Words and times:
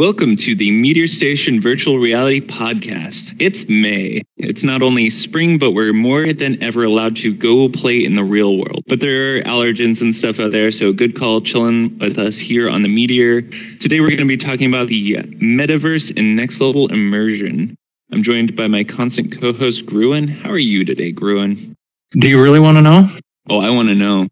Welcome 0.00 0.36
to 0.36 0.54
the 0.54 0.70
Meteor 0.70 1.06
Station 1.08 1.60
Virtual 1.60 1.98
Reality 1.98 2.40
Podcast. 2.40 3.36
It's 3.38 3.68
May. 3.68 4.22
It's 4.38 4.62
not 4.62 4.80
only 4.80 5.10
spring, 5.10 5.58
but 5.58 5.72
we're 5.72 5.92
more 5.92 6.32
than 6.32 6.62
ever 6.62 6.84
allowed 6.84 7.16
to 7.16 7.34
go 7.34 7.68
play 7.68 8.02
in 8.02 8.14
the 8.14 8.24
real 8.24 8.56
world. 8.56 8.82
But 8.86 9.00
there 9.00 9.36
are 9.36 9.42
allergens 9.42 10.00
and 10.00 10.16
stuff 10.16 10.40
out 10.40 10.52
there, 10.52 10.72
so 10.72 10.94
good 10.94 11.18
call 11.18 11.42
chilling 11.42 11.98
with 11.98 12.18
us 12.18 12.38
here 12.38 12.70
on 12.70 12.80
the 12.80 12.88
Meteor. 12.88 13.42
Today 13.42 14.00
we're 14.00 14.06
going 14.06 14.20
to 14.20 14.24
be 14.24 14.38
talking 14.38 14.72
about 14.72 14.88
the 14.88 15.16
metaverse 15.16 16.16
and 16.16 16.34
next 16.34 16.62
level 16.62 16.90
immersion. 16.90 17.76
I'm 18.10 18.22
joined 18.22 18.56
by 18.56 18.68
my 18.68 18.84
constant 18.84 19.38
co-host 19.38 19.84
Gruen. 19.84 20.28
How 20.28 20.48
are 20.48 20.58
you 20.58 20.86
today, 20.86 21.12
Gruen? 21.12 21.76
Do 22.12 22.26
you 22.26 22.42
really 22.42 22.58
want 22.58 22.78
to 22.78 22.80
know? 22.80 23.06
Oh, 23.50 23.60
I 23.60 23.68
want 23.68 23.88
to 23.88 23.94
know. 23.94 24.28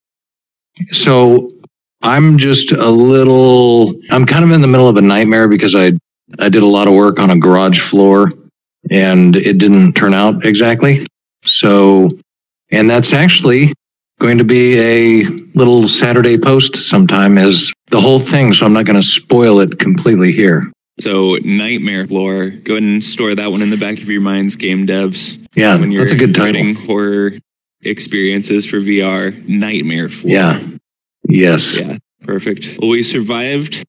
So 0.93 1.51
I'm 2.03 2.39
just 2.39 2.73
a 2.73 2.89
little, 2.89 3.95
I'm 4.11 4.25
kind 4.25 4.45
of 4.45 4.51
in 4.51 4.61
the 4.61 4.69
middle 4.69 4.89
of 4.89 4.97
a 4.97 5.03
nightmare 5.03 5.49
because 5.49 5.75
I, 5.75 5.93
I 6.39 6.49
did 6.49 6.63
a 6.63 6.67
lot 6.67 6.89
of 6.89 6.95
work 6.95 7.19
on 7.19 7.31
a 7.31 7.39
garage 7.39 7.81
floor 7.81 8.31
and 8.91 9.37
it 9.37 9.59
didn't 9.59 9.95
turn 9.95 10.15
out 10.15 10.45
exactly. 10.45 11.07
So, 11.45 12.09
and 12.71 12.89
that's 12.89 13.13
actually 13.13 13.73
going 14.21 14.39
to 14.39 14.45
be 14.45 14.79
a 14.79 15.25
little 15.55 15.87
Saturday 15.89 16.39
post 16.39 16.77
sometime 16.77 17.39
as 17.39 17.73
the 17.91 18.01
whole 18.01 18.19
thing. 18.19 18.53
So 18.53 18.67
I'm 18.67 18.73
not 18.73 18.85
going 18.85 19.01
to 19.01 19.07
spoil 19.07 19.61
it 19.61 19.79
completely 19.79 20.33
here. 20.33 20.71
So 21.01 21.37
nightmare 21.45 22.07
floor. 22.07 22.51
Go 22.51 22.75
ahead 22.75 22.83
and 22.83 23.03
store 23.03 23.35
that 23.35 23.51
one 23.51 23.63
in 23.63 23.71
the 23.71 23.77
back 23.77 23.99
of 23.99 24.09
your 24.09 24.21
minds, 24.21 24.57
game 24.57 24.87
devs. 24.87 25.39
Yeah, 25.55 25.77
when 25.77 25.93
you're 25.93 26.03
that's 26.03 26.13
a 26.13 26.17
good 26.17 26.35
title. 26.35 26.61
writing 26.61 26.75
horror 26.75 27.33
experiences 27.83 28.67
for 28.67 28.79
VR. 28.79 29.47
Nightmare 29.49 30.09
floor. 30.09 30.33
Yeah, 30.33 30.61
Yes. 31.29 31.79
Yeah, 31.79 31.99
perfect. 32.23 32.79
Well, 32.81 32.91
we 32.91 33.03
survived 33.03 33.85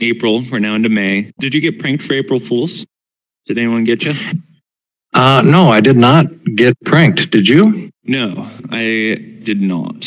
April. 0.00 0.42
We're 0.50 0.58
now 0.58 0.74
into 0.74 0.88
May. 0.88 1.32
Did 1.38 1.54
you 1.54 1.60
get 1.60 1.78
pranked 1.78 2.04
for 2.04 2.14
April 2.14 2.40
Fools? 2.40 2.86
Did 3.46 3.58
anyone 3.58 3.84
get 3.84 4.04
you? 4.04 4.14
Uh, 5.12 5.42
no, 5.44 5.68
I 5.68 5.80
did 5.80 5.96
not 5.96 6.26
get 6.54 6.74
pranked. 6.84 7.30
Did 7.30 7.48
you? 7.48 7.90
No, 8.04 8.48
I 8.70 9.40
did 9.42 9.60
not. 9.60 10.06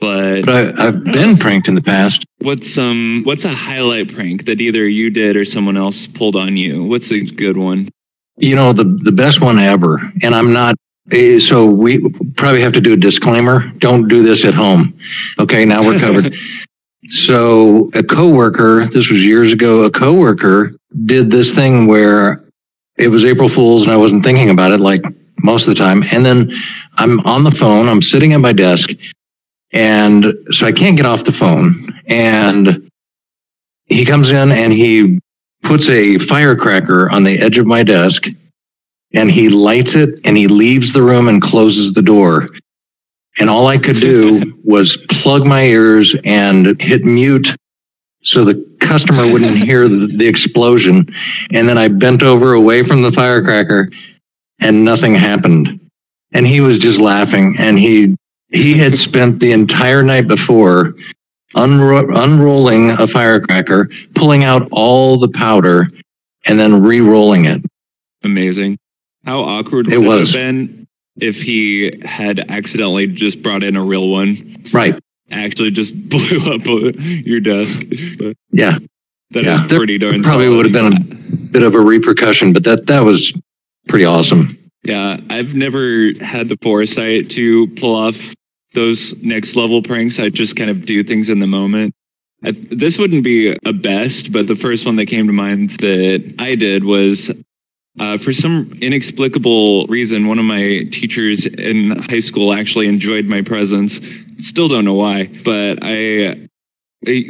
But, 0.00 0.44
but 0.44 0.78
I, 0.78 0.84
have 0.86 1.04
been 1.04 1.38
pranked 1.38 1.68
in 1.68 1.74
the 1.74 1.82
past. 1.82 2.24
What's 2.40 2.76
um 2.76 3.22
what's 3.24 3.44
a 3.44 3.50
highlight 3.50 4.12
prank 4.12 4.44
that 4.46 4.60
either 4.60 4.86
you 4.86 5.08
did 5.08 5.36
or 5.36 5.44
someone 5.44 5.76
else 5.76 6.06
pulled 6.06 6.36
on 6.36 6.56
you? 6.56 6.84
What's 6.84 7.10
a 7.10 7.20
good 7.20 7.56
one? 7.56 7.88
You 8.36 8.56
know 8.56 8.72
the 8.72 8.84
the 8.84 9.12
best 9.12 9.40
one 9.40 9.58
ever, 9.58 10.00
and 10.20 10.34
I'm 10.34 10.52
not 10.52 10.74
Eh, 11.10 11.38
so 11.38 11.66
we 11.66 12.08
probably 12.36 12.62
have 12.62 12.72
to 12.72 12.80
do 12.80 12.94
a 12.94 12.96
disclaimer. 12.96 13.68
Don't 13.78 14.08
do 14.08 14.22
this 14.22 14.44
at 14.44 14.54
home. 14.54 14.98
Okay, 15.38 15.64
now 15.64 15.84
we're 15.84 15.98
covered. 15.98 16.34
so 17.08 17.90
a 17.94 18.02
coworker, 18.02 18.86
this 18.86 19.10
was 19.10 19.24
years 19.24 19.52
ago, 19.52 19.82
a 19.82 19.90
coworker 19.90 20.72
did 21.04 21.30
this 21.30 21.54
thing 21.54 21.86
where 21.86 22.42
it 22.96 23.08
was 23.08 23.24
April 23.24 23.48
Fool's 23.48 23.82
and 23.82 23.92
I 23.92 23.96
wasn't 23.96 24.24
thinking 24.24 24.50
about 24.50 24.72
it 24.72 24.80
like 24.80 25.02
most 25.42 25.66
of 25.66 25.74
the 25.74 25.82
time. 25.82 26.02
And 26.10 26.24
then 26.24 26.52
I'm 26.94 27.20
on 27.20 27.44
the 27.44 27.50
phone, 27.50 27.88
I'm 27.88 28.02
sitting 28.02 28.32
at 28.32 28.40
my 28.40 28.52
desk, 28.52 28.90
and 29.72 30.32
so 30.50 30.66
I 30.66 30.72
can't 30.72 30.96
get 30.96 31.04
off 31.04 31.24
the 31.24 31.32
phone. 31.32 32.00
And 32.06 32.88
he 33.86 34.06
comes 34.06 34.32
in 34.32 34.52
and 34.52 34.72
he 34.72 35.18
puts 35.62 35.88
a 35.90 36.18
firecracker 36.18 37.10
on 37.10 37.24
the 37.24 37.38
edge 37.38 37.58
of 37.58 37.66
my 37.66 37.82
desk 37.82 38.28
and 39.14 39.30
he 39.30 39.48
lights 39.48 39.94
it 39.94 40.20
and 40.24 40.36
he 40.36 40.48
leaves 40.48 40.92
the 40.92 41.02
room 41.02 41.28
and 41.28 41.40
closes 41.40 41.92
the 41.92 42.02
door. 42.02 42.48
And 43.38 43.48
all 43.48 43.66
I 43.66 43.78
could 43.78 43.96
do 43.96 44.60
was 44.64 44.96
plug 45.08 45.46
my 45.46 45.62
ears 45.62 46.14
and 46.24 46.80
hit 46.80 47.04
mute 47.04 47.54
so 48.22 48.44
the 48.44 48.64
customer 48.80 49.30
wouldn't 49.30 49.56
hear 49.56 49.88
the, 49.88 50.06
the, 50.06 50.26
explosion. 50.26 51.06
And 51.52 51.68
then 51.68 51.76
I 51.76 51.88
bent 51.88 52.22
over 52.22 52.54
away 52.54 52.82
from 52.82 53.02
the 53.02 53.12
firecracker 53.12 53.90
and 54.60 54.84
nothing 54.84 55.14
happened. 55.14 55.80
And 56.32 56.46
he 56.46 56.60
was 56.60 56.78
just 56.78 56.98
laughing 56.98 57.56
and 57.58 57.78
he 57.78 58.16
he 58.50 58.74
had 58.74 58.96
spent 59.08 59.40
the 59.40 59.52
entire 59.52 60.02
night 60.02 60.26
before 60.26 60.94
unro- 61.54 62.16
unrolling 62.16 62.90
a 62.90 63.06
firecracker, 63.06 63.90
pulling 64.14 64.42
out 64.42 64.68
all 64.72 65.18
the 65.18 65.28
powder 65.28 65.86
and 66.46 66.58
then 66.58 66.82
re-rolling 66.82 67.44
it. 67.44 67.62
Amazing. 68.22 68.78
How 69.24 69.40
awkward 69.40 69.86
would 69.86 69.94
it, 69.94 69.98
was. 69.98 70.32
have 70.32 70.40
been 70.40 70.86
if 71.16 71.36
he 71.36 72.00
had 72.04 72.50
accidentally 72.50 73.06
just 73.06 73.42
brought 73.42 73.62
in 73.62 73.76
a 73.76 73.84
real 73.84 74.08
one? 74.08 74.64
Right. 74.72 74.98
Actually, 75.30 75.70
just 75.70 75.94
blew 76.08 76.52
up 76.52 76.62
your 76.64 77.40
desk. 77.40 77.80
But 78.18 78.36
yeah. 78.50 78.78
That 79.30 79.44
yeah. 79.44 79.64
is 79.64 79.72
pretty 79.72 79.98
darn. 79.98 80.22
Probably 80.22 80.48
would 80.48 80.66
have 80.66 80.72
been 80.72 80.92
a 80.92 81.36
bit 81.50 81.62
of 81.62 81.74
a 81.74 81.80
repercussion, 81.80 82.52
but 82.52 82.64
that 82.64 82.86
that 82.86 83.00
was 83.00 83.32
pretty 83.88 84.04
awesome. 84.04 84.48
Yeah, 84.84 85.16
I've 85.30 85.54
never 85.54 86.12
had 86.20 86.48
the 86.48 86.58
foresight 86.60 87.30
to 87.30 87.66
pull 87.68 87.96
off 87.96 88.16
those 88.74 89.14
next 89.22 89.56
level 89.56 89.82
pranks. 89.82 90.20
I 90.20 90.28
just 90.28 90.56
kind 90.56 90.70
of 90.70 90.84
do 90.84 91.02
things 91.02 91.30
in 91.30 91.38
the 91.38 91.46
moment. 91.46 91.94
I, 92.44 92.52
this 92.52 92.98
wouldn't 92.98 93.24
be 93.24 93.56
a 93.64 93.72
best, 93.72 94.30
but 94.30 94.46
the 94.46 94.56
first 94.56 94.84
one 94.84 94.96
that 94.96 95.06
came 95.06 95.26
to 95.26 95.32
mind 95.32 95.70
that 95.70 96.34
I 96.38 96.54
did 96.54 96.84
was 96.84 97.30
uh, 97.98 98.18
for 98.18 98.32
some 98.32 98.76
inexplicable 98.80 99.86
reason, 99.86 100.26
one 100.26 100.38
of 100.38 100.44
my 100.44 100.80
teachers 100.90 101.46
in 101.46 101.90
high 101.90 102.20
school 102.20 102.52
actually 102.52 102.88
enjoyed 102.88 103.26
my 103.26 103.42
presence. 103.42 104.00
Still 104.38 104.68
don't 104.68 104.84
know 104.84 104.94
why, 104.94 105.26
but 105.44 105.78
I. 105.82 106.48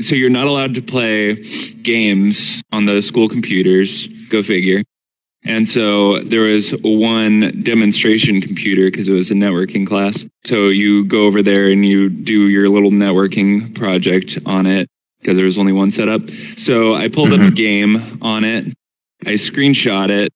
So 0.01 0.15
you're 0.15 0.31
not 0.31 0.47
allowed 0.47 0.75
to 0.75 0.83
play 0.83 1.35
games 1.35 2.63
on 2.73 2.85
the 2.85 3.03
school 3.03 3.29
computers. 3.29 4.07
Go 4.29 4.43
figure. 4.43 4.83
And 5.45 5.69
so 5.69 6.21
there 6.21 6.43
was 6.43 6.71
one 6.83 7.63
demonstration 7.63 8.41
computer 8.41 8.91
because 8.91 9.09
it 9.09 9.13
was 9.13 9.31
a 9.31 9.35
networking 9.35 9.87
class. 9.87 10.25
So 10.45 10.69
you 10.69 11.05
go 11.05 11.27
over 11.27 11.43
there 11.43 11.69
and 11.69 11.85
you 11.85 12.09
do 12.09 12.49
your 12.49 12.69
little 12.71 12.93
networking 12.93 13.75
project 13.75 14.39
on 14.47 14.67
it 14.67 14.89
because 15.21 15.37
there 15.37 15.45
was 15.45 15.59
only 15.59 15.73
one 15.73 15.91
setup. 15.91 16.23
So 16.57 16.95
I 16.95 17.09
pulled 17.09 17.31
mm-hmm. 17.31 17.43
up 17.43 17.53
a 17.53 17.55
game 17.55 18.19
on 18.23 18.45
it. 18.45 18.73
I 19.27 19.33
screenshot 19.33 20.09
it 20.09 20.33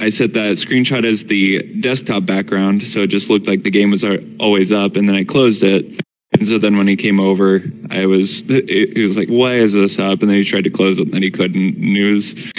I 0.00 0.08
set 0.08 0.32
that 0.32 0.56
screenshot 0.56 1.04
as 1.04 1.24
the 1.24 1.62
desktop 1.80 2.24
background, 2.24 2.82
so 2.82 3.00
it 3.00 3.08
just 3.08 3.28
looked 3.28 3.46
like 3.46 3.62
the 3.62 3.70
game 3.70 3.90
was 3.90 4.04
always 4.38 4.72
up, 4.72 4.96
and 4.96 5.06
then 5.08 5.14
I 5.14 5.24
closed 5.24 5.62
it. 5.62 6.00
And 6.32 6.46
so 6.46 6.58
then 6.58 6.78
when 6.78 6.86
he 6.86 6.96
came 6.96 7.20
over, 7.20 7.60
I 7.90 8.06
was 8.06 8.40
he 8.40 8.94
was 8.96 9.18
like, 9.18 9.28
"Why 9.28 9.54
is 9.54 9.74
this 9.74 9.98
up?" 9.98 10.20
And 10.20 10.30
then 10.30 10.38
he 10.38 10.44
tried 10.44 10.64
to 10.64 10.70
close 10.70 10.98
it, 10.98 11.02
and 11.02 11.12
then 11.12 11.22
he 11.22 11.30
couldn't. 11.30 11.76
And 11.76 11.96
he 11.96 12.02
was 12.04 12.34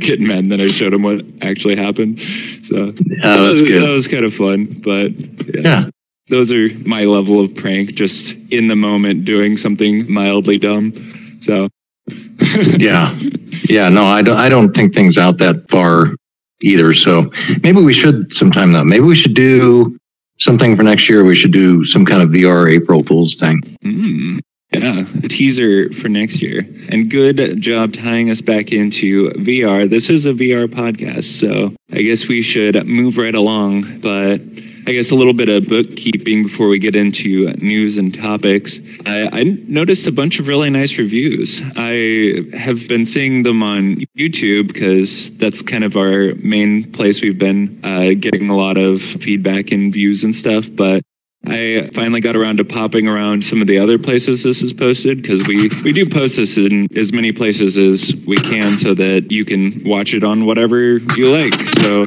getting 0.00 0.26
mad. 0.26 0.38
And 0.38 0.52
then 0.52 0.60
I 0.60 0.68
showed 0.68 0.94
him 0.94 1.02
what 1.02 1.24
actually 1.42 1.76
happened. 1.76 2.22
So 2.62 2.76
oh, 2.76 2.94
yeah, 2.96 3.36
that 3.36 3.40
was, 3.40 3.60
that 3.62 3.90
was 3.90 4.08
kind 4.08 4.24
of 4.24 4.34
fun. 4.34 4.80
But 4.82 5.12
yeah. 5.54 5.60
yeah. 5.62 5.90
those 6.28 6.52
are 6.52 6.68
my 6.86 7.04
level 7.04 7.44
of 7.44 7.54
prank, 7.54 7.94
just 7.94 8.34
in 8.50 8.68
the 8.68 8.76
moment 8.76 9.24
doing 9.24 9.56
something 9.56 10.10
mildly 10.10 10.58
dumb. 10.58 11.38
So 11.40 11.68
yeah, 12.78 13.18
yeah. 13.64 13.88
No, 13.88 14.06
I 14.06 14.22
don't. 14.22 14.38
I 14.38 14.48
don't 14.48 14.72
think 14.72 14.94
things 14.94 15.18
out 15.18 15.38
that 15.38 15.68
far 15.68 16.14
either. 16.62 16.94
So 16.94 17.30
maybe 17.62 17.82
we 17.82 17.92
should 17.92 18.34
sometime 18.34 18.72
though. 18.72 18.84
Maybe 18.84 19.04
we 19.04 19.16
should 19.16 19.34
do 19.34 19.98
something 20.38 20.76
for 20.76 20.82
next 20.82 21.08
year. 21.08 21.24
We 21.24 21.34
should 21.34 21.52
do 21.52 21.84
some 21.84 22.04
kind 22.04 22.22
of 22.22 22.30
VR 22.30 22.70
April 22.70 23.02
Fools 23.02 23.36
thing. 23.36 23.60
Mm, 23.84 24.40
yeah, 24.72 25.04
a 25.24 25.28
teaser 25.28 25.92
for 25.94 26.08
next 26.08 26.42
year. 26.42 26.60
And 26.90 27.10
good 27.10 27.60
job 27.60 27.94
tying 27.94 28.30
us 28.30 28.40
back 28.40 28.72
into 28.72 29.30
VR. 29.30 29.88
This 29.88 30.10
is 30.10 30.26
a 30.26 30.32
VR 30.32 30.66
podcast, 30.66 31.40
so 31.40 31.74
I 31.92 32.02
guess 32.02 32.28
we 32.28 32.42
should 32.42 32.86
move 32.86 33.16
right 33.16 33.34
along. 33.34 34.00
But 34.00 34.40
I 34.88 34.92
guess 34.92 35.10
a 35.10 35.14
little 35.14 35.34
bit 35.34 35.50
of 35.50 35.68
bookkeeping 35.68 36.44
before 36.44 36.70
we 36.70 36.78
get 36.78 36.96
into 36.96 37.52
news 37.58 37.98
and 37.98 38.14
topics. 38.14 38.80
I, 39.04 39.28
I, 39.40 39.42
noticed 39.44 40.06
a 40.06 40.12
bunch 40.12 40.40
of 40.40 40.48
really 40.48 40.70
nice 40.70 40.96
reviews. 40.96 41.60
I 41.76 42.56
have 42.56 42.88
been 42.88 43.04
seeing 43.04 43.42
them 43.42 43.62
on 43.62 43.96
YouTube 44.16 44.68
because 44.68 45.36
that's 45.36 45.60
kind 45.60 45.84
of 45.84 45.94
our 45.94 46.34
main 46.36 46.90
place 46.90 47.20
we've 47.20 47.38
been 47.38 47.80
uh, 47.84 48.14
getting 48.18 48.48
a 48.48 48.56
lot 48.56 48.78
of 48.78 49.02
feedback 49.02 49.72
and 49.72 49.92
views 49.92 50.24
and 50.24 50.34
stuff. 50.34 50.64
But 50.72 51.04
I 51.46 51.90
finally 51.94 52.20
got 52.20 52.36
around 52.36 52.58
to 52.58 52.64
popping 52.64 53.08
around 53.08 53.42
some 53.42 53.60
of 53.62 53.68
the 53.68 53.78
other 53.78 53.98
places 53.98 54.42
this 54.42 54.60
is 54.60 54.72
posted 54.72 55.22
because 55.22 55.46
we, 55.46 55.68
we 55.82 55.92
do 55.92 56.08
post 56.08 56.36
this 56.36 56.58
in 56.58 56.88
as 56.96 57.12
many 57.12 57.32
places 57.32 57.78
as 57.78 58.14
we 58.26 58.36
can 58.36 58.76
so 58.76 58.92
that 58.94 59.30
you 59.30 59.44
can 59.44 59.82
watch 59.84 60.14
it 60.14 60.24
on 60.24 60.44
whatever 60.44 60.98
you 60.98 61.30
like. 61.30 61.54
So, 61.78 62.06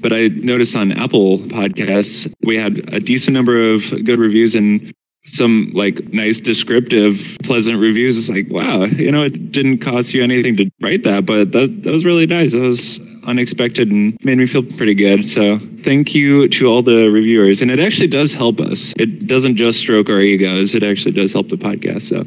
but 0.00 0.12
I 0.12 0.28
noticed 0.28 0.74
on 0.74 0.92
Apple 0.92 1.38
Podcasts, 1.38 2.32
we 2.42 2.56
had 2.56 2.92
a 2.92 2.98
decent 2.98 3.34
number 3.34 3.72
of 3.72 3.88
good 4.04 4.18
reviews 4.18 4.54
and 4.54 4.92
some 5.24 5.70
like 5.74 6.12
nice 6.12 6.40
descriptive 6.40 7.18
pleasant 7.42 7.78
reviews 7.78 8.18
it's 8.18 8.28
like 8.28 8.46
wow 8.50 8.84
you 8.84 9.10
know 9.10 9.22
it 9.22 9.52
didn't 9.52 9.78
cost 9.78 10.12
you 10.12 10.22
anything 10.22 10.56
to 10.56 10.70
write 10.80 11.04
that 11.04 11.24
but 11.24 11.52
that, 11.52 11.82
that 11.82 11.92
was 11.92 12.04
really 12.04 12.26
nice 12.26 12.52
that 12.52 12.60
was 12.60 13.00
unexpected 13.24 13.90
and 13.90 14.16
made 14.24 14.38
me 14.38 14.46
feel 14.46 14.62
pretty 14.62 14.94
good. 14.94 15.26
So 15.26 15.58
thank 15.82 16.14
you 16.14 16.48
to 16.48 16.66
all 16.66 16.82
the 16.82 17.08
reviewers. 17.08 17.62
And 17.62 17.70
it 17.70 17.80
actually 17.80 18.08
does 18.08 18.32
help 18.32 18.60
us. 18.60 18.92
It 18.98 19.26
doesn't 19.26 19.56
just 19.56 19.78
stroke 19.78 20.08
our 20.08 20.20
egos, 20.20 20.74
it 20.74 20.82
actually 20.82 21.12
does 21.12 21.32
help 21.32 21.48
the 21.48 21.56
podcast. 21.56 22.02
So 22.02 22.24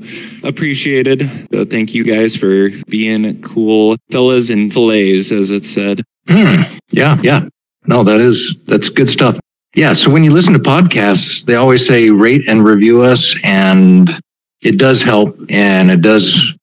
appreciated. 0.48 1.30
So 1.52 1.66
thank 1.66 1.94
you 1.94 2.04
guys 2.04 2.36
for 2.36 2.70
being 2.88 3.42
cool 3.42 3.98
fellas 4.12 4.50
and 4.50 4.72
fillets, 4.72 5.32
as 5.32 5.52
it 5.52 5.66
said. 5.66 6.04
Hmm. 6.28 6.64
Yeah, 6.92 7.20
yeah. 7.22 7.48
No, 7.88 8.04
that 8.04 8.20
is 8.20 8.56
that's 8.66 8.90
good 8.90 9.10
stuff. 9.10 9.38
Yeah. 9.76 9.94
So 9.94 10.10
when 10.10 10.24
you 10.24 10.32
listen 10.32 10.54
to 10.54 10.60
podcasts, 10.60 11.44
they 11.46 11.56
always 11.56 11.86
say 11.86 12.10
rate 12.10 12.48
and 12.48 12.64
review 12.64 13.02
us, 13.04 13.36
and 13.44 14.10
it 14.62 14.78
does 14.78 15.04
help, 15.04 15.38
and 15.50 15.92
it 15.92 16.02
does 16.02 16.56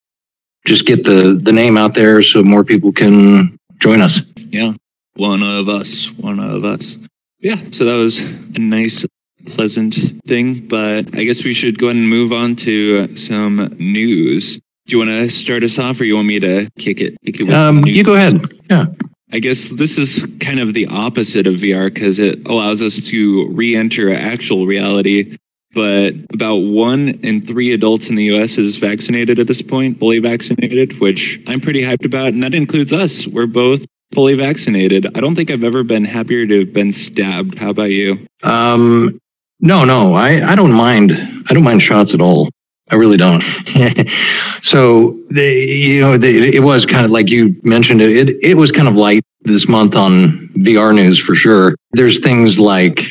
just 0.67 0.87
get 0.87 1.05
the 1.05 1.39
the 1.43 1.53
name 1.53 1.77
out 1.77 1.95
there 1.95 2.23
so 2.23 2.43
more 2.43 2.65
people 2.65 2.93
can 2.93 3.57
join 3.79 4.01
us. 4.01 4.21
Yeah, 4.37 4.73
one 5.15 5.43
of 5.43 5.69
us, 5.69 6.11
one 6.13 6.41
of 6.41 6.65
us. 6.65 6.97
Yeah. 7.39 7.57
So 7.71 7.85
that 7.85 7.97
was 7.97 8.21
a 8.21 8.59
nice, 8.59 9.05
pleasant 9.47 9.95
thing. 10.27 10.67
But 10.67 11.15
I 11.15 11.25
guess 11.25 11.45
we 11.45 11.53
should 11.53 11.79
go 11.79 11.87
ahead 11.89 11.97
and 11.97 12.09
move 12.09 12.33
on 12.33 12.57
to 12.57 13.15
some 13.17 13.75
news. 13.79 14.55
Do 14.87 14.93
you 14.93 14.99
want 14.99 15.11
to 15.11 15.29
start 15.31 15.63
us 15.63 15.79
off, 15.79 16.01
or 16.01 16.05
you 16.05 16.17
want 16.17 16.29
me 16.29 16.41
to 16.41 16.69
kick 16.79 17.01
it? 17.01 17.17
Kick 17.25 17.41
it 17.41 17.51
Um, 17.51 17.85
you 17.85 18.03
go 18.05 18.15
ahead. 18.15 18.41
Yeah. 18.71 18.87
I 19.33 19.39
guess 19.39 19.69
this 19.69 19.97
is 19.97 20.27
kind 20.41 20.61
of 20.61 20.75
the 20.75 20.87
opposite 20.87 21.47
of 21.47 21.55
VR 21.55 21.93
because 21.93 22.19
it 22.19 22.47
allows 22.47 22.83
us 22.83 23.01
to 23.09 23.49
re 23.49 23.75
enter 23.75 24.13
actual 24.15 24.67
reality. 24.67 25.39
But 25.75 26.13
about 26.35 26.57
one 26.57 27.09
in 27.23 27.41
three 27.41 27.73
adults 27.73 28.09
in 28.09 28.15
the 28.15 28.25
US 28.35 28.59
is 28.59 28.77
vaccinated 28.77 29.39
at 29.39 29.47
this 29.47 29.63
point, 29.63 29.99
fully 29.99 30.19
vaccinated, 30.19 31.01
which 31.01 31.41
I'm 31.47 31.63
pretty 31.63 31.81
hyped 31.81 32.05
about. 32.05 32.29
And 32.29 32.43
that 32.43 32.55
includes 32.55 32.93
us. 32.93 33.27
We're 33.27 33.47
both 33.47 33.87
fully 34.13 34.35
vaccinated. 34.35 35.07
I 35.17 35.21
don't 35.21 35.35
think 35.35 35.51
I've 35.51 35.65
ever 35.65 35.83
been 35.83 36.05
happier 36.05 36.47
to 36.47 36.59
have 36.61 36.75
been 36.75 36.93
stabbed. 36.93 37.59
How 37.59 37.71
about 37.71 37.91
you? 37.91 38.27
Um, 38.43 39.19
no, 39.61 39.87
no, 39.87 40.15
I, 40.15 40.53
I 40.53 40.55
don't 40.55 40.73
mind. 40.73 41.13
I 41.49 41.55
don't 41.55 41.65
mind 41.65 41.81
shots 41.81 42.13
at 42.13 42.21
all. 42.21 42.51
I 42.91 42.97
really 42.97 43.17
don't. 43.17 43.43
so 44.63 45.19
they, 45.31 45.65
you 45.65 46.01
know, 46.01 46.19
they, 46.19 46.55
it 46.55 46.63
was 46.63 46.85
kind 46.85 47.05
of 47.05 47.11
like 47.11 47.31
you 47.31 47.57
mentioned 47.63 48.03
it, 48.03 48.29
it. 48.29 48.37
It 48.43 48.55
was 48.57 48.71
kind 48.71 48.89
of 48.89 48.97
light 48.97 49.23
this 49.43 49.69
month 49.69 49.95
on 49.95 50.51
VR 50.57 50.95
news 50.95 51.19
for 51.19 51.35
sure. 51.35 51.75
There's 51.93 52.19
things 52.19 52.59
like 52.59 53.03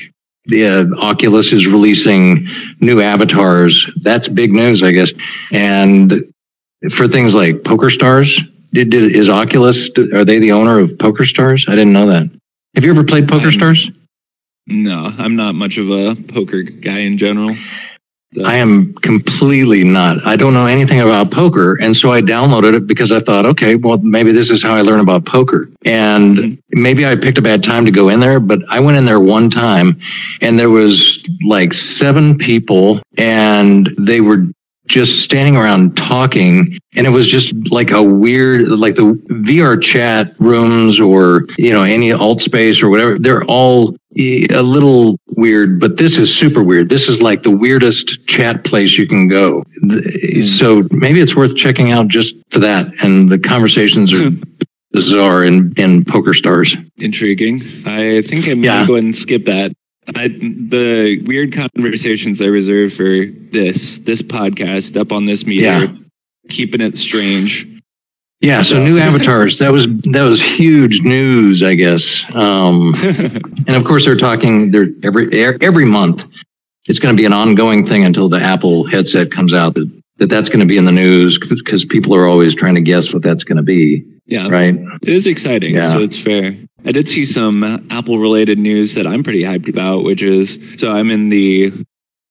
the 0.45 0.65
uh, 0.65 0.85
Oculus 0.99 1.51
is 1.51 1.67
releasing 1.67 2.47
new 2.79 3.01
avatars. 3.01 3.89
That's 4.01 4.27
big 4.27 4.51
news, 4.53 4.83
I 4.83 4.91
guess. 4.91 5.13
And 5.51 6.25
for 6.91 7.07
things 7.07 7.35
like 7.35 7.63
Poker 7.63 7.89
Stars, 7.89 8.39
did, 8.73 8.89
did 8.89 9.15
is 9.15 9.29
Oculus? 9.29 9.89
Are 10.13 10.25
they 10.25 10.39
the 10.39 10.51
owner 10.51 10.79
of 10.79 10.97
Poker 10.97 11.25
Stars? 11.25 11.65
I 11.67 11.71
didn't 11.71 11.93
know 11.93 12.07
that. 12.07 12.29
Have 12.75 12.83
you 12.83 12.91
ever 12.91 13.03
played 13.03 13.27
Poker 13.27 13.51
Stars? 13.51 13.91
No, 14.67 15.11
I'm 15.17 15.35
not 15.35 15.55
much 15.55 15.77
of 15.77 15.89
a 15.89 16.15
poker 16.15 16.61
guy 16.61 16.99
in 16.99 17.17
general. 17.17 17.57
I 18.45 18.55
am 18.55 18.93
completely 18.95 19.83
not. 19.83 20.25
I 20.25 20.37
don't 20.37 20.53
know 20.53 20.65
anything 20.65 21.01
about 21.01 21.31
poker. 21.31 21.77
And 21.81 21.95
so 21.95 22.11
I 22.13 22.21
downloaded 22.21 22.73
it 22.75 22.87
because 22.87 23.11
I 23.11 23.19
thought, 23.19 23.45
okay, 23.45 23.75
well, 23.75 23.97
maybe 23.97 24.31
this 24.31 24.49
is 24.49 24.63
how 24.63 24.73
I 24.73 24.81
learn 24.81 25.01
about 25.01 25.25
poker. 25.25 25.69
And 25.83 26.37
Mhm. 26.37 26.57
maybe 26.71 27.05
I 27.05 27.15
picked 27.17 27.37
a 27.37 27.41
bad 27.41 27.61
time 27.61 27.83
to 27.85 27.91
go 27.91 28.07
in 28.07 28.21
there, 28.21 28.39
but 28.39 28.61
I 28.69 28.79
went 28.79 28.97
in 28.97 29.03
there 29.05 29.19
one 29.19 29.49
time 29.49 29.97
and 30.39 30.57
there 30.57 30.69
was 30.69 31.21
like 31.45 31.73
seven 31.73 32.37
people 32.37 33.01
and 33.17 33.93
they 33.97 34.21
were 34.21 34.47
just 34.91 35.21
standing 35.21 35.55
around 35.55 35.95
talking 35.95 36.77
and 36.95 37.07
it 37.07 37.11
was 37.11 37.25
just 37.25 37.55
like 37.71 37.91
a 37.91 38.03
weird 38.03 38.67
like 38.67 38.95
the 38.95 39.13
VR 39.29 39.81
chat 39.81 40.35
rooms 40.39 40.99
or 40.99 41.47
you 41.57 41.73
know 41.73 41.83
any 41.83 42.09
Altspace 42.09 42.83
or 42.83 42.89
whatever 42.89 43.17
they're 43.17 43.45
all 43.45 43.95
a 44.17 44.61
little 44.61 45.17
weird 45.37 45.79
but 45.79 45.95
this 45.95 46.17
is 46.17 46.35
super 46.35 46.61
weird 46.61 46.89
this 46.89 47.07
is 47.07 47.21
like 47.21 47.43
the 47.43 47.51
weirdest 47.51 48.27
chat 48.27 48.65
place 48.65 48.97
you 48.97 49.07
can 49.07 49.29
go 49.29 49.63
so 50.45 50.85
maybe 50.91 51.21
it's 51.21 51.35
worth 51.35 51.55
checking 51.55 51.91
out 51.91 52.09
just 52.09 52.35
for 52.49 52.59
that 52.59 52.85
and 53.01 53.29
the 53.29 53.39
conversations 53.39 54.11
are 54.11 54.29
hmm. 54.29 54.41
bizarre 54.91 55.45
in 55.45 55.73
in 55.77 56.03
poker 56.03 56.33
stars 56.33 56.75
Intriguing. 56.97 57.63
I 57.85 58.21
think 58.21 58.47
I'm 58.47 58.63
Yeah. 58.63 58.75
gonna 58.75 58.87
go 58.87 58.93
ahead 58.95 59.05
and 59.05 59.15
skip 59.15 59.45
that. 59.45 59.71
I, 60.15 60.27
the 60.27 61.21
weird 61.25 61.53
conversations 61.53 62.41
I 62.41 62.45
reserve 62.45 62.93
for 62.93 63.03
this 63.51 63.99
this 63.99 64.21
podcast 64.21 64.99
up 64.99 65.11
on 65.11 65.25
this 65.25 65.45
meter, 65.45 65.63
Yeah. 65.65 65.87
keeping 66.49 66.81
it 66.81 66.97
strange. 66.97 67.67
yeah 68.41 68.61
so 68.61 68.75
So- 68.75 68.83
new 68.83 68.97
avatars 68.97 69.59
that 69.59 69.71
was 69.71 69.87
that 70.13 70.23
was 70.23 70.41
huge 70.41 71.01
news 71.01 71.61
i 71.63 71.75
guess 71.75 72.25
um 72.35 72.93
And 73.67 73.75
of 73.75 73.83
course, 73.85 74.05
they're 74.05 74.17
talking. 74.17 74.71
They're 74.71 74.87
every 75.03 75.31
every 75.61 75.85
month. 75.85 76.25
It's 76.87 76.97
going 76.99 77.15
to 77.15 77.21
be 77.21 77.25
an 77.25 77.31
ongoing 77.33 77.85
thing 77.85 78.03
until 78.03 78.27
the 78.27 78.41
Apple 78.41 78.85
headset 78.85 79.31
comes 79.31 79.53
out. 79.53 79.75
That, 79.75 80.00
that 80.21 80.29
that's 80.29 80.49
going 80.49 80.59
to 80.59 80.67
be 80.67 80.77
in 80.77 80.85
the 80.85 80.91
news 80.91 81.39
because 81.39 81.83
people 81.83 82.13
are 82.15 82.27
always 82.27 82.53
trying 82.53 82.75
to 82.75 82.81
guess 82.81 83.11
what 83.11 83.23
that's 83.23 83.43
going 83.43 83.57
to 83.57 83.63
be. 83.63 84.05
yeah, 84.27 84.47
Right? 84.47 84.75
it 85.01 85.09
is 85.09 85.25
exciting. 85.25 85.73
Yeah. 85.73 85.91
So 85.91 85.99
it's 85.99 86.19
fair. 86.19 86.55
I 86.85 86.91
did 86.91 87.09
see 87.09 87.25
some 87.25 87.87
Apple 87.89 88.19
related 88.19 88.59
news 88.59 88.93
that 88.93 89.07
I'm 89.07 89.23
pretty 89.23 89.41
hyped 89.41 89.67
about, 89.67 90.03
which 90.03 90.21
is 90.21 90.59
so 90.77 90.91
I'm 90.91 91.09
in 91.09 91.29
the 91.29 91.73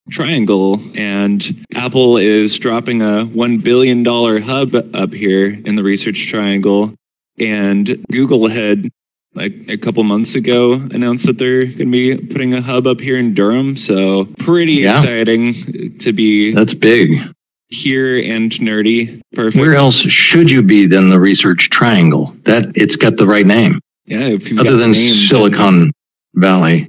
triangle 0.09 0.81
and 0.95 1.67
Apple 1.75 2.17
is 2.17 2.59
dropping 2.61 3.03
a 3.03 3.27
$1 3.27 3.63
billion 3.65 4.05
hub 4.05 4.75
up 4.95 5.13
here 5.13 5.47
in 5.53 5.75
the 5.75 5.83
research 5.83 6.29
triangle. 6.29 6.93
And 7.41 8.05
Google 8.11 8.49
had 8.49 8.89
like 9.35 9.53
a 9.69 9.79
couple 9.79 10.03
months 10.05 10.35
ago 10.37 10.75
announced 10.75 11.27
that 11.27 11.39
they're 11.39 11.63
going 11.65 11.77
to 11.79 11.87
be 11.87 12.17
putting 12.17 12.55
a 12.55 12.61
hub 12.63 12.87
up 12.87 13.01
here 13.01 13.17
in 13.17 13.35
Durham. 13.35 13.77
So 13.77 14.27
pretty 14.39 14.75
Yeah. 14.75 15.01
exciting 15.01 15.99
to 15.99 16.13
be 16.13 16.53
That's 16.55 16.75
big. 16.75 17.21
Here 17.71 18.19
and 18.21 18.51
nerdy. 18.53 19.21
Perfect. 19.35 19.57
Where 19.61 19.75
else 19.75 19.97
should 19.97 20.51
you 20.51 20.63
be 20.63 20.87
than 20.87 21.09
the 21.11 21.21
Research 21.21 21.71
Triangle? 21.71 22.35
That 22.45 22.73
it's 22.75 22.97
got 22.97 23.17
the 23.17 23.27
right 23.27 23.47
name, 23.47 23.81
yeah, 24.07 24.37
other 24.59 24.77
than 24.77 24.93
name, 24.93 24.93
then- 24.93 25.15
Silicon 25.29 25.93
Valley. 26.35 26.89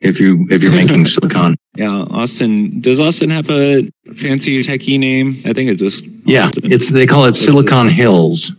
If 0.00 0.18
you 0.18 0.46
if 0.50 0.62
you're 0.62 0.72
making 0.72 1.04
silicon, 1.14 1.56
Yeah, 1.76 2.06
Austin. 2.10 2.80
Does 2.80 2.98
Austin 2.98 3.28
have 3.28 3.50
a 3.50 3.82
fancy 4.16 4.62
techie 4.64 4.98
name? 4.98 5.42
I 5.44 5.52
think 5.52 5.70
it's 5.70 5.80
just 5.80 6.02
yeah, 6.24 6.48
it's 6.62 6.88
they 6.90 7.06
call 7.06 7.26
it 7.26 7.34
Silicon 7.34 7.88
Hills 7.90 8.50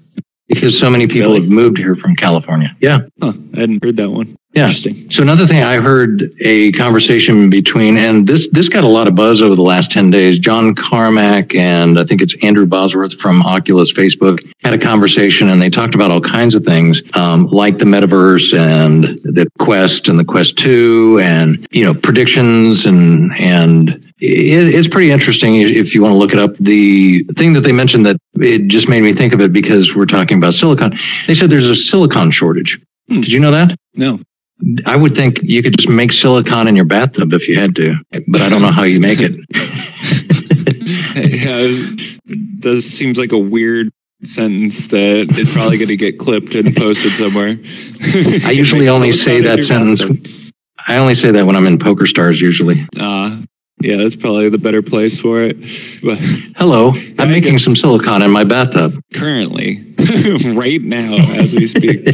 because 0.47 0.77
so 0.77 0.89
many 0.91 1.07
people 1.07 1.33
have 1.33 1.47
moved 1.47 1.79
here 1.79 1.95
from 1.95 2.15
California. 2.15 2.75
Yeah. 2.79 2.99
Huh, 3.19 3.33
I 3.55 3.61
hadn't 3.61 3.83
heard 3.83 3.95
that 3.97 4.11
one. 4.11 4.35
Yeah. 4.53 4.63
Interesting. 4.65 5.09
So 5.09 5.23
another 5.23 5.47
thing 5.47 5.63
I 5.63 5.77
heard 5.77 6.29
a 6.41 6.73
conversation 6.73 7.49
between, 7.49 7.95
and 7.95 8.27
this 8.27 8.49
this 8.49 8.67
got 8.67 8.83
a 8.83 8.87
lot 8.87 9.07
of 9.07 9.15
buzz 9.15 9.41
over 9.41 9.55
the 9.55 9.61
last 9.61 9.91
ten 9.91 10.11
days. 10.11 10.39
John 10.39 10.75
Carmack 10.75 11.55
and 11.55 11.97
I 11.97 12.03
think 12.03 12.21
it's 12.21 12.35
Andrew 12.43 12.65
Bosworth 12.65 13.17
from 13.17 13.41
Oculus 13.43 13.93
Facebook 13.93 14.39
had 14.59 14.73
a 14.73 14.77
conversation, 14.77 15.47
and 15.47 15.61
they 15.61 15.69
talked 15.69 15.95
about 15.95 16.11
all 16.11 16.19
kinds 16.19 16.53
of 16.53 16.65
things, 16.65 17.01
um, 17.13 17.47
like 17.47 17.77
the 17.77 17.85
metaverse 17.85 18.53
and 18.57 19.05
the 19.23 19.47
Quest 19.59 20.09
and 20.09 20.19
the 20.19 20.25
Quest 20.25 20.57
Two, 20.57 21.17
and 21.23 21.65
you 21.71 21.85
know 21.85 21.93
predictions 21.93 22.85
and 22.85 23.33
and 23.37 24.05
it's 24.19 24.87
pretty 24.89 25.11
interesting 25.11 25.55
if 25.61 25.95
you 25.95 26.01
want 26.01 26.11
to 26.11 26.17
look 26.17 26.33
it 26.33 26.39
up. 26.39 26.57
The 26.59 27.23
thing 27.37 27.53
that 27.53 27.61
they 27.61 27.71
mentioned 27.71 28.05
that 28.05 28.17
it 28.33 28.67
just 28.67 28.89
made 28.89 29.01
me 29.01 29.13
think 29.13 29.31
of 29.31 29.39
it 29.39 29.53
because 29.53 29.95
we're 29.95 30.05
talking 30.05 30.37
about 30.37 30.55
silicon. 30.55 30.93
They 31.27 31.35
said 31.35 31.49
there's 31.49 31.69
a 31.69 31.75
silicon 31.75 32.31
shortage. 32.31 32.81
Hmm. 33.07 33.21
Did 33.21 33.31
you 33.31 33.39
know 33.39 33.51
that? 33.51 33.77
No. 33.95 34.19
I 34.85 34.95
would 34.95 35.15
think 35.15 35.39
you 35.41 35.63
could 35.63 35.77
just 35.77 35.89
make 35.89 36.11
silicon 36.11 36.67
in 36.67 36.75
your 36.75 36.85
bathtub 36.85 37.33
if 37.33 37.47
you 37.47 37.59
had 37.59 37.75
to, 37.77 37.95
but 38.27 38.41
I 38.41 38.49
don't 38.49 38.61
know 38.61 38.71
how 38.71 38.83
you 38.83 38.99
make 38.99 39.19
it. 39.21 39.35
yeah, 41.31 42.05
this 42.59 42.85
seems 42.85 43.17
like 43.17 43.31
a 43.31 43.37
weird 43.37 43.91
sentence 44.23 44.87
that 44.87 45.35
is 45.37 45.51
probably 45.51 45.77
going 45.77 45.87
to 45.87 45.97
get 45.97 46.19
clipped 46.19 46.53
and 46.53 46.75
posted 46.75 47.11
somewhere. 47.13 47.57
I 48.45 48.51
usually 48.51 48.87
only 48.87 49.11
say 49.11 49.41
that 49.41 49.63
sentence. 49.63 50.03
I 50.87 50.97
only 50.97 51.15
say 51.15 51.31
that 51.31 51.45
when 51.45 51.55
I'm 51.55 51.67
in 51.67 51.79
Poker 51.79 52.05
Stars 52.05 52.39
usually. 52.39 52.87
Uh, 52.99 53.41
yeah, 53.79 53.97
that's 53.97 54.15
probably 54.15 54.49
the 54.49 54.59
better 54.59 54.81
place 54.83 55.19
for 55.19 55.41
it. 55.41 55.57
But 56.03 56.19
Hello, 56.55 56.91
I 56.91 57.15
I'm 57.19 57.29
making 57.29 57.57
some 57.57 57.75
silicon 57.75 58.21
in 58.21 58.29
my 58.29 58.43
bathtub. 58.43 59.01
currently, 59.13 59.95
right 60.53 60.81
now, 60.81 61.15
as 61.33 61.53
we 61.53 61.67
speak, 61.67 62.07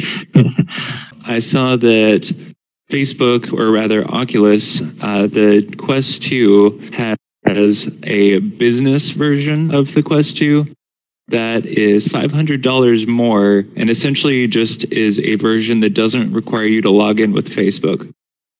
I 1.27 1.39
saw 1.39 1.75
that 1.75 2.33
Facebook, 2.89 3.51
or 3.51 3.71
rather 3.71 4.07
Oculus, 4.09 4.81
uh, 5.01 5.27
the 5.27 5.75
Quest 5.77 6.23
2 6.23 6.91
has 6.93 7.87
a 8.03 8.39
business 8.39 9.09
version 9.09 9.73
of 9.73 9.93
the 9.93 10.03
Quest 10.03 10.37
2 10.37 10.65
that 11.27 11.65
is 11.65 12.07
$500 12.07 13.07
more 13.07 13.65
and 13.75 13.89
essentially 13.89 14.47
just 14.47 14.85
is 14.85 15.19
a 15.19 15.35
version 15.35 15.81
that 15.81 15.93
doesn't 15.93 16.31
require 16.31 16.65
you 16.65 16.81
to 16.81 16.89
log 16.89 17.19
in 17.19 17.33
with 17.33 17.49
Facebook, 17.49 18.09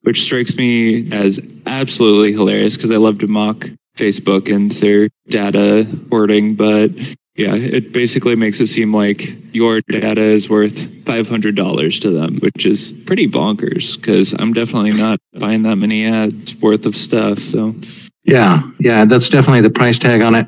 which 0.02 0.24
strikes 0.24 0.56
me 0.56 1.10
as 1.14 1.40
absolutely 1.66 2.34
hilarious 2.34 2.76
because 2.76 2.92
I 2.92 2.98
love 2.98 3.20
to 3.20 3.28
mock 3.28 3.66
Facebook 3.98 4.54
and 4.54 4.72
their 4.74 5.08
data 5.30 5.88
hoarding, 6.10 6.56
but 6.56 6.92
Yeah, 7.38 7.53
it 7.53 7.94
basically 7.94 8.36
makes 8.36 8.60
it 8.60 8.67
seem 8.67 8.91
like 8.91 9.29
your 9.53 9.82
data 9.82 10.22
is 10.22 10.50
worth 10.50 10.74
$500 10.74 12.01
to 12.01 12.10
them, 12.10 12.39
which 12.39 12.65
is 12.65 12.91
pretty 13.06 13.27
bonkers 13.27 13.96
because 13.96 14.34
I'm 14.34 14.53
definitely 14.53 14.94
not 14.94 15.20
buying 15.34 15.62
that 15.63 15.75
many 15.75 16.08
ads 16.08 16.56
worth 16.56 16.88
of 16.88 16.98
stuff. 16.98 17.38
So, 17.39 17.75
yeah, 18.24 18.63
yeah, 18.79 19.06
that's 19.06 19.29
definitely 19.29 19.62
the 19.62 19.70
price 19.70 20.00
tag 20.00 20.22
on 20.22 20.34
it. 20.34 20.48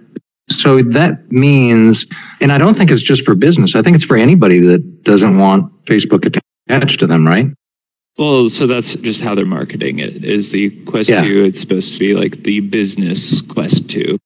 So 0.49 0.81
that 0.81 1.31
means, 1.31 2.07
and 2.41 2.51
I 2.51 2.57
don't 2.57 2.75
think 2.75 2.89
it's 2.89 3.03
just 3.03 3.23
for 3.23 3.35
business. 3.35 3.75
I 3.75 3.83
think 3.83 3.95
it's 3.95 4.05
for 4.05 4.17
anybody 4.17 4.59
that 4.61 5.03
doesn't 5.03 5.37
want 5.37 5.85
Facebook 5.85 6.25
attached 6.67 6.99
to 7.01 7.07
them, 7.07 7.27
right? 7.27 7.47
Well, 8.17 8.49
so 8.49 8.65
that's 8.65 8.95
just 8.95 9.21
how 9.21 9.35
they're 9.35 9.45
marketing 9.45 9.99
it. 9.99 10.25
Is 10.25 10.49
the 10.49 10.71
Quest 10.85 11.09
Yeah. 11.09 11.21
2, 11.21 11.43
it's 11.45 11.61
supposed 11.61 11.93
to 11.93 11.99
be 11.99 12.15
like 12.15 12.41
the 12.43 12.61
business 12.61 13.41
Quest 13.41 13.89
2. 13.91 14.17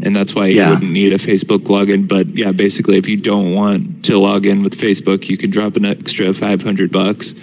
And 0.00 0.16
that's 0.16 0.34
why 0.34 0.46
you 0.46 0.66
wouldn't 0.68 0.90
need 0.90 1.12
a 1.12 1.18
Facebook 1.18 1.64
login. 1.66 2.08
But 2.08 2.28
yeah, 2.36 2.52
basically, 2.52 2.98
if 2.98 3.06
you 3.06 3.16
don't 3.16 3.54
want 3.54 4.04
to 4.06 4.18
log 4.18 4.46
in 4.46 4.62
with 4.62 4.78
Facebook, 4.78 5.28
you 5.28 5.36
can 5.38 5.50
drop 5.50 5.76
an 5.76 5.84
extra 5.84 6.32
500 6.32 6.90
bucks. 6.90 7.34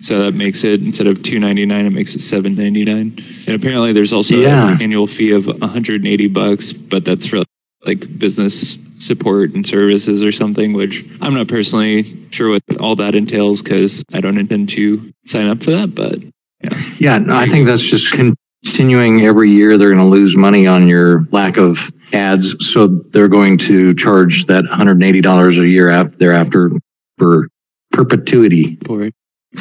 So 0.00 0.18
that 0.24 0.34
makes 0.34 0.64
it 0.64 0.82
instead 0.82 1.06
of 1.06 1.22
299, 1.22 1.86
it 1.86 1.90
makes 1.90 2.14
it 2.14 2.20
799. 2.20 3.18
And 3.46 3.56
apparently, 3.56 3.92
there's 3.92 4.12
also 4.12 4.34
Yeah. 4.36 4.72
an 4.72 4.82
annual 4.82 5.06
fee 5.06 5.30
of 5.30 5.46
180 5.46 6.26
bucks, 6.28 6.72
but 6.72 7.04
that's 7.04 7.26
for 7.26 7.42
like 7.86 8.18
business 8.18 8.76
support 8.98 9.54
and 9.54 9.66
services 9.66 10.22
or 10.22 10.32
something, 10.32 10.72
which 10.72 11.04
I'm 11.20 11.34
not 11.34 11.48
personally 11.48 12.26
sure 12.30 12.50
what 12.50 12.62
all 12.80 12.96
that 12.96 13.14
entails 13.14 13.62
because 13.62 14.02
I 14.12 14.20
don't 14.20 14.38
intend 14.38 14.70
to 14.70 15.12
sign 15.26 15.46
up 15.46 15.62
for 15.62 15.70
that. 15.72 15.94
But 15.94 16.18
Yeah, 16.98 17.18
no, 17.18 17.36
I 17.36 17.46
think 17.46 17.66
that's 17.66 17.82
just 17.82 18.12
continuing 18.64 19.22
every 19.22 19.50
year. 19.50 19.78
They're 19.78 19.88
going 19.94 19.98
to 19.98 20.10
lose 20.10 20.36
money 20.36 20.66
on 20.66 20.88
your 20.88 21.26
lack 21.30 21.56
of 21.56 21.78
ads, 22.12 22.54
so 22.70 22.86
they're 22.86 23.28
going 23.28 23.58
to 23.58 23.94
charge 23.94 24.46
that 24.46 24.64
$180 24.64 25.62
a 25.62 25.68
year 25.68 25.90
ap- 25.90 26.16
thereafter 26.16 26.70
for 27.18 27.48
perpetuity. 27.92 28.78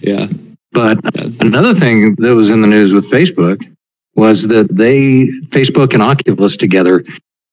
yeah. 0.00 0.26
But 0.72 0.98
yeah. 1.14 1.28
another 1.40 1.74
thing 1.74 2.16
that 2.16 2.34
was 2.34 2.50
in 2.50 2.60
the 2.60 2.66
news 2.66 2.92
with 2.92 3.10
Facebook 3.10 3.62
was 4.16 4.48
that 4.48 4.68
they 4.74 5.26
Facebook 5.50 5.94
and 5.94 6.02
Oculus 6.02 6.56
together 6.56 7.04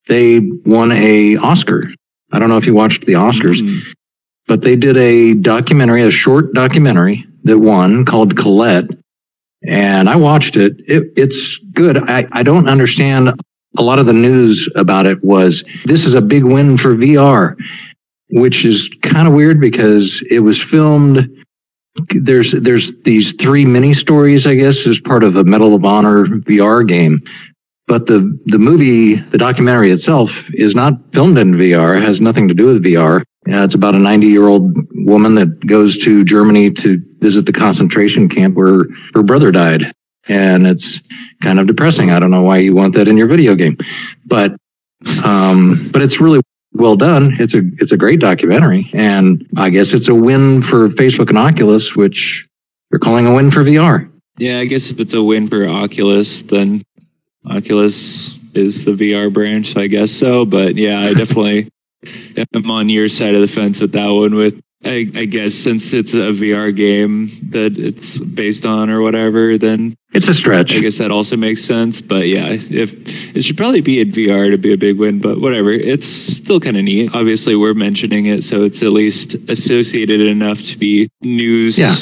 they 0.07 0.39
won 0.65 0.91
a 0.91 1.37
Oscar. 1.37 1.91
I 2.31 2.39
don't 2.39 2.49
know 2.49 2.57
if 2.57 2.65
you 2.65 2.73
watched 2.73 3.05
the 3.05 3.13
Oscars, 3.13 3.61
Mm. 3.61 3.81
but 4.47 4.61
they 4.61 4.75
did 4.75 4.97
a 4.97 5.33
documentary, 5.35 6.03
a 6.03 6.11
short 6.11 6.53
documentary 6.53 7.25
that 7.43 7.59
won 7.59 8.03
called 8.05 8.35
Colette. 8.35 8.85
And 9.67 10.09
I 10.09 10.15
watched 10.15 10.55
it. 10.55 10.81
it 10.87 11.13
it's 11.15 11.57
good. 11.73 11.97
I, 12.09 12.27
I 12.31 12.43
don't 12.43 12.67
understand. 12.67 13.29
A 13.77 13.81
lot 13.81 13.99
of 13.99 14.05
the 14.05 14.13
news 14.13 14.69
about 14.75 15.05
it 15.05 15.23
was 15.23 15.63
this 15.85 16.05
is 16.05 16.13
a 16.13 16.21
big 16.21 16.43
win 16.43 16.77
for 16.77 16.93
VR, 16.93 17.55
which 18.31 18.65
is 18.65 18.89
kind 19.01 19.29
of 19.29 19.33
weird 19.33 19.61
because 19.61 20.21
it 20.29 20.39
was 20.39 20.61
filmed. 20.61 21.29
There's 22.09 22.51
there's 22.51 22.91
these 23.03 23.33
three 23.33 23.65
mini 23.65 23.93
stories, 23.93 24.45
I 24.45 24.55
guess, 24.55 24.85
as 24.85 24.99
part 24.99 25.23
of 25.23 25.37
a 25.37 25.45
Medal 25.45 25.73
of 25.73 25.85
Honor 25.85 26.25
VR 26.25 26.85
game. 26.85 27.21
But 27.87 28.07
the 28.07 28.37
the 28.45 28.59
movie, 28.59 29.15
the 29.15 29.37
documentary 29.37 29.91
itself, 29.91 30.49
is 30.53 30.75
not 30.75 30.93
filmed 31.13 31.37
in 31.37 31.53
VR. 31.53 32.01
Has 32.01 32.19
nothing 32.19 32.49
to 32.49 32.53
do 32.53 32.65
with 32.65 32.83
VR. 32.83 33.23
Uh, 33.47 33.63
it's 33.63 33.73
about 33.73 33.95
a 33.95 33.99
90 33.99 34.27
year 34.27 34.47
old 34.47 34.75
woman 34.93 35.35
that 35.35 35.65
goes 35.65 35.97
to 35.99 36.23
Germany 36.23 36.71
to 36.71 37.01
visit 37.19 37.45
the 37.45 37.53
concentration 37.53 38.29
camp 38.29 38.55
where 38.55 38.85
her 39.13 39.23
brother 39.23 39.51
died. 39.51 39.91
And 40.27 40.67
it's 40.67 40.99
kind 41.41 41.59
of 41.59 41.65
depressing. 41.65 42.11
I 42.11 42.19
don't 42.19 42.29
know 42.29 42.43
why 42.43 42.57
you 42.57 42.75
want 42.75 42.93
that 42.93 43.07
in 43.07 43.17
your 43.17 43.27
video 43.27 43.55
game, 43.55 43.77
but, 44.25 44.55
um, 45.23 45.89
but 45.91 46.03
it's 46.03 46.21
really 46.21 46.41
well 46.73 46.95
done. 46.95 47.37
It's 47.39 47.55
a, 47.55 47.61
it's 47.79 47.91
a 47.91 47.97
great 47.97 48.19
documentary. 48.19 48.89
And 48.93 49.47
I 49.57 49.69
guess 49.69 49.93
it's 49.93 50.07
a 50.07 50.15
win 50.15 50.61
for 50.61 50.89
Facebook 50.89 51.29
and 51.29 51.39
Oculus, 51.39 51.95
which 51.95 52.45
they're 52.91 52.99
calling 52.99 53.25
a 53.25 53.33
win 53.33 53.49
for 53.49 53.63
VR. 53.63 54.11
Yeah, 54.37 54.59
I 54.59 54.65
guess 54.65 54.91
if 54.91 54.99
it's 54.99 55.15
a 55.15 55.23
win 55.23 55.47
for 55.47 55.67
Oculus, 55.67 56.43
then 56.43 56.83
Oculus 57.49 58.31
is 58.53 58.85
the 58.85 58.91
VR 58.91 59.33
branch, 59.33 59.75
I 59.75 59.87
guess 59.87 60.11
so. 60.11 60.45
But 60.45 60.75
yeah, 60.75 60.99
I 60.99 61.13
definitely 61.13 61.69
am 62.55 62.69
on 62.71 62.89
your 62.89 63.09
side 63.09 63.35
of 63.35 63.41
the 63.41 63.47
fence 63.47 63.79
with 63.79 63.91
that 63.93 64.07
one. 64.07 64.35
With 64.35 64.59
I, 64.83 65.07
I 65.15 65.25
guess 65.25 65.53
since 65.53 65.93
it's 65.93 66.13
a 66.15 66.31
VR 66.33 66.75
game 66.75 67.49
that 67.51 67.77
it's 67.77 68.17
based 68.17 68.65
on 68.65 68.89
or 68.89 69.01
whatever, 69.01 69.57
then 69.59 69.95
It's 70.11 70.27
a 70.27 70.33
stretch. 70.33 70.73
I 70.75 70.79
guess 70.79 70.97
that 70.97 71.11
also 71.11 71.37
makes 71.37 71.63
sense. 71.63 72.01
But 72.01 72.27
yeah, 72.27 72.47
if 72.49 72.93
it 73.35 73.43
should 73.43 73.57
probably 73.57 73.81
be 73.81 73.99
in 74.01 74.11
VR 74.11 74.49
to 74.49 74.57
be 74.57 74.73
a 74.73 74.77
big 74.77 74.97
win, 74.97 75.19
but 75.21 75.39
whatever. 75.39 75.71
It's 75.71 76.07
still 76.07 76.59
kind 76.59 76.77
of 76.77 76.83
neat. 76.83 77.11
Obviously, 77.13 77.55
we're 77.55 77.75
mentioning 77.75 78.25
it, 78.25 78.43
so 78.43 78.63
it's 78.63 78.81
at 78.81 78.91
least 78.91 79.35
associated 79.49 80.21
enough 80.21 80.59
to 80.63 80.77
be 80.79 81.09
news 81.21 81.77
Yeah. 81.77 81.95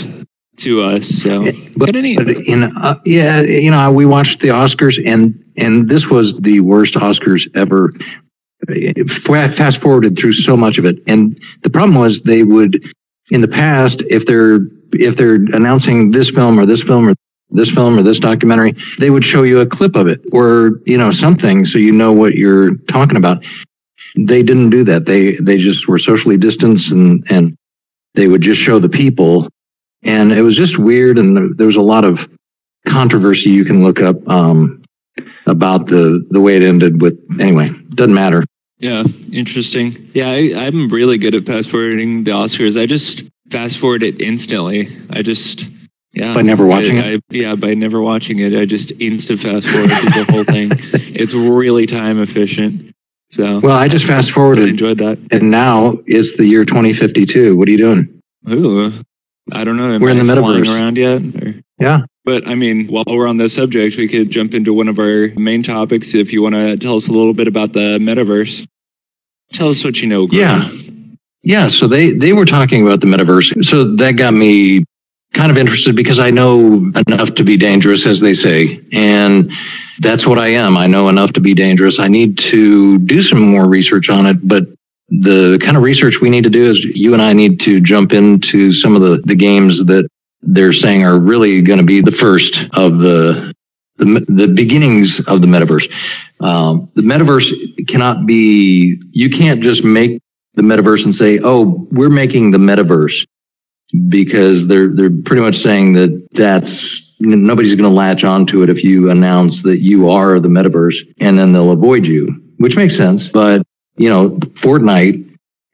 to 0.59 0.81
us. 0.81 1.07
So 1.09 1.51
But, 1.75 1.87
kind 1.87 1.97
of 1.97 2.03
neat. 2.03 2.17
but 2.17 2.29
in 2.29 2.63
uh, 2.77 2.95
yeah, 3.05 3.41
you 3.41 3.71
know, 3.71 3.91
we 3.91 4.05
watched 4.05 4.39
the 4.39 4.49
Oscars, 4.49 4.97
and 5.05 5.43
and 5.57 5.89
this 5.89 6.09
was 6.09 6.37
the 6.39 6.61
worst 6.61 6.93
Oscars 6.93 7.45
ever. 7.55 7.91
Fa- 8.67 9.49
Fast 9.49 9.79
forwarded 9.79 10.17
through 10.17 10.33
so 10.33 10.57
much 10.57 10.77
of 10.77 10.85
it, 10.85 11.01
and 11.07 11.39
the 11.63 11.69
problem 11.69 11.97
was 11.97 12.21
they 12.21 12.43
would, 12.43 12.83
in 13.31 13.41
the 13.41 13.47
past, 13.47 14.01
if 14.09 14.25
they're 14.25 14.59
if 14.93 15.15
they're 15.15 15.35
announcing 15.35 16.11
this 16.11 16.29
film 16.29 16.59
or 16.59 16.65
this 16.65 16.81
film 16.81 17.09
or 17.09 17.15
this 17.51 17.69
film 17.69 17.97
or 17.97 18.03
this 18.03 18.19
documentary, 18.19 18.75
they 18.99 19.09
would 19.09 19.25
show 19.25 19.43
you 19.43 19.59
a 19.59 19.65
clip 19.65 19.95
of 19.95 20.07
it 20.07 20.21
or 20.31 20.81
you 20.85 20.97
know 20.97 21.11
something 21.11 21.65
so 21.65 21.79
you 21.79 21.91
know 21.91 22.11
what 22.11 22.35
you're 22.35 22.75
talking 22.87 23.17
about. 23.17 23.43
They 24.17 24.43
didn't 24.43 24.71
do 24.71 24.83
that. 24.85 25.05
They 25.05 25.35
they 25.35 25.57
just 25.57 25.87
were 25.87 25.97
socially 25.97 26.37
distanced 26.37 26.91
and 26.91 27.25
and 27.29 27.55
they 28.15 28.27
would 28.27 28.41
just 28.41 28.59
show 28.59 28.79
the 28.79 28.89
people 28.89 29.47
and 30.03 30.31
it 30.31 30.41
was 30.41 30.55
just 30.55 30.77
weird 30.77 31.17
and 31.17 31.57
there 31.57 31.67
was 31.67 31.75
a 31.75 31.81
lot 31.81 32.05
of 32.05 32.27
controversy 32.87 33.49
you 33.49 33.65
can 33.65 33.83
look 33.83 34.01
up 34.01 34.27
um, 34.27 34.81
about 35.45 35.87
the 35.87 36.25
the 36.31 36.41
way 36.41 36.55
it 36.55 36.63
ended 36.63 37.01
with 37.01 37.19
anyway 37.39 37.69
doesn't 37.93 38.13
matter 38.13 38.43
Yeah, 38.79 39.03
interesting. 39.31 40.09
Yeah, 40.13 40.29
I, 40.29 40.53
I'm 40.67 40.89
really 40.89 41.17
good 41.17 41.35
at 41.35 41.45
fast 41.45 41.69
forwarding 41.69 42.23
the 42.23 42.31
Oscars. 42.31 42.79
I 42.79 42.85
just 42.85 43.23
fast 43.51 43.77
forward 43.77 44.03
it 44.03 44.21
instantly. 44.21 44.89
I 45.09 45.21
just 45.21 45.65
yeah 46.13 46.33
By 46.33 46.41
never 46.41 46.65
watching 46.65 46.99
I, 46.99 47.15
I, 47.15 47.19
yeah, 47.29 47.55
by 47.55 47.73
never 47.73 48.01
watching 48.01 48.39
it, 48.39 48.53
I 48.59 48.65
just 48.65 48.91
instant 48.99 49.41
fast 49.41 49.67
forward 49.67 49.89
the 49.89 50.25
whole 50.29 50.43
thing. 50.55 50.69
It's 51.13 51.33
really 51.33 51.85
time 51.87 52.21
efficient. 52.21 52.93
So 53.31 53.59
well 53.59 53.77
i 53.77 53.87
just 53.87 54.05
fast 54.05 54.31
forwarded 54.31 54.69
enjoyed 54.69 54.97
that. 54.99 55.19
and 55.29 55.51
now 55.51 55.99
it's 56.07 56.35
the 56.37 56.47
year 56.47 56.65
2052 56.65 57.55
what 57.55 57.67
are 57.67 57.71
you 57.71 57.77
doing 57.77 58.21
Ooh, 58.49 58.91
I 59.51 59.63
don't 59.63 59.77
know. 59.77 59.93
Am 59.93 60.01
We're 60.01 60.09
in 60.09 60.17
the 60.17 60.23
metaverse. 60.23 60.75
around 60.75 60.97
yet? 60.97 61.21
Or- 61.21 61.48
yeah 61.79 62.01
But 62.25 62.47
I 62.47 62.55
mean, 62.55 62.87
while 62.87 63.05
we're 63.07 63.27
on 63.27 63.37
this 63.37 63.55
subject, 63.55 63.97
we 63.97 64.07
could 64.07 64.29
jump 64.29 64.53
into 64.53 64.73
one 64.73 64.87
of 64.87 64.99
our 64.99 65.29
main 65.35 65.63
topics. 65.63 66.13
If 66.13 66.31
you 66.31 66.41
want 66.43 66.55
to 66.55 66.77
tell 66.77 66.95
us 66.95 67.07
a 67.07 67.11
little 67.11 67.33
bit 67.33 67.47
about 67.47 67.73
the 67.73 67.97
metaverse, 67.99 68.67
tell 69.53 69.69
us 69.69 69.83
what 69.83 70.01
you 70.01 70.07
know. 70.07 70.27
Greg. 70.27 70.39
Yeah. 70.39 70.69
yeah 71.41 71.67
so 71.67 71.87
they 71.87 72.11
they 72.11 72.33
were 72.33 72.45
talking 72.45 72.85
about 72.85 73.01
the 73.01 73.07
metaverse 73.07 73.63
so 73.65 73.95
that 73.95 74.13
got 74.13 74.33
me 74.33 74.83
kind 75.33 75.51
of 75.51 75.57
interested 75.57 75.95
because 75.95 76.19
i 76.19 76.29
know 76.31 76.91
enough 77.07 77.33
to 77.35 77.43
be 77.43 77.55
dangerous 77.57 78.05
as 78.05 78.19
they 78.19 78.33
say 78.33 78.81
and 78.91 79.51
that's 79.99 80.25
what 80.25 80.39
i 80.39 80.47
am 80.47 80.75
i 80.75 80.87
know 80.87 81.07
enough 81.07 81.31
to 81.33 81.39
be 81.39 81.53
dangerous 81.53 81.99
i 81.99 82.07
need 82.07 82.37
to 82.37 82.97
do 82.99 83.21
some 83.21 83.39
more 83.39 83.67
research 83.67 84.09
on 84.09 84.25
it 84.25 84.37
but 84.47 84.63
the 85.09 85.57
kind 85.61 85.77
of 85.77 85.83
research 85.83 86.21
we 86.21 86.29
need 86.29 86.43
to 86.43 86.49
do 86.49 86.69
is 86.69 86.83
you 86.83 87.13
and 87.13 87.21
i 87.21 87.31
need 87.33 87.59
to 87.59 87.79
jump 87.79 88.11
into 88.11 88.71
some 88.71 88.95
of 88.95 89.01
the 89.01 89.21
the 89.25 89.35
games 89.35 89.85
that 89.85 90.07
they're 90.41 90.73
saying 90.73 91.03
are 91.03 91.19
really 91.19 91.61
going 91.61 91.79
to 91.79 91.85
be 91.85 92.01
the 92.01 92.11
first 92.11 92.63
of 92.73 92.99
the 92.99 93.53
the, 93.97 94.25
the 94.29 94.47
beginnings 94.47 95.19
of 95.27 95.41
the 95.41 95.47
metaverse 95.47 95.91
um, 96.39 96.89
the 96.95 97.01
metaverse 97.01 97.87
cannot 97.87 98.25
be 98.25 99.01
you 99.11 99.29
can't 99.29 99.61
just 99.61 99.83
make 99.83 100.21
the 100.59 100.61
metaverse 100.61 101.05
and 101.05 101.15
say, 101.15 101.39
"Oh, 101.43 101.87
we're 101.91 102.09
making 102.09 102.51
the 102.51 102.57
metaverse," 102.57 103.25
because 104.07 104.67
they're 104.67 104.89
they're 104.89 105.09
pretty 105.09 105.41
much 105.41 105.57
saying 105.57 105.93
that 105.93 106.27
that's 106.31 107.13
nobody's 107.19 107.75
going 107.75 107.89
to 107.89 107.95
latch 107.95 108.23
onto 108.23 108.63
it 108.63 108.69
if 108.69 108.83
you 108.83 109.09
announce 109.09 109.63
that 109.63 109.79
you 109.79 110.09
are 110.09 110.39
the 110.39 110.49
metaverse, 110.49 110.97
and 111.19 111.37
then 111.37 111.53
they'll 111.53 111.71
avoid 111.71 112.05
you, 112.05 112.27
which 112.57 112.75
makes 112.75 112.95
sense. 112.95 113.27
But 113.27 113.63
you 113.97 114.09
know, 114.09 114.31
Fortnite 114.31 115.25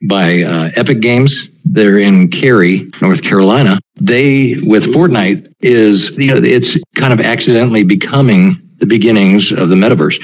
by 0.08 0.44
uh, 0.44 0.72
Epic 0.76 1.02
Games, 1.02 1.50
they're 1.64 2.00
in 2.00 2.30
Cary, 2.30 2.90
North 3.02 3.24
Carolina. 3.24 3.80
They 4.00 4.58
with 4.64 4.86
Fortnite 4.86 5.54
is 5.62 6.12
you 6.18 6.34
know 6.34 6.42
it's 6.44 6.78
kind 6.96 7.14
of 7.14 7.22
accidentally 7.22 7.84
becoming 7.84 8.62
the 8.80 8.86
beginnings 8.86 9.52
of 9.52 9.70
the 9.70 9.76
metaverse, 9.76 10.22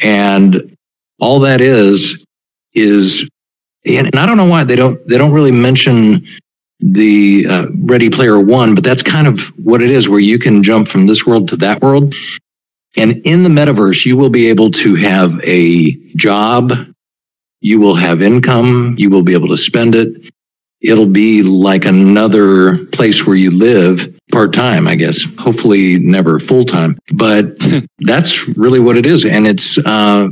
and 0.00 0.76
all 1.20 1.40
that 1.40 1.60
is 1.60 2.24
is 2.74 3.28
and, 3.86 4.10
I 4.16 4.26
don't 4.26 4.38
know 4.38 4.46
why 4.46 4.64
they 4.64 4.76
don't 4.76 5.06
they 5.08 5.18
don't 5.18 5.32
really 5.32 5.52
mention 5.52 6.26
the 6.80 7.46
uh, 7.48 7.66
Ready 7.80 8.10
Player 8.10 8.40
One, 8.40 8.74
but 8.74 8.84
that's 8.84 9.02
kind 9.02 9.26
of 9.26 9.40
what 9.64 9.82
it 9.82 9.90
is, 9.90 10.08
where 10.08 10.20
you 10.20 10.38
can 10.38 10.62
jump 10.62 10.88
from 10.88 11.06
this 11.06 11.26
world 11.26 11.48
to 11.50 11.56
that 11.56 11.82
world. 11.82 12.14
And 12.96 13.20
in 13.26 13.42
the 13.42 13.50
metaverse, 13.50 14.06
you 14.06 14.16
will 14.16 14.30
be 14.30 14.48
able 14.48 14.70
to 14.72 14.94
have 14.96 15.40
a 15.44 15.92
job 16.16 16.72
You 17.60 17.80
will 17.80 17.94
have 17.96 18.22
income. 18.22 18.94
You 18.98 19.10
will 19.10 19.22
be 19.22 19.34
able 19.34 19.48
to 19.48 19.56
spend 19.56 19.94
it. 19.94 20.23
It'll 20.84 21.06
be 21.06 21.42
like 21.42 21.84
another 21.84 22.84
place 22.86 23.26
where 23.26 23.36
you 23.36 23.50
live 23.50 24.14
part 24.30 24.52
time, 24.52 24.86
I 24.86 24.94
guess. 24.94 25.24
Hopefully, 25.38 25.98
never 25.98 26.38
full 26.38 26.64
time. 26.64 26.98
But 27.14 27.56
that's 28.00 28.46
really 28.48 28.80
what 28.80 28.96
it 28.96 29.06
is, 29.06 29.24
and 29.24 29.46
it's 29.46 29.78
uh, 29.78 30.28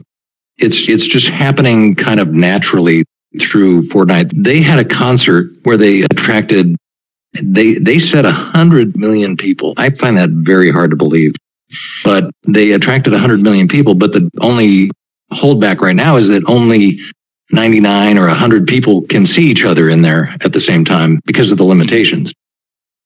it's 0.59 0.88
it's 0.88 1.06
just 1.06 1.28
happening 1.28 1.94
kind 1.94 2.21
of 2.21 2.32
naturally 2.32 3.04
through 3.40 3.82
Fortnite. 3.85 4.30
They 4.35 4.61
had 4.61 4.78
a 4.78 4.85
concert 4.85 5.50
where 5.62 5.76
they 5.76 6.02
attracted 6.02 6.76
they 7.42 7.75
they 7.78 7.99
said 7.99 8.26
a 8.26 8.32
hundred 8.32 8.97
million 8.97 9.37
people. 9.37 9.75
I 9.76 9.90
find 9.90 10.18
that 10.18 10.30
very 10.30 10.71
hard 10.71 10.90
to 10.90 10.97
believe, 10.97 11.35
but 12.04 12.30
they 12.47 12.73
attracted 12.73 13.14
a 13.14 13.18
hundred 13.18 13.40
million 13.40 13.68
people. 13.68 13.94
But 13.94 14.12
the 14.12 14.30
only 14.40 14.90
holdback 15.32 15.80
right 15.80 15.97
now 15.97 16.16
is 16.16 16.28
that 16.28 16.44
only 16.47 17.00
99 17.52 18.18
or 18.18 18.26
100 18.26 18.66
people 18.66 19.02
can 19.02 19.26
see 19.26 19.44
each 19.50 19.64
other 19.64 19.88
in 19.88 20.02
there 20.02 20.37
at 20.40 20.52
the 20.52 20.61
same 20.61 20.85
time 20.85 21.21
because 21.25 21.50
of 21.50 21.59
the 21.59 21.64
limitations. 21.64 22.32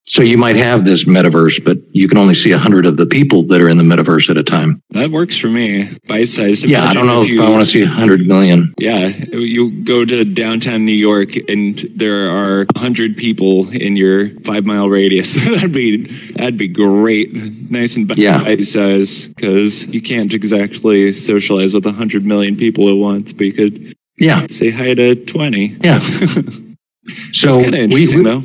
So 0.08 0.22
you 0.22 0.38
might 0.38 0.54
have 0.54 0.84
this 0.84 1.04
metaverse, 1.04 1.64
but 1.64 1.78
you 1.90 2.06
can 2.06 2.16
only 2.16 2.34
see 2.34 2.52
a 2.52 2.58
hundred 2.58 2.86
of 2.86 2.96
the 2.96 3.06
people 3.06 3.42
that 3.48 3.60
are 3.60 3.68
in 3.68 3.76
the 3.76 3.82
metaverse 3.82 4.30
at 4.30 4.36
a 4.36 4.44
time. 4.44 4.80
That 4.90 5.10
works 5.10 5.36
for 5.36 5.48
me. 5.48 5.98
Bite 6.06 6.28
size. 6.28 6.62
Yeah, 6.62 6.84
I 6.84 6.94
don't 6.94 7.06
know 7.06 7.22
if, 7.22 7.28
you, 7.28 7.42
I 7.42 7.50
want 7.50 7.64
to 7.64 7.70
see 7.70 7.82
a 7.82 7.88
hundred 7.88 8.24
million. 8.24 8.72
Yeah, 8.78 9.08
you 9.08 9.82
go 9.82 10.04
to 10.04 10.24
downtown 10.24 10.84
New 10.84 10.92
York 10.92 11.34
and 11.48 11.90
there 11.96 12.30
are 12.30 12.66
a 12.72 12.78
hundred 12.78 13.16
people 13.16 13.68
in 13.70 13.96
your 13.96 14.30
five 14.42 14.64
mile 14.64 14.88
radius. 14.88 15.34
that'd 15.44 15.72
be 15.72 16.06
that'd 16.34 16.56
be 16.56 16.68
great. 16.68 17.34
Nice 17.68 17.96
and 17.96 18.06
bite 18.06 18.18
yeah. 18.18 18.62
size 18.62 19.26
because 19.26 19.86
you 19.86 20.00
can't 20.00 20.32
exactly 20.32 21.12
socialize 21.14 21.74
with 21.74 21.84
a 21.84 21.92
hundred 21.92 22.24
million 22.24 22.56
people 22.56 22.88
at 22.88 22.96
once, 22.96 23.32
but 23.32 23.46
you 23.46 23.52
could. 23.52 23.96
Yeah. 24.18 24.46
Say 24.50 24.70
hi 24.70 24.94
to 24.94 25.14
twenty. 25.26 25.76
Yeah. 25.82 26.00
so 27.32 27.58
we, 27.58 27.86
we, 27.86 28.22
though 28.22 28.42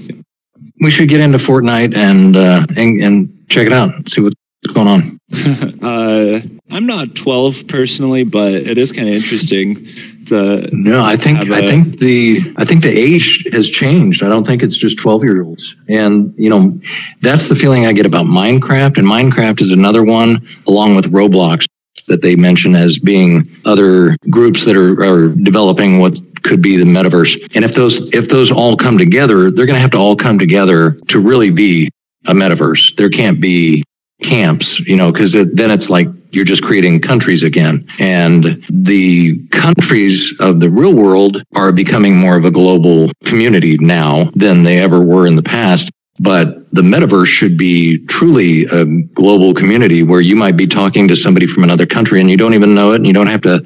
we 0.81 0.89
should 0.89 1.07
get 1.07 1.21
into 1.21 1.37
Fortnite 1.37 1.95
and 1.95 2.35
uh, 2.35 2.65
and, 2.75 3.01
and 3.01 3.45
check 3.49 3.67
it 3.67 3.73
out. 3.73 4.09
See 4.09 4.21
what's 4.21 4.35
going 4.73 4.87
on. 4.87 5.19
uh, 5.81 6.41
I'm 6.69 6.85
not 6.85 7.15
12 7.15 7.67
personally, 7.67 8.23
but 8.23 8.53
it 8.53 8.77
is 8.77 8.91
kind 8.91 9.07
of 9.07 9.13
interesting. 9.13 9.87
To 10.27 10.67
no, 10.71 11.03
I 11.03 11.15
think 11.15 11.49
a, 11.49 11.55
I 11.55 11.61
think 11.61 11.99
the 11.99 12.53
I 12.57 12.65
think 12.65 12.83
the 12.83 12.91
age 12.91 13.47
has 13.53 13.69
changed. 13.69 14.23
I 14.23 14.29
don't 14.29 14.45
think 14.45 14.63
it's 14.63 14.77
just 14.77 14.97
12 14.97 15.23
year 15.23 15.43
olds. 15.43 15.75
And 15.87 16.33
you 16.37 16.49
know, 16.49 16.79
that's 17.21 17.47
the 17.47 17.55
feeling 17.55 17.85
I 17.85 17.93
get 17.93 18.05
about 18.05 18.25
Minecraft. 18.25 18.97
And 18.97 19.07
Minecraft 19.07 19.61
is 19.61 19.71
another 19.71 20.03
one, 20.03 20.45
along 20.67 20.95
with 20.95 21.11
Roblox, 21.11 21.65
that 22.11 22.21
they 22.21 22.35
mention 22.35 22.75
as 22.75 22.99
being 22.99 23.47
other 23.65 24.15
groups 24.29 24.65
that 24.65 24.75
are, 24.75 25.01
are 25.01 25.29
developing 25.29 25.99
what 25.99 26.19
could 26.43 26.61
be 26.61 26.77
the 26.77 26.83
metaverse. 26.83 27.37
And 27.55 27.65
if 27.65 27.73
those 27.73 27.97
if 28.13 28.29
those 28.29 28.51
all 28.51 28.75
come 28.75 28.97
together, 28.97 29.49
they're 29.49 29.65
going 29.65 29.77
to 29.77 29.81
have 29.81 29.91
to 29.91 29.97
all 29.97 30.15
come 30.15 30.37
together 30.37 30.91
to 31.07 31.19
really 31.19 31.49
be 31.49 31.89
a 32.27 32.33
metaverse. 32.33 32.95
There 32.97 33.09
can't 33.09 33.41
be 33.41 33.83
camps, 34.21 34.79
you 34.81 34.95
know, 34.95 35.11
because 35.11 35.33
it, 35.35 35.55
then 35.55 35.71
it's 35.71 35.89
like 35.89 36.07
you're 36.31 36.45
just 36.45 36.63
creating 36.63 37.01
countries 37.01 37.43
again. 37.43 37.85
And 37.99 38.63
the 38.69 39.39
countries 39.49 40.33
of 40.39 40.59
the 40.59 40.69
real 40.69 40.93
world 40.93 41.43
are 41.55 41.71
becoming 41.71 42.15
more 42.15 42.37
of 42.37 42.45
a 42.45 42.51
global 42.51 43.11
community 43.25 43.77
now 43.77 44.31
than 44.35 44.63
they 44.63 44.79
ever 44.79 45.01
were 45.01 45.27
in 45.27 45.35
the 45.35 45.43
past. 45.43 45.89
But 46.21 46.71
the 46.71 46.83
metaverse 46.83 47.25
should 47.25 47.57
be 47.57 48.05
truly 48.05 48.65
a 48.65 48.85
global 48.85 49.55
community 49.55 50.03
where 50.03 50.21
you 50.21 50.35
might 50.35 50.55
be 50.55 50.67
talking 50.67 51.07
to 51.07 51.15
somebody 51.15 51.47
from 51.47 51.63
another 51.63 51.87
country 51.87 52.21
and 52.21 52.29
you 52.29 52.37
don't 52.37 52.53
even 52.53 52.75
know 52.75 52.91
it 52.91 52.97
and 52.97 53.07
you 53.07 53.13
don't 53.13 53.25
have 53.25 53.41
to 53.41 53.65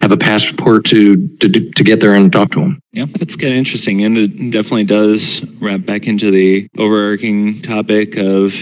have 0.00 0.12
a 0.12 0.16
passport 0.16 0.84
to 0.84 1.26
to 1.38 1.48
to 1.48 1.82
get 1.82 2.00
there 2.00 2.14
and 2.14 2.32
talk 2.32 2.52
to 2.52 2.60
them. 2.60 2.78
Yeah, 2.92 3.06
that's 3.18 3.34
kind 3.34 3.52
of 3.52 3.58
interesting, 3.58 4.04
and 4.04 4.16
it 4.16 4.50
definitely 4.52 4.84
does 4.84 5.44
wrap 5.60 5.84
back 5.84 6.06
into 6.06 6.30
the 6.30 6.68
overarching 6.78 7.60
topic 7.62 8.16
of 8.16 8.54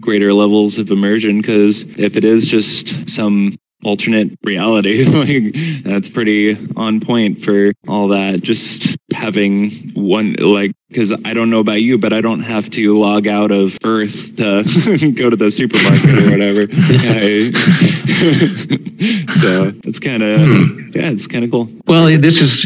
greater 0.00 0.32
levels 0.32 0.78
of 0.78 0.90
immersion. 0.90 1.42
Because 1.42 1.82
if 1.98 2.16
it 2.16 2.24
is 2.24 2.46
just 2.46 3.10
some 3.10 3.56
alternate 3.86 4.36
reality. 4.42 5.04
like 5.04 5.84
that's 5.84 6.08
pretty 6.08 6.56
on 6.76 7.00
point 7.00 7.42
for 7.42 7.72
all 7.88 8.08
that. 8.08 8.42
Just 8.42 8.96
having 9.12 9.92
one 9.94 10.34
like 10.34 10.72
because 10.88 11.12
I 11.24 11.34
don't 11.34 11.50
know 11.50 11.58
about 11.58 11.82
you, 11.82 11.98
but 11.98 12.12
I 12.12 12.20
don't 12.20 12.40
have 12.40 12.70
to 12.70 12.96
log 12.96 13.26
out 13.26 13.50
of 13.50 13.76
Earth 13.84 14.36
to 14.36 15.12
go 15.16 15.30
to 15.30 15.36
the 15.36 15.50
supermarket 15.50 16.10
or 16.10 16.30
whatever. 16.30 16.66
so 19.40 19.72
it's 19.84 19.98
kind 19.98 20.22
of 20.22 20.40
hmm. 20.40 20.90
yeah, 20.94 21.10
it's 21.10 21.26
kind 21.26 21.44
of 21.44 21.50
cool. 21.50 21.68
Well, 21.86 22.06
this 22.18 22.40
is 22.40 22.64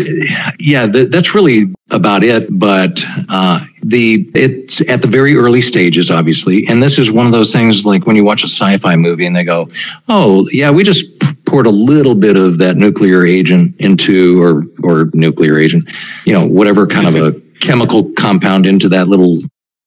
yeah, 0.59 0.87
th- 0.87 1.11
that's 1.11 1.35
really 1.35 1.73
about 1.91 2.23
it. 2.23 2.59
But 2.59 3.03
uh, 3.31 3.61
the 3.83 4.31
it's 4.35 4.87
at 4.89 5.01
the 5.01 5.09
very 5.09 5.37
early 5.37 5.63
stages, 5.63 6.11
obviously, 6.11 6.67
and 6.69 6.83
this 6.83 6.99
is 6.99 7.11
one 7.11 7.27
of 7.27 7.33
those 7.33 7.53
things 7.53 7.87
like 7.87 8.07
when 8.07 8.17
you 8.17 8.25
watch 8.25 8.43
a 8.43 8.49
sci-fi 8.49 8.97
movie 8.97 9.27
and 9.27 9.35
they 9.35 9.45
go, 9.45 9.67
"Oh, 10.09 10.47
yeah, 10.53 10.71
we 10.71 10.85
just 10.85 11.07
poured 11.47 11.67
a 11.67 11.71
little 11.71 12.15
bit 12.15 12.37
of 12.37 12.59
that 12.59 12.77
nuclear 12.77 13.25
agent 13.25 13.75
into 13.79 14.43
or 14.43 14.65
or 14.83 15.09
nuclear 15.15 15.59
agent, 15.59 15.89
you 16.27 16.35
know, 16.35 16.47
whatever 16.47 16.87
kind 16.87 17.09
of 17.09 17.17
a 17.17 17.41
chemical 17.61 18.11
compound 18.13 18.67
into 18.67 18.89
that 18.89 19.09
little 19.09 19.39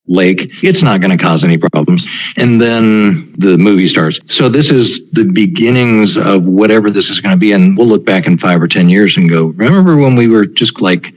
lake, 0.08 0.52
it's 0.64 0.82
not 0.82 1.02
going 1.02 1.18
to 1.18 1.24
cause 1.24 1.44
any 1.44 1.58
problems. 1.58 2.08
And 2.38 2.62
then 2.62 3.34
the 3.38 3.58
movie 3.58 3.88
starts. 3.88 4.20
So 4.26 4.50
this 4.50 4.70
is 4.70 5.10
the 5.12 5.24
beginnings 5.24 6.18
of 6.18 6.44
whatever 6.44 6.90
this 6.90 7.10
is 7.10 7.20
going 7.20 7.34
to 7.34 7.40
be. 7.40 7.52
And 7.52 7.78
we'll 7.78 7.88
look 7.88 8.06
back 8.06 8.28
in 8.28 8.38
five 8.38 8.62
or 8.62 8.68
10 8.68 8.90
years 8.90 9.16
and 9.16 9.30
go, 9.30 9.46
remember 9.46 9.98
when 9.98 10.16
we 10.16 10.28
were 10.28 10.46
just 10.46 10.82
like, 10.82 11.14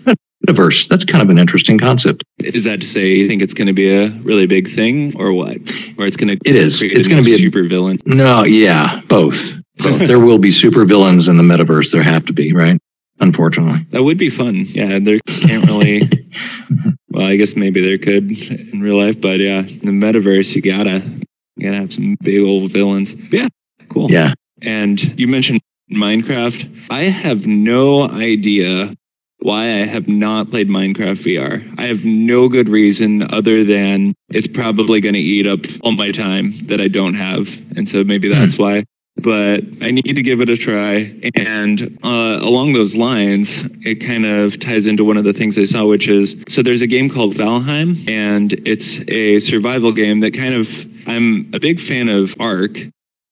metaverse? 0.46 0.88
That's 0.88 1.04
kind 1.04 1.22
of 1.22 1.30
an 1.30 1.38
interesting 1.38 1.78
concept. 1.78 2.24
Is 2.38 2.64
that 2.64 2.80
to 2.80 2.86
say 2.86 3.14
you 3.14 3.28
think 3.28 3.42
it's 3.42 3.54
going 3.54 3.66
to 3.66 3.72
be 3.72 3.90
a 3.90 4.10
really 4.22 4.46
big 4.46 4.70
thing 4.70 5.16
or 5.16 5.32
what? 5.32 5.56
Or 5.98 6.06
it's 6.06 6.16
going 6.16 6.28
to 6.28 6.38
It 6.44 6.56
is. 6.56 6.82
It's 6.82 7.08
going 7.08 7.22
to 7.22 7.26
be 7.26 7.34
a 7.34 7.38
super 7.38 7.64
villain? 7.64 8.00
No, 8.06 8.44
yeah, 8.44 9.00
both. 9.08 9.54
Both. 9.78 9.98
there 10.06 10.20
will 10.20 10.38
be 10.38 10.50
super 10.50 10.84
villains 10.84 11.28
in 11.28 11.36
the 11.36 11.42
metaverse. 11.42 11.90
There 11.90 12.02
have 12.02 12.24
to 12.26 12.32
be, 12.32 12.52
right? 12.52 12.80
Unfortunately. 13.20 13.86
That 13.90 14.02
would 14.02 14.18
be 14.18 14.30
fun. 14.30 14.66
Yeah, 14.66 14.98
there 14.98 15.18
can't 15.26 15.66
really. 15.66 16.02
well, 17.10 17.26
I 17.26 17.36
guess 17.36 17.56
maybe 17.56 17.80
there 17.80 17.98
could 17.98 18.30
in 18.30 18.80
real 18.80 18.98
life, 18.98 19.20
but 19.20 19.40
yeah, 19.40 19.60
in 19.60 19.80
the 19.80 19.92
metaverse, 19.92 20.54
you 20.54 20.62
gotta 20.62 21.02
you 21.56 21.64
gotta 21.64 21.78
have 21.78 21.92
some 21.92 22.16
big 22.22 22.40
old 22.40 22.72
villains. 22.72 23.14
But 23.14 23.32
yeah, 23.32 23.48
cool. 23.88 24.10
Yeah. 24.10 24.34
And 24.62 25.00
you 25.18 25.28
mentioned 25.28 25.60
Minecraft. 25.92 26.88
I 26.90 27.04
have 27.04 27.46
no 27.46 28.08
idea 28.08 28.94
why 29.38 29.64
I 29.64 29.86
have 29.86 30.08
not 30.08 30.50
played 30.50 30.68
Minecraft 30.68 31.22
VR. 31.22 31.78
I 31.78 31.86
have 31.86 32.04
no 32.04 32.48
good 32.48 32.68
reason 32.68 33.22
other 33.32 33.64
than 33.64 34.14
it's 34.30 34.46
probably 34.46 35.00
going 35.00 35.14
to 35.14 35.20
eat 35.20 35.46
up 35.46 35.60
all 35.82 35.92
my 35.92 36.10
time 36.10 36.66
that 36.66 36.80
I 36.80 36.88
don't 36.88 37.14
have. 37.14 37.48
And 37.76 37.88
so 37.88 38.02
maybe 38.02 38.28
that's 38.28 38.56
hmm. 38.56 38.62
why 38.62 38.84
but 39.18 39.64
I 39.80 39.90
need 39.90 40.14
to 40.14 40.22
give 40.22 40.40
it 40.40 40.50
a 40.50 40.56
try. 40.56 41.18
And 41.34 41.98
uh, 42.02 42.38
along 42.40 42.74
those 42.74 42.94
lines, 42.94 43.58
it 43.84 43.96
kind 43.96 44.26
of 44.26 44.60
ties 44.60 44.86
into 44.86 45.04
one 45.04 45.16
of 45.16 45.24
the 45.24 45.32
things 45.32 45.58
I 45.58 45.64
saw, 45.64 45.86
which 45.86 46.08
is 46.08 46.36
so 46.48 46.62
there's 46.62 46.82
a 46.82 46.86
game 46.86 47.08
called 47.10 47.34
Valheim, 47.34 48.08
and 48.08 48.52
it's 48.66 49.00
a 49.08 49.40
survival 49.40 49.92
game 49.92 50.20
that 50.20 50.34
kind 50.34 50.54
of 50.54 50.68
I'm 51.06 51.50
a 51.54 51.60
big 51.60 51.80
fan 51.80 52.08
of 52.08 52.34
Ark. 52.38 52.78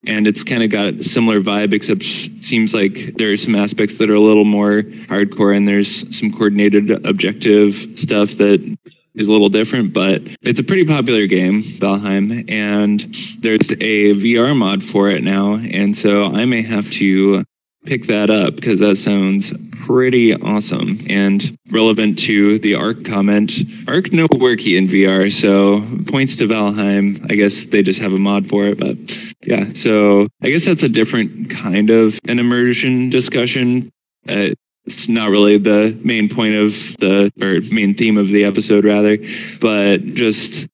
And 0.06 0.26
it's 0.26 0.44
kind 0.44 0.62
of 0.62 0.68
got 0.68 0.92
a 0.94 1.04
similar 1.04 1.40
vibe, 1.40 1.72
except 1.72 2.04
seems 2.44 2.74
like 2.74 3.14
there 3.16 3.30
are 3.32 3.38
some 3.38 3.54
aspects 3.54 3.96
that 3.96 4.10
are 4.10 4.14
a 4.14 4.20
little 4.20 4.44
more 4.44 4.82
hardcore, 4.82 5.56
and 5.56 5.66
there's 5.66 6.14
some 6.14 6.30
coordinated 6.30 6.90
objective 7.06 7.74
stuff 7.94 8.32
that 8.32 8.76
is 9.14 9.29
a 9.29 9.33
little 9.33 9.48
different, 9.48 9.92
but 9.92 10.22
it's 10.42 10.61
a 10.61 10.64
pretty 10.64 10.85
popular 10.85 11.27
game, 11.27 11.62
Valheim, 11.62 12.50
and 12.50 13.00
there's 13.40 13.70
a 13.70 14.14
VR 14.14 14.57
mod 14.57 14.83
for 14.83 15.11
it 15.11 15.22
now, 15.22 15.55
and 15.55 15.96
so 15.96 16.27
I 16.27 16.44
may 16.44 16.62
have 16.62 16.90
to 16.92 17.44
pick 17.85 18.07
that 18.07 18.31
up 18.31 18.57
because 18.57 18.81
that 18.81 18.96
sounds 18.96 19.53
pretty 19.87 20.35
awesome 20.35 21.05
and 21.09 21.57
relevant 21.70 22.18
to 22.18 22.59
the 22.61 22.74
Ark 22.74 23.05
comment. 23.05 23.53
Ark 23.87 24.12
no 24.12 24.27
worky 24.29 24.79
in 24.79 24.88
VR, 24.88 25.31
so 25.31 25.83
points 26.11 26.37
to 26.37 26.46
Valheim. 26.46 27.31
I 27.31 27.35
guess 27.35 27.64
they 27.64 27.83
just 27.83 28.00
have 28.00 28.12
a 28.12 28.18
mod 28.18 28.48
for 28.48 28.64
it, 28.64 28.79
but 28.79 28.96
yeah. 29.42 29.72
So 29.74 30.29
I 30.42 30.50
guess 30.50 30.64
that's 30.64 30.83
a 30.83 30.88
different 30.88 31.50
kind 31.50 31.90
of 31.90 32.18
an 32.27 32.38
immersion 32.38 33.11
discussion. 33.11 33.90
Uh, 34.27 34.50
it's 34.86 35.08
not 35.08 35.30
really 35.30 35.58
the 35.58 35.98
main 36.02 36.28
point 36.28 36.54
of 36.54 36.72
the 36.98 37.32
or 37.40 37.60
main 37.72 37.94
theme 37.94 38.18
of 38.18 38.28
the 38.28 38.44
episode 38.44 38.84
rather 38.84 39.18
but 39.60 40.04
just 40.14 40.66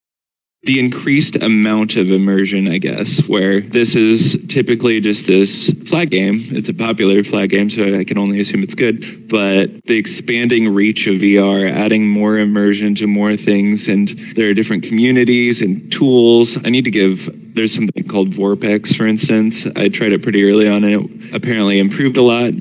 the 0.64 0.78
increased 0.78 1.36
amount 1.36 1.96
of 1.96 2.10
immersion 2.10 2.68
i 2.68 2.78
guess 2.78 3.26
where 3.28 3.60
this 3.60 3.94
is 3.94 4.36
typically 4.48 5.00
just 5.00 5.26
this 5.26 5.70
flag 5.86 6.10
game. 6.10 6.42
It's 6.50 6.68
a 6.68 6.74
popular 6.74 7.24
flag 7.24 7.50
game 7.50 7.70
so 7.70 7.98
i 7.98 8.04
can 8.04 8.18
only 8.18 8.40
assume 8.40 8.62
it's 8.62 8.74
good 8.74 9.28
but 9.28 9.70
the 9.86 9.96
expanding 9.96 10.74
reach 10.74 11.06
of 11.06 11.16
vr 11.16 11.70
adding 11.70 12.06
more 12.06 12.36
immersion 12.38 12.94
to 12.96 13.06
more 13.06 13.36
things 13.36 13.88
and 13.88 14.08
there 14.34 14.50
are 14.50 14.54
different 14.54 14.82
communities 14.82 15.62
and 15.62 15.90
tools. 15.92 16.56
I 16.64 16.70
need 16.70 16.84
to 16.84 16.90
give 16.90 17.30
there's 17.54 17.74
something 17.74 18.06
called 18.06 18.30
VorpX, 18.30 18.96
for 18.96 19.06
instance. 19.06 19.66
I 19.74 19.88
tried 19.88 20.12
it 20.12 20.22
pretty 20.22 20.48
early 20.48 20.68
on 20.68 20.84
and 20.84 20.94
it 20.94 21.34
apparently 21.34 21.78
improved 21.78 22.16
a 22.16 22.22
lot 22.22 22.52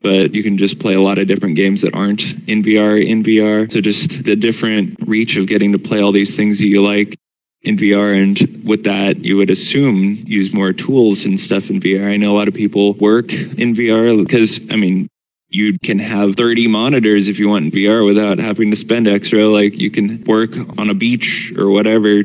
but 0.00 0.34
you 0.34 0.42
can 0.42 0.58
just 0.58 0.78
play 0.78 0.94
a 0.94 1.00
lot 1.00 1.18
of 1.18 1.26
different 1.26 1.56
games 1.56 1.82
that 1.82 1.94
aren't 1.94 2.22
in 2.48 2.62
VR 2.62 3.04
in 3.04 3.22
VR. 3.22 3.70
So 3.70 3.80
just 3.80 4.24
the 4.24 4.36
different 4.36 4.96
reach 5.06 5.36
of 5.36 5.46
getting 5.46 5.72
to 5.72 5.78
play 5.78 6.00
all 6.00 6.12
these 6.12 6.36
things 6.36 6.58
that 6.58 6.66
you 6.66 6.82
like 6.82 7.18
in 7.62 7.76
VR. 7.76 8.16
And 8.16 8.64
with 8.64 8.84
that, 8.84 9.24
you 9.24 9.36
would 9.36 9.50
assume 9.50 10.22
use 10.26 10.52
more 10.52 10.72
tools 10.72 11.24
and 11.24 11.40
stuff 11.40 11.70
in 11.70 11.80
VR. 11.80 12.10
I 12.10 12.16
know 12.16 12.32
a 12.32 12.38
lot 12.38 12.48
of 12.48 12.54
people 12.54 12.94
work 12.94 13.32
in 13.32 13.74
VR 13.74 14.24
because, 14.24 14.60
I 14.70 14.76
mean, 14.76 15.08
you 15.48 15.78
can 15.78 15.98
have 15.98 16.36
30 16.36 16.68
monitors 16.68 17.28
if 17.28 17.38
you 17.38 17.48
want 17.48 17.64
in 17.64 17.70
VR 17.70 18.04
without 18.04 18.38
having 18.38 18.70
to 18.70 18.76
spend 18.76 19.08
extra. 19.08 19.46
Like 19.46 19.74
you 19.74 19.90
can 19.90 20.22
work 20.24 20.50
on 20.78 20.90
a 20.90 20.94
beach 20.94 21.52
or 21.56 21.70
whatever 21.70 22.22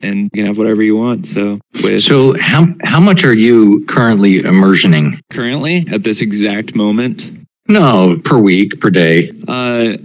and 0.00 0.30
you 0.32 0.42
can 0.42 0.46
have 0.46 0.58
whatever 0.58 0.82
you 0.82 0.96
want. 0.96 1.26
So, 1.26 1.58
with 1.82 2.02
so 2.02 2.38
how 2.38 2.66
how 2.82 3.00
much 3.00 3.24
are 3.24 3.34
you 3.34 3.84
currently 3.86 4.40
immersioning? 4.40 5.20
Currently, 5.30 5.86
at 5.90 6.02
this 6.02 6.20
exact 6.20 6.74
moment, 6.74 7.46
no, 7.68 8.20
per 8.24 8.38
week, 8.38 8.80
per 8.80 8.90
day. 8.90 9.32
Uh, 9.46 9.96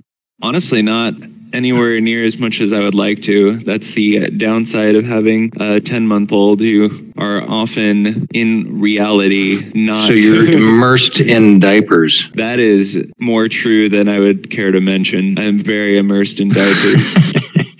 honestly, 0.41 0.81
not 0.81 1.13
anywhere 1.53 1.99
near 1.99 2.23
as 2.23 2.37
much 2.37 2.61
as 2.61 2.73
I 2.73 2.79
would 2.79 2.95
like 2.95 3.21
to. 3.23 3.57
That's 3.57 3.91
the 3.91 4.29
downside 4.29 4.95
of 4.95 5.05
having 5.05 5.51
a 5.59 5.79
10 5.79 6.07
month 6.07 6.31
old 6.31 6.59
who 6.59 7.11
are 7.17 7.41
often 7.41 8.27
in 8.33 8.79
reality 8.79 9.71
not. 9.73 10.07
So 10.07 10.13
you're 10.13 10.45
immersed 10.53 11.19
in 11.19 11.59
diapers. 11.59 12.29
That 12.35 12.59
is 12.59 13.05
more 13.19 13.47
true 13.47 13.89
than 13.89 14.07
I 14.07 14.19
would 14.19 14.49
care 14.49 14.71
to 14.71 14.81
mention. 14.81 15.37
I'm 15.37 15.59
very 15.59 15.97
immersed 15.97 16.39
in 16.39 16.49
diapers. 16.49 17.15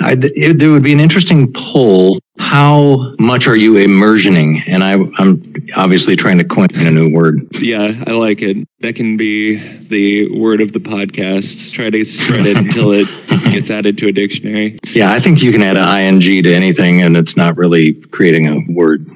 I, 0.00 0.16
it, 0.20 0.58
there 0.58 0.70
would 0.70 0.82
be 0.82 0.92
an 0.92 1.00
interesting 1.00 1.52
poll. 1.52 2.18
How 2.38 3.14
much 3.18 3.46
are 3.46 3.56
you 3.56 3.74
immersioning? 3.74 4.62
And 4.66 4.82
I, 4.82 4.92
I'm 4.92 5.66
obviously 5.76 6.16
trying 6.16 6.38
to 6.38 6.44
coin 6.44 6.68
a 6.74 6.90
new 6.90 7.12
word. 7.12 7.46
Yeah, 7.60 8.02
I 8.06 8.12
like 8.12 8.42
it. 8.42 8.66
That 8.80 8.96
can 8.96 9.16
be 9.16 9.56
the 9.88 10.38
word 10.38 10.60
of 10.60 10.72
the 10.72 10.80
podcast. 10.80 11.72
Try 11.72 11.90
to 11.90 12.04
spread 12.04 12.46
it 12.46 12.56
until 12.56 12.92
it 12.92 13.06
gets 13.52 13.70
added 13.70 13.98
to 13.98 14.08
a 14.08 14.12
dictionary. 14.12 14.78
Yeah, 14.92 15.12
I 15.12 15.20
think 15.20 15.42
you 15.42 15.52
can 15.52 15.62
add 15.62 15.76
an 15.76 16.20
ing 16.22 16.42
to 16.42 16.52
anything, 16.52 17.02
and 17.02 17.16
it's 17.16 17.36
not 17.36 17.56
really 17.56 17.94
creating 17.94 18.48
a 18.48 18.72
word. 18.72 19.06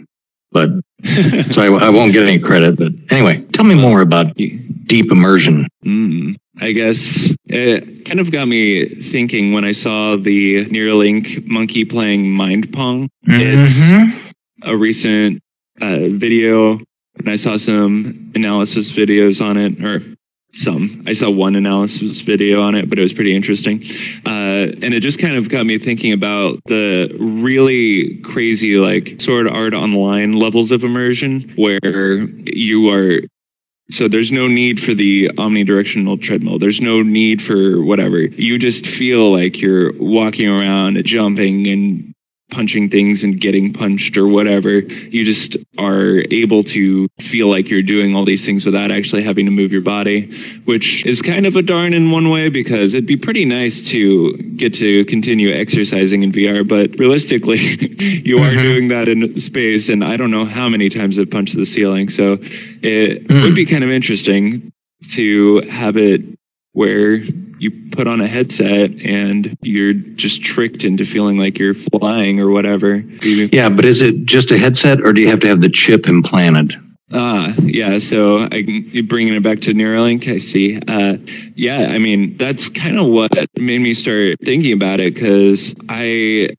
But 0.53 0.71
so 1.51 1.63
I, 1.63 1.87
I, 1.87 1.89
won't 1.91 2.13
get 2.13 2.23
any 2.23 2.39
credit. 2.39 2.77
But 2.77 2.93
anyway, 3.11 3.43
tell 3.53 3.65
me 3.65 3.75
more 3.75 4.01
about 4.01 4.35
deep 4.35 5.13
immersion. 5.13 5.69
Mm. 5.85 6.37
I 6.61 6.73
guess 6.73 7.33
it 7.47 8.05
kind 8.05 8.21
of 8.21 8.33
got 8.33 8.49
me 8.49 8.85
thinking 9.03 9.53
when 9.53 9.65
I 9.65 9.73
saw 9.73 10.17
the 10.17 10.65
Neuralink 10.67 11.47
monkey 11.47 11.85
playing 11.85 12.35
Mind 12.35 12.73
Pong. 12.73 13.09
Mm-hmm. 13.29 14.11
It's 14.11 14.35
a 14.63 14.77
recent 14.77 15.41
uh, 15.81 16.09
video, 16.11 16.81
and 17.19 17.29
I 17.29 17.37
saw 17.37 17.57
some 17.57 18.33
analysis 18.35 18.91
videos 18.91 19.45
on 19.45 19.57
it, 19.57 19.85
or 19.85 20.03
some. 20.53 21.05
I 21.07 21.13
saw 21.13 21.31
one 21.31 21.55
analysis 21.55 22.23
video 22.23 22.61
on 22.63 22.75
it, 22.75 22.89
but 22.89 22.99
it 22.99 23.03
was 23.03 23.13
pretty 23.13 23.37
interesting. 23.37 23.85
Uh, 24.27 24.73
and 24.83 24.95
it 24.95 25.01
just 25.01 25.19
kind 25.19 25.37
of 25.37 25.49
got 25.49 25.67
me 25.67 25.79
thinking 25.79 26.13
about 26.13 26.59
the 26.67 27.15
really 27.21 28.19
crazy, 28.23 28.77
like, 28.77 29.21
sword 29.21 29.47
art 29.47 29.75
online 29.75 30.33
levels 30.33 30.73
of 30.73 30.85
immersion 30.85 31.53
where 31.57 32.27
you 32.47 32.91
are 32.91 33.21
so 33.91 34.09
there's 34.09 34.31
no 34.31 34.47
need 34.49 34.81
for 34.81 34.95
the 34.95 35.29
omnidirectional 35.37 36.21
treadmill. 36.21 36.59
There's 36.59 36.81
no 36.81 37.03
need 37.03 37.43
for 37.43 37.83
whatever. 37.83 38.21
You 38.21 38.59
just 38.59 38.87
feel 38.87 39.33
like 39.33 39.61
you're 39.61 39.93
walking 39.99 40.49
around, 40.49 41.03
jumping 41.05 41.67
and 41.69 42.15
punching 42.51 42.89
things 42.89 43.25
and 43.25 43.41
getting 43.41 43.73
punched 43.73 44.17
or 44.17 44.27
whatever. 44.27 44.81
You 44.81 45.25
just 45.25 45.57
are 45.77 46.23
able 46.31 46.63
to 46.65 47.09
feel 47.21 47.49
like 47.49 47.69
you're 47.69 47.83
doing 47.83 48.15
all 48.15 48.25
these 48.25 48.45
things 48.45 48.65
without 48.65 48.91
actually 48.91 49.23
having 49.23 49.47
to 49.47 49.53
move 49.53 49.73
your 49.73 49.83
body, 49.83 50.31
which 50.65 51.05
is 51.05 51.21
kind 51.23 51.47
of 51.47 51.57
a 51.57 51.63
darn 51.63 51.93
in 51.93 52.11
one 52.11 52.31
way 52.31 52.49
because 52.49 52.95
it'd 52.95 53.07
be 53.07 53.17
pretty 53.17 53.45
nice 53.45 53.83
to 53.91 54.37
get 54.57 54.75
to 54.75 55.05
continue 55.05 55.53
exercising 55.53 56.23
in 56.23 56.33
VR. 56.33 56.67
But 56.67 56.99
realistically, 56.99 57.59
you 58.25 58.39
are 58.39 58.51
mm-hmm. 58.51 58.63
doing 58.63 58.89
that 58.89 59.09
in 59.09 59.39
space, 59.39 59.89
and 59.89 60.03
I 60.03 60.17
don't 60.17 60.31
know 60.31 60.45
how 60.45 60.69
many 60.69 60.89
times 60.89 61.19
I've 61.19 61.31
punched 61.31 61.57
the 61.57 61.67
ceiling. 61.67 62.09
So 62.09 62.39
it 62.41 63.29
mm. 63.29 63.43
would 63.43 63.55
be 63.55 63.67
kind 63.67 63.85
of 63.85 63.91
interesting 63.91 64.73
to 65.11 65.61
have 65.71 65.97
it 65.97 66.23
where 66.73 67.21
you 67.59 67.71
put 67.91 68.07
on 68.07 68.21
a 68.21 68.27
headset 68.27 68.91
and 69.03 69.57
you're 69.63 69.93
just 69.93 70.43
tricked 70.43 70.85
into 70.85 71.05
feeling 71.05 71.37
like 71.37 71.59
you're 71.59 71.75
flying 71.75 72.41
or 72.41 72.51
whatever. 72.51 72.97
Yeah, 72.97 73.69
but 73.69 73.85
is 73.85 74.01
it 74.03 74.25
just 74.25 74.51
a 74.51 74.59
headset 74.59 75.01
or 75.01 75.13
do 75.13 75.21
you 75.21 75.29
have 75.29 75.41
to 75.41 75.49
have 75.49 75.61
the 75.61 75.69
chip 75.69 76.09
implanted? 76.09 76.75
Ah, 77.11 77.55
yeah. 77.63 77.99
So 77.99 78.41
I 78.53 78.63
bringing 79.07 79.35
it 79.35 79.43
back 79.43 79.61
to 79.61 79.73
Neuralink. 79.73 80.29
I 80.29 80.39
see. 80.39 80.79
Uh, 80.87 81.17
yeah, 81.55 81.89
I 81.91 81.99
mean 81.99 82.37
that's 82.37 82.69
kind 82.69 82.99
of 82.99 83.07
what 83.07 83.31
made 83.57 83.79
me 83.79 83.95
start 83.95 84.37
thinking 84.45 84.73
about 84.73 85.01
it 85.01 85.15
because 85.15 85.75
I 85.89 86.51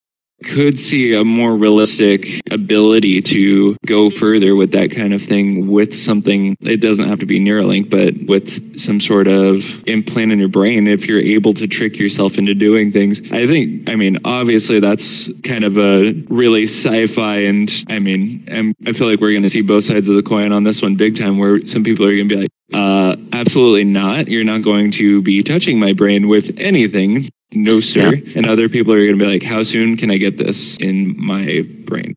could 0.44 0.80
see 0.80 1.14
a 1.14 1.24
more 1.24 1.56
realistic 1.56 2.42
ability 2.52 3.22
to 3.22 3.76
go 3.86 4.10
further 4.10 4.56
with 4.56 4.72
that 4.72 4.92
kind 4.92 5.14
of 5.14 5.22
thing 5.22 5.68
with 5.68 5.94
something 5.94 6.56
it 6.62 6.78
doesn't 6.78 7.08
have 7.08 7.20
to 7.20 7.26
be 7.26 7.40
neuralink 7.40 7.90
but 7.90 8.14
with 8.28 8.80
some 8.80 9.00
sort 9.00 9.28
of 9.28 9.64
implant 9.88 10.32
in 10.32 10.40
your 10.40 10.48
brain 10.48 10.88
if 10.88 11.06
you're 11.06 11.20
able 11.20 11.54
to 11.54 11.68
trick 11.68 11.98
yourself 11.98 12.38
into 12.38 12.54
doing 12.54 12.92
things 12.92 13.20
i 13.32 13.46
think 13.46 13.90
i 13.90 13.96
mean 13.96 14.18
obviously 14.26 14.80
that's 14.80 15.30
kind 15.44 15.64
of 15.64 15.78
a 15.78 16.14
really 16.30 16.64
sci-fi 16.64 17.38
and 17.38 17.86
i 17.90 18.00
mean 18.00 18.48
I'm, 18.52 18.74
i 18.88 18.94
feel 18.94 19.10
like 19.10 19.20
we're 19.20 19.32
going 19.32 19.44
to 19.44 19.50
see 19.50 19.62
both 19.62 19.84
sides 19.84 20.10
of 20.10 20.16
the 20.16 20.24
coin 20.24 20.52
on 20.52 20.64
this 20.64 20.82
one 20.82 20.96
big 20.96 21.18
time 21.18 21.38
where 21.38 21.66
some 21.68 21.84
people 21.84 22.06
are 22.06 22.16
going 22.16 22.30
to 22.30 22.36
be 22.36 22.42
like 22.42 22.52
uh, 22.72 23.16
absolutely 23.34 23.84
not. 23.84 24.28
You're 24.28 24.44
not 24.44 24.62
going 24.62 24.92
to 24.92 25.24
be 25.24 25.42
touching 25.42 25.80
my 25.80 25.94
brain 25.94 26.28
with 26.28 26.56
anything 26.60 27.32
no 27.54 27.80
sir. 27.80 28.16
Yeah. 28.16 28.34
and 28.38 28.46
other 28.46 28.70
people 28.70 28.94
are 28.94 29.00
going 29.04 29.18
to 29.18 29.24
be 29.26 29.30
like 29.32 29.44
how 29.44 29.64
soon 29.64 29.98
can 29.98 30.12
i 30.12 30.18
get 30.18 30.38
this 30.38 30.78
in 30.78 31.16
my 31.18 31.66
brain? 31.86 32.16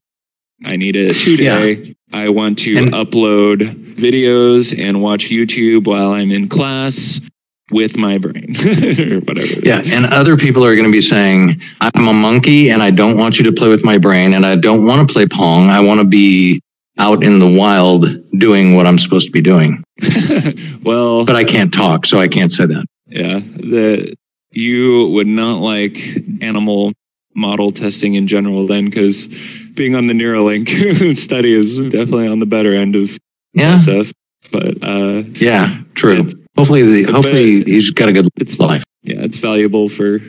I 0.64 0.76
need 0.76 0.94
it 0.96 1.14
today. 1.24 1.72
Yeah. 1.72 1.92
i 2.12 2.28
want 2.28 2.58
to 2.60 2.76
and, 2.76 2.92
upload 2.92 3.96
videos 3.96 4.78
and 4.78 5.00
watch 5.02 5.30
youtube 5.30 5.86
while 5.86 6.12
i'm 6.12 6.30
in 6.30 6.48
class 6.48 7.20
with 7.70 7.96
my 7.96 8.18
brain. 8.18 8.54
Or 9.14 9.20
whatever 9.20 9.60
yeah 9.62 9.80
and 9.84 10.04
other 10.06 10.36
people 10.36 10.64
are 10.64 10.74
going 10.76 10.86
to 10.86 10.92
be 10.92 11.00
saying 11.00 11.60
i'm 11.80 12.08
a 12.08 12.12
monkey 12.12 12.70
and 12.70 12.82
i 12.82 12.90
don't 12.90 13.16
want 13.16 13.38
you 13.38 13.44
to 13.44 13.52
play 13.52 13.68
with 13.68 13.84
my 13.84 13.96
brain 13.98 14.34
and 14.34 14.44
i 14.44 14.54
don't 14.56 14.84
want 14.84 15.06
to 15.06 15.12
play 15.12 15.26
pong. 15.26 15.68
I 15.68 15.80
want 15.80 16.00
to 16.00 16.04
be 16.06 16.60
out 16.98 17.24
in 17.24 17.38
the 17.38 17.48
wild 17.48 18.06
doing 18.38 18.74
what 18.76 18.86
i'm 18.86 18.98
supposed 18.98 19.26
to 19.26 19.32
be 19.32 19.40
doing. 19.40 19.82
Well 20.84 21.24
but 21.24 21.36
i 21.36 21.44
can't 21.44 21.72
talk 21.72 22.04
so 22.04 22.18
i 22.20 22.28
can't 22.28 22.52
say 22.52 22.66
that. 22.66 22.84
Yeah 23.06 23.38
the 23.38 24.14
you 24.52 25.08
would 25.08 25.26
not 25.26 25.60
like 25.60 25.98
animal 26.40 26.92
model 27.34 27.72
testing 27.72 28.14
in 28.14 28.26
general 28.26 28.66
then 28.66 28.84
because 28.84 29.26
being 29.74 29.94
on 29.94 30.06
the 30.06 30.12
Neuralink 30.12 31.16
study 31.16 31.54
is 31.54 31.78
definitely 31.90 32.28
on 32.28 32.38
the 32.38 32.46
better 32.46 32.74
end 32.74 32.94
of 32.94 33.10
yeah. 33.52 33.76
SF. 33.76 34.12
But 34.50 34.82
uh, 34.82 35.22
yeah, 35.34 35.80
true. 35.94 36.30
Hopefully, 36.56 36.82
the, 36.82 37.12
hopefully 37.12 37.64
he's 37.64 37.90
got 37.90 38.08
a 38.08 38.12
good 38.12 38.28
it's, 38.36 38.58
life. 38.58 38.84
Yeah, 39.02 39.20
it's 39.20 39.38
valuable 39.38 39.88
for 39.88 40.20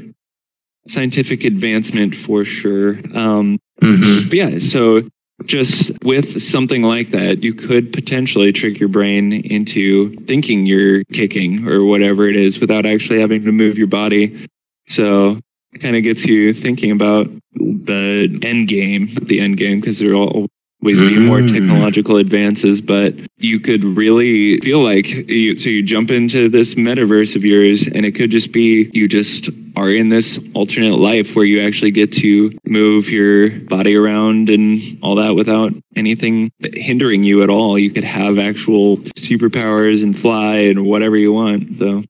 scientific 0.88 1.44
advancement 1.44 2.16
for 2.16 2.46
sure. 2.46 2.96
Um, 3.14 3.60
mm-hmm. 3.82 4.30
But 4.30 4.38
yeah, 4.38 4.60
so 4.60 5.10
just 5.46 5.91
with 6.04 6.41
something 6.41 6.84
like 6.84 7.12
that, 7.12 7.43
you 7.43 7.54
could 7.54 7.91
potentially 7.91 8.54
trick 8.54 8.80
your 8.80 8.89
brain 8.89 9.34
into 9.34 10.15
thinking 10.26 10.65
you're 10.65 11.04
kicking 11.06 11.67
or 11.67 11.84
whatever 11.84 12.28
it 12.28 12.36
is 12.36 12.60
without 12.60 12.86
actually 12.86 13.19
having 13.19 13.43
to 13.43 13.52
move 13.52 13.78
your 13.78 13.88
body. 13.88 14.48
So 14.88 15.39
it 15.72 15.80
kind 15.80 15.96
of 15.96 16.04
gets 16.04 16.26
you 16.26 16.54
thinking 16.54 16.91
about 16.91 17.28
the 17.54 18.39
end 18.41 18.67
game, 18.67 19.17
the 19.22 19.39
end 19.39 19.58
game, 19.58 19.80
because 19.80 20.00
they're 20.00 20.13
all 20.13 20.48
always 20.84 21.00
be 21.00 21.17
more 21.19 21.39
mm. 21.39 21.52
technological 21.52 22.17
advances, 22.17 22.82
but 22.82 23.15
you 23.38 23.60
could 23.60 23.84
really 23.84 24.60
feel 24.60 24.84
like 24.84 25.08
you, 25.08 25.58
so 25.58 25.69
you 25.69 25.82
jump 25.82 26.12
into 26.12 26.50
this 26.50 26.76
metaverse 26.76 27.38
of 27.38 27.46
yours 27.46 27.88
and 27.88 28.06
it 28.06 28.12
could 28.13 28.30
just 28.30 28.52
be 28.52 28.89
you 28.93 29.08
just 29.08 29.50
are 29.78 29.89
in 29.89 30.10
this 30.10 30.39
alternate 30.54 30.98
life 30.98 31.36
where 31.36 31.46
you 31.46 31.65
actually 31.65 31.91
get 31.91 32.12
to 32.12 32.52
move 32.65 33.10
your 33.10 33.50
body 33.50 33.96
around 33.96 34.50
and 34.50 35.00
all 35.02 35.15
that 35.15 35.36
without 35.36 35.72
anything 35.96 36.52
hindering 36.60 37.24
you 37.24 37.43
at 37.43 37.50
all. 37.50 37.80
You 37.80 37.91
could 37.91 38.04
have 38.04 38.38
actual 38.38 38.98
superpowers 38.98 40.04
and 40.04 40.17
fly 40.17 40.56
and 40.58 40.86
whatever 40.86 41.15
you 41.15 41.32
want. 41.32 41.80
So 41.80 42.04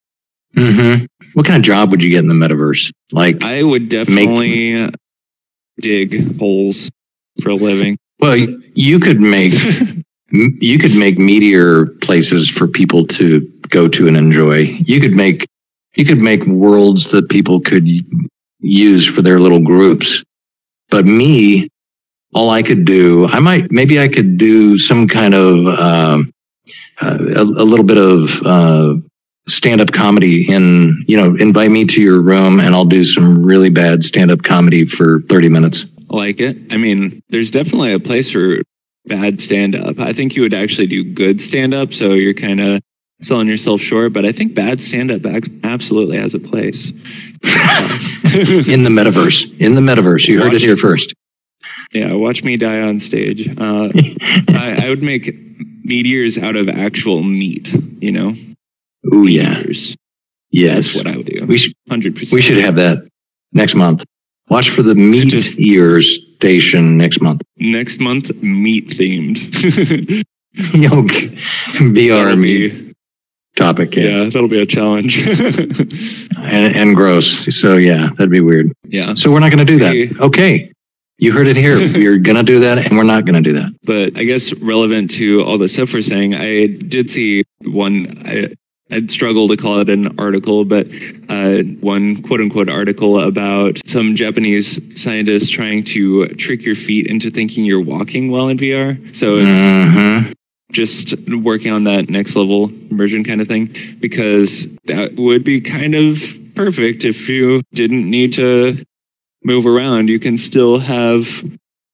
mm-hmm. 0.56 1.06
what 1.34 1.46
kind 1.46 1.58
of 1.58 1.64
job 1.64 1.92
would 1.92 2.02
you 2.02 2.10
get 2.10 2.20
in 2.20 2.28
the 2.28 2.34
metaverse? 2.34 2.92
Like 3.12 3.44
I 3.44 3.62
would 3.62 3.90
definitely 3.90 4.74
make... 4.74 4.96
dig 5.80 6.40
holes 6.40 6.90
for 7.42 7.50
a 7.50 7.56
living. 7.56 7.98
Well, 8.20 8.38
you 8.38 9.00
could 9.00 9.20
make 9.20 9.54
you 10.32 10.80
could 10.80 10.96
make 10.96 11.18
meteor 11.18 11.88
places 12.02 12.50
for 12.50 12.68
people 12.68 13.06
to 13.08 13.42
go 13.70 13.88
to 13.88 14.08
and 14.08 14.18
enjoy. 14.18 14.60
You 14.86 15.00
could 15.00 15.14
make 15.14 15.48
you 15.96 16.06
could 16.06 16.20
make 16.20 16.44
worlds 16.46 17.10
that 17.10 17.30
people 17.30 17.62
could 17.62 17.88
use 18.60 19.06
for 19.06 19.22
their 19.22 19.40
little 19.40 19.60
groups. 19.60 20.24
But 20.90 21.06
me, 21.06 21.70
all 22.34 22.50
I 22.50 22.64
could 22.64 22.86
do, 22.86 23.28
I 23.28 23.40
might 23.40 23.72
maybe 23.72 24.00
I 24.00 24.08
could 24.08 24.38
do 24.38 24.78
some 24.78 25.08
kind 25.08 25.34
of 25.34 25.68
um, 25.80 26.32
uh, 27.02 27.18
a, 27.36 27.42
a 27.42 27.66
little 27.66 27.86
bit 27.86 27.98
of 27.98 28.42
uh, 28.46 28.96
stand-up 29.48 29.92
comedy 29.92 30.52
in 30.52 31.04
you 31.08 31.18
know 31.18 31.36
invite 31.36 31.72
me 31.72 31.86
to 31.86 32.02
your 32.02 32.22
room 32.22 32.60
and 32.60 32.74
I'll 32.74 32.86
do 32.86 33.04
some 33.04 33.44
really 33.44 33.70
bad 33.70 34.04
stand-up 34.04 34.44
comedy 34.44 34.86
for 34.86 35.22
30 35.30 35.50
minutes. 35.50 35.86
Like 36.14 36.40
it. 36.40 36.72
I 36.72 36.78
mean, 36.78 37.24
there's 37.30 37.50
definitely 37.50 37.92
a 37.92 38.00
place 38.00 38.30
for 38.30 38.60
bad 39.06 39.42
stand-up. 39.42 40.00
I 40.00 40.14
think 40.14 40.36
you 40.36 40.44
would 40.44 40.54
actually 40.54 40.86
do 40.86 41.04
good 41.04 41.42
stand-up, 41.42 41.92
so 41.92 42.14
you're 42.14 42.36
kind 42.36 42.60
of 42.60 42.82
selling 43.24 43.48
yourself 43.48 43.82
short. 43.82 44.14
But 44.14 44.24
I 44.24 44.32
think 44.32 44.54
bad 44.54 44.84
stand-up 44.84 45.26
absolutely 45.64 46.18
has 46.18 46.36
a 46.36 46.40
place 46.40 46.90
in 46.92 48.84
the 48.84 48.92
metaverse. 48.92 49.60
In 49.60 49.74
the 49.74 49.82
metaverse, 49.82 50.28
you 50.28 50.40
heard 50.40 50.54
it 50.54 50.62
here 50.62 50.78
first. 50.78 51.16
Yeah, 51.92 52.14
watch 52.14 52.44
me 52.44 52.58
die 52.58 52.82
on 52.82 53.00
stage. 53.00 53.50
Uh, 53.50 53.90
I, 54.50 54.82
I, 54.84 54.90
would 54.90 55.02
make 55.02 55.36
meteors 55.84 56.38
out 56.38 56.56
of 56.56 56.70
actual 56.70 57.24
meat. 57.24 57.74
You 58.02 58.12
know. 58.12 58.36
Oh 59.12 59.26
yeah. 59.26 59.64
Yes. 60.52 60.94
That's 60.94 60.96
what 60.96 61.08
I 61.08 61.18
would 61.18 61.26
do. 61.26 61.46
We 61.48 61.58
should. 61.58 61.74
Hundred 61.90 62.16
percent. 62.16 62.34
We 62.34 62.42
should 62.42 62.58
have 62.58 62.76
that 62.76 63.08
next 63.52 63.74
month. 63.74 64.06
Watch 64.50 64.70
for 64.70 64.84
the 64.84 64.96
meat 64.96 65.30
Just, 65.30 65.58
ears 65.60 66.20
station 66.36 66.98
next 66.98 67.22
month. 67.22 67.42
Next 67.58 68.00
month, 68.00 68.34
meat 68.42 68.90
themed. 68.90 69.38
Yo, 70.74 70.90
VR 71.92 72.38
meat 72.38 72.96
topic. 73.56 73.96
Yeah. 73.96 74.04
yeah, 74.04 74.24
that'll 74.26 74.48
be 74.48 74.62
a 74.62 74.66
challenge. 74.66 75.26
and, 75.28 76.76
and 76.76 76.96
gross. 76.96 77.56
So 77.56 77.78
yeah, 77.78 78.10
that'd 78.18 78.30
be 78.30 78.42
weird. 78.42 78.72
Yeah. 78.84 79.14
So 79.14 79.32
we're 79.32 79.40
not 79.40 79.52
going 79.52 79.66
to 79.66 79.72
do 79.72 79.80
that. 79.80 80.22
Okay. 80.22 80.72
You 81.18 81.32
heard 81.32 81.48
it 81.48 81.56
here. 81.56 81.78
We're 81.94 82.18
going 82.18 82.38
to 82.38 82.44
do 82.44 82.60
that 82.60 82.80
and 82.80 82.98
we're 82.98 83.04
not 83.04 83.24
going 83.24 83.42
to 83.42 83.50
do 83.50 83.54
that. 83.54 83.72
But 83.84 84.18
I 84.18 84.24
guess 84.24 84.52
relevant 84.56 85.12
to 85.12 85.44
all 85.44 85.58
the 85.58 85.70
stuff 85.70 85.94
we're 85.94 86.02
saying, 86.02 86.34
I 86.34 86.66
did 86.66 87.12
see 87.12 87.44
one, 87.62 88.24
I, 88.26 88.54
I'd 88.94 89.10
struggle 89.10 89.48
to 89.48 89.58
call 89.58 89.80
it 89.80 89.90
an 89.90 90.20
article, 90.20 90.66
but 90.66 90.88
uh, 91.28 91.64
one 91.82 92.22
quote 92.22 92.42
unquote 92.42 92.70
article 92.70 93.20
about 93.20 93.80
some 93.88 94.16
Japanese 94.16 94.80
scientists 95.02 95.50
trying 95.50 95.84
to 95.86 96.28
trick 96.36 96.64
your 96.64 96.76
feet 96.76 97.08
into 97.08 97.32
thinking 97.32 97.66
you're 97.66 97.82
walking 97.82 98.30
while 98.30 98.50
in 98.50 98.58
VR. 98.58 99.16
So 99.16 99.38
it's 99.38 99.50
mm-hmm. 99.50 100.32
just 100.72 101.16
working 101.30 101.72
on 101.72 101.86
that 101.86 102.08
next 102.08 102.36
level 102.36 102.66
immersion 102.92 103.24
kind 103.24 103.42
of 103.42 103.48
thing, 103.48 103.76
because 104.00 104.68
that 104.86 105.16
would 105.16 105.44
be 105.44 105.60
kind 105.60 105.96
of 105.96 106.22
perfect 106.56 107.04
if 107.04 107.28
you 107.28 107.64
didn't 107.74 108.08
need 108.08 108.34
to 108.34 108.86
move 109.44 109.66
around, 109.66 110.08
you 110.08 110.20
can 110.20 110.38
still 110.38 110.78
have 110.78 111.28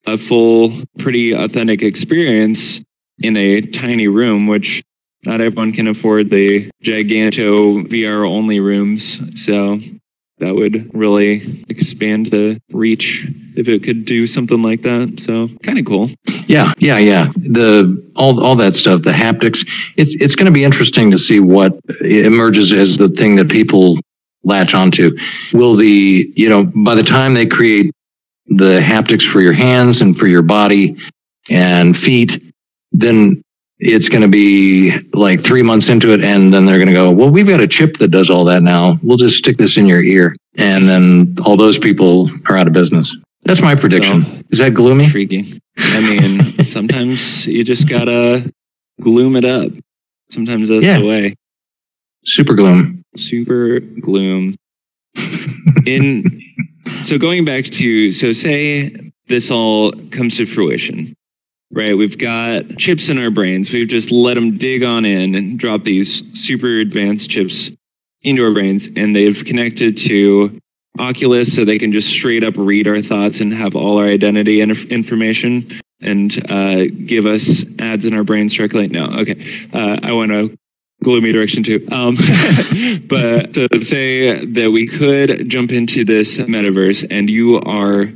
a 0.06 0.18
full, 0.18 0.84
pretty 0.98 1.32
authentic 1.32 1.82
experience 1.82 2.82
in 3.20 3.38
a 3.38 3.62
tiny 3.62 4.08
room, 4.08 4.48
which 4.48 4.84
not 5.26 5.42
everyone 5.42 5.74
can 5.74 5.88
afford 5.88 6.30
the 6.30 6.70
giganto 6.82 7.88
VR 7.88 8.28
only 8.28 8.60
rooms. 8.60 9.20
So 9.44 9.80
that 10.40 10.56
would 10.56 10.90
really 10.96 11.66
expand 11.68 12.28
the 12.28 12.62
reach 12.72 13.28
if 13.56 13.68
it 13.68 13.84
could 13.84 14.06
do 14.06 14.26
something 14.26 14.62
like 14.62 14.84
that. 14.84 15.20
So 15.20 15.50
kind 15.64 15.78
of 15.78 15.86
cool. 15.86 16.10
Yeah, 16.48 16.74
yeah, 16.78 16.98
yeah. 16.98 17.32
The 17.36 18.12
all 18.16 18.42
all 18.44 18.56
that 18.56 18.76
stuff, 18.76 19.02
the 19.02 19.12
haptics. 19.12 19.68
It's 19.98 20.16
it's 20.16 20.36
going 20.36 20.46
to 20.46 20.52
be 20.52 20.64
interesting 20.64 21.12
to 21.12 21.18
see 21.18 21.40
what 21.40 21.78
emerges 22.02 22.72
as 22.72 22.98
the 22.98 23.10
thing 23.10 23.36
that 23.36 23.50
people 23.50 24.00
latch 24.44 24.74
onto. 24.74 25.18
Will 25.54 25.76
the, 25.76 26.32
you 26.36 26.50
know, 26.50 26.64
by 26.64 26.96
the 26.96 27.04
time 27.04 27.34
they 27.34 27.46
create 27.46 27.92
the 28.48 28.80
haptics 28.80 29.30
for 29.30 29.42
your 29.42 29.54
hands 29.54 30.02
and 30.02 30.18
for 30.18 30.28
your 30.28 30.42
body 30.42 30.98
and 31.50 31.96
feet, 31.96 32.42
then 32.92 33.44
it's 33.80 34.10
going 34.10 34.22
to 34.22 34.28
be 34.28 35.00
like 35.14 35.42
three 35.42 35.64
months 35.64 35.90
into 35.90 36.14
it. 36.14 36.24
And 36.24 36.54
then 36.54 36.66
they're 36.66 36.78
going 36.78 36.88
to 36.88 36.94
go, 36.94 37.12
well, 37.12 37.30
we've 37.30 37.48
got 37.48 37.62
a 37.62 37.68
chip 37.68 37.98
that 37.98 38.10
does 38.10 38.30
all 38.30 38.46
that 38.46 38.62
now. 38.62 39.00
We'll 39.02 39.18
just 39.18 39.38
stick 39.38 39.58
this 39.58 39.78
in 39.78 39.86
your 39.86 40.04
ear. 40.04 40.36
And 40.58 40.88
then 40.88 41.36
all 41.46 41.56
those 41.56 41.78
people 41.78 42.30
are 42.50 42.58
out 42.58 42.68
of 42.68 42.74
business. 42.74 43.16
That's 43.44 43.62
my 43.62 43.76
prediction. 43.76 44.26
So, 44.26 44.44
Is 44.52 44.60
that 44.60 44.74
gloomy? 44.74 45.06
Intriguing. 45.06 45.62
I 45.78 46.02
mean, 46.02 46.64
sometimes 46.66 47.48
you 47.48 47.64
just 47.64 47.88
got 47.88 48.06
to 48.06 48.52
gloom 49.00 49.36
it 49.38 49.46
up. 49.46 49.72
Sometimes 50.30 50.70
that's 50.70 50.86
yeah. 50.86 51.00
the 51.00 51.06
way. 51.06 51.36
Super 52.26 52.54
gloom. 52.54 53.04
Super 53.16 53.80
gloom. 53.80 54.56
In 55.86 56.42
so 57.04 57.18
going 57.18 57.46
back 57.46 57.66
to 57.66 58.12
so 58.12 58.32
say 58.34 58.96
this 59.28 59.50
all 59.50 59.94
comes 60.12 60.38
to 60.38 60.46
fruition, 60.46 61.16
right? 61.72 61.98
We've 61.98 62.18
got 62.18 62.78
chips 62.78 63.10
in 63.10 63.18
our 63.18 63.32
brains. 63.32 63.72
We've 63.72 63.88
just 63.88 64.12
let 64.12 64.36
them 64.36 64.58
dig 64.58 64.84
on 64.84 65.06
in 65.06 65.36
and 65.36 65.60
drop 65.60 65.84
these 65.84 66.24
super 66.34 66.80
advanced 66.80 67.30
chips 67.30 67.72
into 68.22 68.44
our 68.44 68.54
brains, 68.54 68.90
and 68.96 69.16
they've 69.16 69.44
connected 69.46 69.98
to 69.98 70.60
Oculus, 70.98 71.54
so 71.54 71.64
they 71.64 71.80
can 71.80 71.92
just 71.92 72.10
straight 72.10 72.44
up 72.44 72.56
read 72.58 72.88
our 72.88 73.02
thoughts 73.02 73.40
and 73.40 73.54
have 73.54 73.76
all 73.76 74.00
our 74.00 74.08
identity 74.08 74.60
and 74.60 74.72
information 74.92 75.80
and 76.02 76.52
uh, 76.52 76.86
give 77.06 77.26
us 77.26 77.64
ads 77.80 78.06
in 78.06 78.14
our 78.14 78.24
brains 78.24 78.54
directly. 78.54 78.88
No, 78.88 79.06
okay. 79.20 79.70
Uh, 79.74 80.00
I 80.02 80.14
want 80.14 80.32
to 80.32 80.58
gloomy 81.04 81.32
direction 81.32 81.64
too. 81.64 81.88
Um, 81.92 82.16
but 83.08 83.54
to 83.54 83.82
say 83.82 84.46
that 84.46 84.72
we 84.72 84.88
could 84.88 85.50
jump 85.50 85.72
into 85.72 86.04
this 86.04 86.38
metaverse 86.38 87.08
and 87.10 87.30
you 87.30 87.60
are 87.62 88.12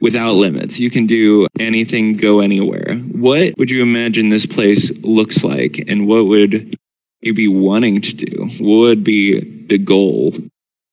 without 0.00 0.32
limits, 0.32 0.78
you 0.78 0.90
can 0.90 1.06
do 1.06 1.46
anything, 1.58 2.16
go 2.16 2.40
anywhere. 2.40 2.96
What 2.96 3.54
would 3.56 3.70
you 3.70 3.82
imagine 3.82 4.28
this 4.28 4.46
place 4.46 4.90
looks 4.98 5.42
like, 5.42 5.84
and 5.88 6.06
what 6.06 6.26
would 6.26 6.78
you 7.20 7.34
be 7.34 7.48
wanting 7.48 8.00
to 8.02 8.14
do? 8.14 8.48
What 8.60 8.78
would 8.78 9.04
be 9.04 9.66
the 9.66 9.78
goal 9.78 10.34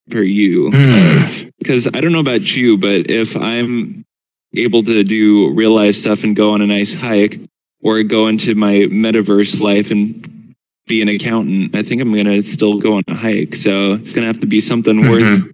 for 0.10 0.22
you? 0.22 0.70
Mm. 0.72 1.52
Because 1.60 1.88
I 1.88 2.02
don't 2.02 2.12
know 2.12 2.20
about 2.20 2.56
you, 2.56 2.78
but 2.78 3.10
if 3.10 3.36
I'm 3.36 4.06
able 4.54 4.84
to 4.84 5.04
do 5.04 5.54
real 5.54 5.74
life 5.74 5.96
stuff 5.96 6.24
and 6.24 6.36
go 6.36 6.54
on 6.54 6.62
a 6.62 6.68
nice 6.68 6.94
hike 6.94 7.39
or 7.82 8.04
go 8.04 8.28
into 8.28 8.56
my 8.56 8.74
metaverse 8.74 9.60
life 9.60 9.92
and 9.92 10.56
be 10.88 11.02
an 11.02 11.10
accountant, 11.10 11.76
I 11.76 11.84
think 11.84 12.02
I'm 12.02 12.13
going 12.13 12.26
to 12.26 12.44
still 12.44 12.80
go 12.80 12.98
on 12.98 13.04
a 13.08 13.16
hike. 13.16 13.56
So 13.56 13.94
it's 13.94 14.13
going 14.13 14.22
to 14.22 14.28
have 14.28 14.42
to 14.42 14.48
be 14.48 14.62
something 14.62 15.02
mm-hmm. 15.02 15.50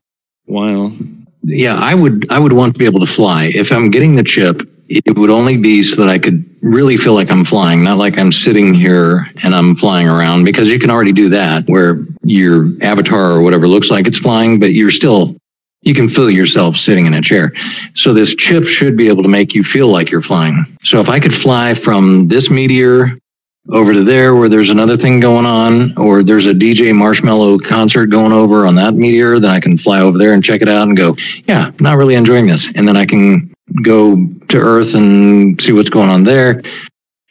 worthwhile. 0.48 0.98
Yeah, 1.44 1.76
I 1.76 1.96
would. 1.96 2.30
I 2.30 2.40
would 2.40 2.54
want 2.54 2.74
to 2.74 2.80
be 2.80 2.86
able 2.86 3.00
to 3.00 3.06
fly. 3.06 3.52
If 3.54 3.72
I'm 3.72 3.90
getting 3.90 4.16
the 4.16 4.24
chip, 4.24 4.62
it 4.88 5.18
would 5.18 5.30
only 5.30 5.58
be 5.58 5.84
so 5.84 5.96
that 6.02 6.10
I 6.10 6.20
could 6.20 6.46
really 6.62 6.98
feel 6.98 7.14
like 7.14 7.32
I'm 7.32 7.46
flying, 7.46 7.84
not 7.84 7.98
like 7.98 8.18
I'm 8.18 8.32
sitting 8.32 8.74
here 8.74 9.28
and 9.44 9.56
I'm 9.56 9.76
flying 9.76 10.10
around. 10.10 10.44
Because 10.44 10.70
you 10.70 10.80
can 10.80 10.90
already 10.90 11.14
do 11.14 11.30
that, 11.30 11.68
where 11.68 12.06
your 12.24 12.72
avatar 12.82 13.32
or 13.32 13.42
whatever 13.42 13.68
looks 13.68 13.90
like 13.90 14.06
it's 14.06 14.18
flying, 14.18 14.60
but 14.60 14.74
you're 14.74 14.92
still 14.92 15.36
you 15.82 15.94
can 15.94 16.10
feel 16.10 16.30
yourself 16.30 16.76
sitting 16.76 17.06
in 17.06 17.14
a 17.14 17.22
chair. 17.22 17.54
So 17.94 18.14
this 18.14 18.36
chip 18.36 18.66
should 18.66 18.98
be 18.98 19.08
able 19.08 19.24
to 19.24 19.30
make 19.30 19.56
you 19.56 19.64
feel 19.64 19.88
like 19.88 20.12
you're 20.12 20.22
flying. 20.22 20.66
So 20.84 21.00
if 21.00 21.08
I 21.08 21.20
could 21.20 21.34
fly 21.34 21.74
from 21.74 22.28
this 22.28 22.50
meteor 22.50 23.18
over 23.72 23.94
to 23.94 24.04
there 24.04 24.36
where 24.36 24.50
there's 24.50 24.70
another 24.70 24.98
thing 24.98 25.20
going 25.20 25.46
on, 25.46 25.98
or 25.98 26.24
there's 26.24 26.46
a 26.46 26.54
DJ 26.54 26.92
Marshmello 26.92 27.64
concert 27.64 28.08
going 28.08 28.32
over 28.32 28.66
on 28.66 28.76
that 28.76 28.96
meteor, 28.96 29.40
then 29.40 29.52
I 29.52 29.60
can 29.60 29.78
fly 29.78 30.00
over 30.00 30.18
there 30.18 30.34
and 30.34 30.44
check 30.44 30.62
it 30.62 30.70
out 30.70 30.88
and 30.88 30.98
go, 30.98 31.16
yeah, 31.48 31.72
not 31.80 31.98
really 31.98 32.16
enjoying 32.16 32.48
this. 32.48 32.68
And 32.76 32.88
then 32.88 32.98
I 32.98 33.06
can 33.06 33.54
go 33.84 34.16
to 34.50 34.58
Earth 34.58 34.96
and 34.96 35.62
see 35.62 35.72
what's 35.72 35.90
going 35.90 36.10
on 36.10 36.24
there, 36.24 36.62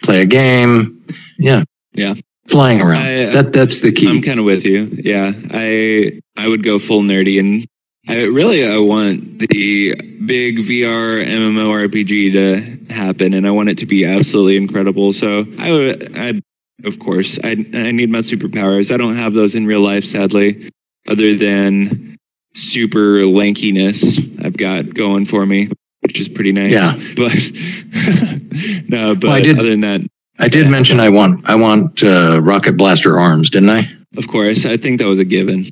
play 0.03 0.23
a 0.23 0.27
game. 0.27 1.05
Yeah. 1.39 1.65
Yeah. 1.93 2.15
Flying 2.49 2.81
around. 2.81 3.03
I, 3.03 3.25
uh, 3.25 3.33
that 3.33 3.53
that's 3.53 3.81
the 3.81 3.93
key. 3.93 4.09
I'm 4.09 4.23
kind 4.23 4.39
of 4.39 4.47
with 4.47 4.65
you. 4.65 4.89
Yeah. 4.93 5.33
I 5.51 6.21
I 6.37 6.49
would 6.49 6.63
go 6.63 6.79
full 6.79 7.03
nerdy 7.03 7.39
and 7.39 7.67
I 8.09 8.25
really 8.25 8.67
I 8.67 8.79
want 8.79 9.39
the 9.39 9.95
big 10.25 10.59
VR 10.59 11.27
MMORPG 11.27 12.33
to 12.33 12.93
happen, 12.95 13.35
and 13.35 13.47
I 13.47 13.51
want 13.51 13.69
it 13.69 13.79
to 13.79 13.87
be 13.87 14.07
absolutely 14.07 14.57
incredible. 14.57 15.13
So 15.13 15.45
I 15.59 15.71
would, 15.71 16.17
I 16.17 16.41
of 16.85 16.99
course, 16.99 17.39
I 17.45 17.51
I 17.51 17.91
need 17.91 18.11
my 18.11 18.21
superpowers. 18.21 18.93
I 18.93 18.97
don't 18.97 19.17
have 19.17 19.35
those 19.35 19.55
in 19.55 19.67
real 19.67 19.83
life, 19.83 20.07
sadly, 20.07 20.71
other 21.07 21.35
than 21.35 22.17
super 22.55 23.27
lankiness 23.27 24.19
I've 24.43 24.57
got 24.57 24.95
going 24.95 25.27
for 25.27 25.45
me, 25.45 25.71
which 26.01 26.19
is 26.19 26.31
pretty 26.31 26.53
nice. 26.53 26.73
Yeah, 26.73 26.93
but 27.17 27.33
no, 28.89 29.17
but 29.17 29.25
well, 29.25 29.43
did, 29.43 29.59
other 29.59 29.69
than 29.69 29.81
that, 29.81 30.01
I 30.39 30.49
did 30.49 30.65
yeah. 30.65 30.71
mention 30.71 30.99
I 30.99 31.11
want 31.11 31.45
I 31.45 31.57
want 31.57 32.03
uh, 32.03 32.41
rocket 32.41 32.79
blaster 32.79 33.19
arms, 33.19 33.51
didn't 33.51 33.71
I? 33.71 33.91
Of 34.17 34.29
course, 34.29 34.65
I 34.65 34.79
think 34.79 34.99
that 35.01 35.07
was 35.07 35.19
a 35.19 35.27
given. 35.27 35.71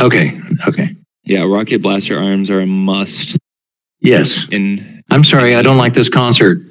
Okay, 0.00 0.40
okay. 0.66 0.96
Yeah, 1.26 1.42
rocket 1.42 1.82
blaster 1.82 2.16
arms 2.16 2.50
are 2.50 2.60
a 2.60 2.66
must. 2.66 3.36
Yes. 4.00 4.46
In 4.50 5.02
I'm 5.10 5.24
sorry, 5.24 5.54
I 5.56 5.62
don't 5.62 5.78
like 5.78 5.94
this 5.94 6.08
concert. 6.08 6.70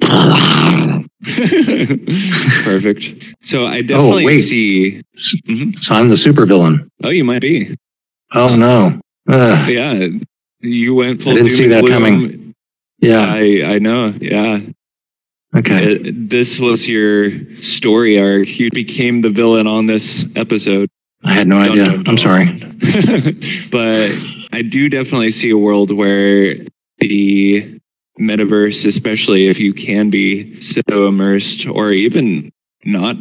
Perfect. 2.64 3.34
So 3.42 3.66
I 3.66 3.78
oh, 3.78 3.82
definitely 3.82 4.24
oh, 4.24 4.26
wait. 4.26 4.42
see. 4.42 5.02
Mm-hmm. 5.48 5.72
So 5.72 5.94
I'm 5.94 6.08
the 6.08 6.16
supervillain. 6.16 6.88
Oh, 7.04 7.10
you 7.10 7.24
might 7.24 7.42
be. 7.42 7.76
Oh 8.32 8.56
no. 8.56 9.00
Ugh. 9.28 9.68
Yeah, 9.68 10.08
you 10.60 10.94
went 10.94 11.22
full. 11.22 11.32
I 11.32 11.36
didn't 11.36 11.50
see 11.50 11.68
that 11.68 11.86
coming. 11.86 12.54
Yeah, 12.98 13.26
I 13.28 13.62
I 13.64 13.78
know. 13.78 14.14
Yeah. 14.20 14.60
Okay. 15.56 15.96
Uh, 15.96 16.12
this 16.12 16.58
was 16.58 16.88
your 16.88 17.30
story 17.62 18.18
arc. 18.18 18.58
You 18.58 18.70
became 18.70 19.22
the 19.22 19.30
villain 19.30 19.66
on 19.66 19.86
this 19.86 20.26
episode. 20.36 20.88
I 21.26 21.32
had 21.32 21.48
no 21.48 21.58
idea. 21.58 21.84
dun, 21.84 22.04
dun. 22.04 22.08
I'm 22.08 22.18
sorry. 22.18 22.46
but 23.70 24.12
I 24.52 24.62
do 24.62 24.88
definitely 24.88 25.30
see 25.30 25.50
a 25.50 25.58
world 25.58 25.90
where 25.90 26.56
the 26.98 27.80
metaverse, 28.18 28.86
especially 28.86 29.48
if 29.48 29.58
you 29.58 29.74
can 29.74 30.10
be 30.10 30.60
so 30.60 31.06
immersed 31.06 31.66
or 31.66 31.92
even 31.92 32.50
not 32.84 33.16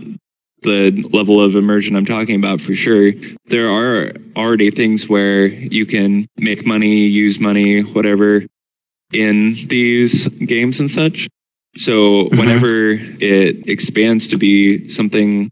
the 0.61 0.91
level 1.13 1.41
of 1.41 1.55
immersion 1.55 1.95
I'm 1.95 2.05
talking 2.05 2.35
about 2.35 2.61
for 2.61 2.75
sure, 2.75 3.11
there 3.47 3.69
are 3.69 4.13
already 4.35 4.71
things 4.71 5.07
where 5.07 5.45
you 5.47 5.85
can 5.85 6.27
make 6.37 6.65
money, 6.65 7.05
use 7.07 7.39
money, 7.39 7.81
whatever 7.81 8.43
in 9.13 9.55
these 9.67 10.27
games 10.27 10.79
and 10.79 10.89
such. 10.89 11.27
So 11.77 12.25
Mhm. 12.29 12.37
whenever 12.39 12.91
it 13.19 13.67
expands 13.67 14.27
to 14.29 14.37
be 14.37 14.87
something 14.89 15.51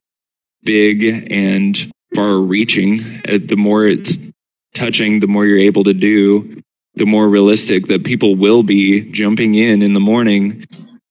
big 0.64 1.28
and 1.32 1.92
far 2.14 2.38
reaching, 2.38 3.02
uh, 3.28 3.40
the 3.44 3.56
more 3.56 3.88
it's 3.88 4.18
touching, 4.74 5.20
the 5.20 5.28
more 5.28 5.46
you're 5.46 5.58
able 5.60 5.84
to 5.86 5.94
do, 5.94 6.62
the 6.96 7.06
more 7.06 7.28
realistic 7.28 7.88
that 7.88 8.04
people 8.04 8.36
will 8.36 8.64
be 8.64 9.02
jumping 9.12 9.56
in 9.56 9.82
in 9.82 9.94
the 9.94 10.00
morning, 10.00 10.66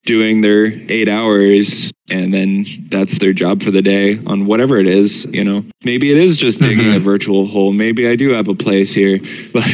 doing 0.05 0.41
their 0.41 0.65
eight 0.91 1.07
hours, 1.09 1.91
and 2.09 2.33
then 2.33 2.65
that's 2.89 3.19
their 3.19 3.33
job 3.33 3.63
for 3.63 3.71
the 3.71 3.81
day 3.81 4.19
on 4.25 4.45
whatever 4.45 4.77
it 4.77 4.87
is. 4.87 5.25
You 5.25 5.43
know, 5.43 5.65
maybe 5.83 6.11
it 6.11 6.17
is 6.17 6.37
just 6.37 6.59
digging 6.59 6.87
Mhm. 6.87 6.95
a 6.97 6.99
virtual 6.99 7.45
hole. 7.47 7.71
Maybe 7.73 8.07
I 8.07 8.15
do 8.15 8.29
have 8.29 8.47
a 8.47 8.55
place 8.55 8.93
here, 8.93 9.19
but 9.53 9.65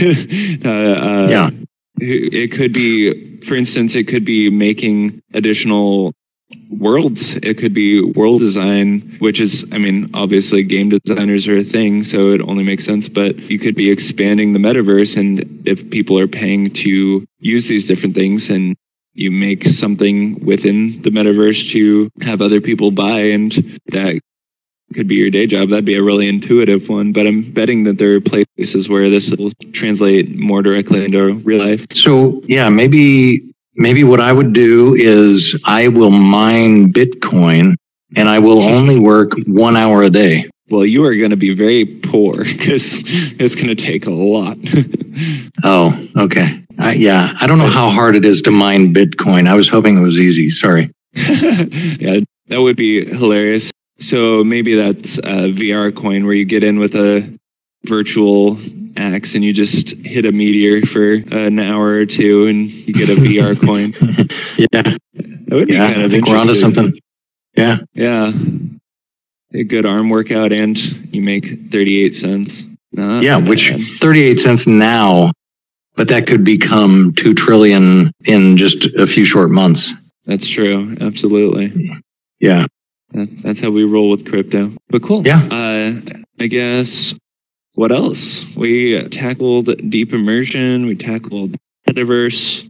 uh, 0.66 0.70
uh, 0.70 1.28
Yeah. 1.30 1.50
it 2.00 2.52
could 2.52 2.74
be, 2.74 3.38
for 3.42 3.56
instance, 3.56 3.96
it 3.96 4.08
could 4.08 4.24
be 4.26 4.50
making 4.50 5.22
additional 5.34 6.14
worlds. 6.70 7.36
It 7.36 7.58
could 7.58 7.74
be 7.74 8.02
world 8.02 8.40
design, 8.40 9.18
which 9.20 9.40
is, 9.40 9.66
I 9.72 9.78
mean, 9.78 10.10
obviously 10.14 10.64
game 10.64 10.90
designers 10.90 11.48
are 11.48 11.58
a 11.58 11.64
thing, 11.64 12.04
so 12.04 12.32
it 12.32 12.42
only 12.42 12.64
makes 12.64 12.86
sense, 12.86 13.08
but 13.08 13.38
you 13.38 13.60
could 13.60 13.76
be 13.76 13.92
expanding 13.92 14.54
the 14.54 14.60
metaverse. 14.60 15.18
And 15.18 15.68
if 15.68 15.90
people 15.90 16.18
are 16.18 16.28
paying 16.28 16.72
to 16.74 17.26
use 17.40 17.68
these 17.68 17.88
different 17.88 18.16
things 18.16 18.50
and 18.50 18.76
you 19.14 19.32
make 19.32 19.66
something 19.66 20.44
within 20.46 21.02
the 21.02 21.10
metaverse 21.10 21.72
to 21.72 22.10
have 22.22 22.42
other 22.42 22.62
people 22.62 22.92
buy 22.92 23.20
and 23.20 23.80
that 23.88 24.20
could 24.94 25.08
be 25.08 25.16
your 25.16 25.30
day 25.30 25.46
job. 25.46 25.70
That'd 25.70 25.86
be 25.86 25.96
a 25.96 26.04
really 26.04 26.28
intuitive 26.28 26.90
one, 26.90 27.12
but 27.12 27.28
I'm 27.28 27.52
betting 27.52 27.84
that 27.84 27.98
there 27.98 28.16
are 28.16 28.22
places 28.22 28.90
where 28.90 29.10
this 29.10 29.30
will 29.32 29.52
translate 29.72 30.36
more 30.36 30.64
directly 30.64 31.06
into 31.06 31.34
real 31.36 31.60
life. 31.60 31.86
So 31.94 32.42
yeah, 32.46 32.70
maybe 32.70 33.49
maybe 33.80 34.04
what 34.04 34.20
I 34.20 34.32
would 34.32 34.54
do 34.54 34.94
is 34.94 35.60
I 35.66 35.88
will 35.88 36.12
mine 36.12 36.92
Bitcoin 36.94 37.76
and 38.16 38.30
I 38.30 38.40
will 38.40 38.62
only 38.62 39.00
work 39.00 39.32
one 39.48 39.76
hour 39.76 40.04
a 40.04 40.10
day. 40.10 40.50
Well, 40.70 40.86
you 40.86 41.04
are 41.06 41.16
going 41.16 41.32
to 41.32 41.38
be 41.38 41.56
very 41.56 41.86
poor 41.86 42.44
because 42.44 43.02
it's 43.40 43.56
going 43.56 43.70
to 43.70 43.76
take 43.76 44.06
a 44.06 44.12
lot. 44.12 44.58
Oh, 45.66 46.08
okay. 46.16 46.64
I, 46.78 46.94
yeah, 46.94 47.34
I 47.42 47.46
don't 47.46 47.58
know 47.58 47.68
how 47.68 47.90
hard 47.90 48.16
it 48.16 48.24
is 48.24 48.42
to 48.44 48.52
mine 48.52 48.94
Bitcoin. 48.94 49.50
I 49.50 49.56
was 49.56 49.68
hoping 49.68 49.98
it 49.98 50.02
was 50.02 50.18
easy. 50.18 50.50
Sorry. 50.50 50.90
yeah, 51.14 52.20
that 52.48 52.62
would 52.62 52.78
be 52.78 53.06
hilarious. 53.06 53.70
So 54.00 54.46
maybe 54.46 54.76
that's 54.76 55.18
a 55.18 55.52
VR 55.52 55.94
coin 55.94 56.24
where 56.26 56.34
you 56.34 56.46
get 56.46 56.64
in 56.64 56.80
with 56.80 56.96
a 56.96 57.39
virtual 57.86 58.58
axe 58.98 59.36
and 59.36 59.44
you 59.44 59.54
just 59.54 59.92
hit 60.06 60.26
a 60.26 60.32
meteor 60.32 60.82
for 60.86 61.14
an 61.14 61.60
hour 61.60 61.88
or 61.92 62.06
two 62.06 62.48
and 62.48 62.70
you 62.70 62.94
get 62.94 63.10
a 63.10 63.16
VR 63.16 63.60
coin. 63.66 63.94
Yeah, 64.58 64.68
That 64.82 65.00
would 65.56 65.68
be 65.68 65.74
yeah. 65.76 65.90
kind 65.92 66.02
I 66.02 66.06
of 66.06 66.12
think 66.12 66.28
we're 66.28 66.38
onto 66.38 66.56
something. 66.56 66.94
Yeah. 67.56 67.80
Yeah. 67.94 68.32
A 69.54 69.64
good 69.64 69.86
arm 69.86 70.10
workout 70.10 70.52
and 70.52 70.78
you 71.14 71.22
make 71.22 71.72
38 71.72 72.16
cents. 72.16 72.66
Not 72.92 73.24
Yeah, 73.24 73.38
which 73.38 73.70
bad. 73.72 73.82
38 74.02 74.40
cents 74.40 74.68
now, 74.68 75.32
but 75.96 76.08
that 76.10 76.28
could 76.28 76.44
become 76.44 77.14
2 77.16 77.34
trillion 77.34 78.12
in 78.26 78.58
just 78.58 78.86
a 78.98 79.08
few 79.08 79.24
short 79.26 79.50
months. 79.50 79.92
That's 80.26 80.48
true. 80.48 80.96
Absolutely. 81.02 82.02
Yeah. 82.40 82.66
That, 83.14 83.30
that's 83.42 83.60
how 83.60 83.72
we 83.72 83.84
roll 83.86 84.10
with 84.12 84.28
crypto. 84.28 84.72
But 84.90 85.02
cool. 85.04 85.26
Yeah. 85.26 85.42
Uh, 85.50 86.00
I 86.40 86.48
guess 86.48 87.14
what 87.80 87.94
else? 87.94 88.44
We 88.58 89.02
tackled 89.08 89.90
deep 89.90 90.12
immersion. 90.12 90.86
We 90.86 90.96
tackled 90.96 91.56
metaverse. 91.88 92.70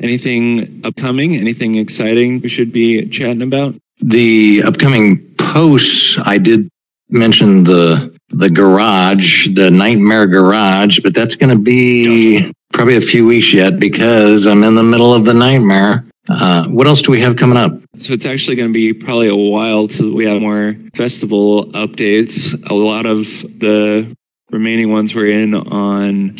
Anything 0.00 0.80
upcoming? 0.82 1.36
Anything 1.36 1.74
exciting 1.74 2.40
we 2.40 2.48
should 2.48 2.72
be 2.72 3.06
chatting 3.10 3.42
about? 3.42 3.74
The 4.00 4.62
upcoming 4.62 5.34
posts, 5.36 6.18
I 6.24 6.38
did 6.38 6.70
mention 7.10 7.64
the 7.64 8.16
the 8.30 8.48
garage, 8.48 9.54
the 9.54 9.70
nightmare 9.70 10.26
garage, 10.26 11.00
but 11.00 11.14
that's 11.14 11.36
going 11.36 11.50
to 11.50 11.62
be 11.62 12.50
probably 12.72 12.96
a 12.96 13.02
few 13.02 13.26
weeks 13.26 13.52
yet 13.52 13.78
because 13.78 14.46
I'm 14.46 14.64
in 14.64 14.74
the 14.74 14.82
middle 14.82 15.12
of 15.12 15.26
the 15.26 15.34
nightmare. 15.34 16.06
Uh, 16.30 16.66
what 16.68 16.86
else 16.86 17.02
do 17.02 17.12
we 17.12 17.20
have 17.20 17.36
coming 17.36 17.58
up? 17.58 17.72
So 18.00 18.14
it's 18.14 18.24
actually 18.24 18.56
going 18.56 18.70
to 18.70 18.74
be 18.74 18.94
probably 18.94 19.28
a 19.28 19.36
while 19.36 19.86
till 19.86 20.14
we 20.14 20.24
have 20.24 20.40
more 20.40 20.76
festival 20.94 21.66
updates. 21.72 22.54
A 22.70 22.74
lot 22.74 23.04
of 23.04 23.26
the 23.60 24.16
remaining 24.50 24.90
ones 24.90 25.14
we're 25.14 25.30
in 25.30 25.54
on 25.54 26.36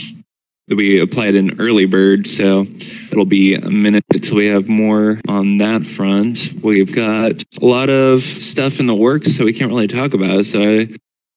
we 0.68 1.00
applied 1.00 1.36
an 1.36 1.60
early 1.60 1.86
bird, 1.86 2.26
so 2.26 2.66
it'll 3.12 3.24
be 3.24 3.54
a 3.54 3.70
minute 3.70 4.04
till 4.22 4.36
we 4.36 4.46
have 4.46 4.68
more 4.68 5.20
on 5.28 5.58
that 5.58 5.86
front. 5.86 6.54
We've 6.60 6.92
got 6.92 7.44
a 7.60 7.64
lot 7.64 7.88
of 7.88 8.24
stuff 8.24 8.80
in 8.80 8.86
the 8.86 8.94
works, 8.94 9.36
so 9.36 9.44
we 9.44 9.52
can't 9.52 9.70
really 9.70 9.86
talk 9.86 10.12
about. 10.12 10.40
it. 10.40 10.44
So 10.44 10.60
I, 10.60 10.80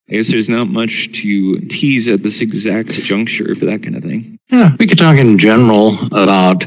I 0.10 0.14
guess 0.14 0.32
there's 0.32 0.50
not 0.50 0.68
much 0.68 1.12
to 1.22 1.60
tease 1.68 2.08
at 2.08 2.24
this 2.24 2.42
exact 2.42 2.90
juncture 2.90 3.54
for 3.54 3.66
that 3.66 3.84
kind 3.84 3.96
of 3.96 4.04
thing. 4.04 4.40
Yeah, 4.50 4.76
we 4.80 4.88
could 4.88 4.98
talk 4.98 5.18
in 5.18 5.38
general 5.38 5.96
about. 6.08 6.66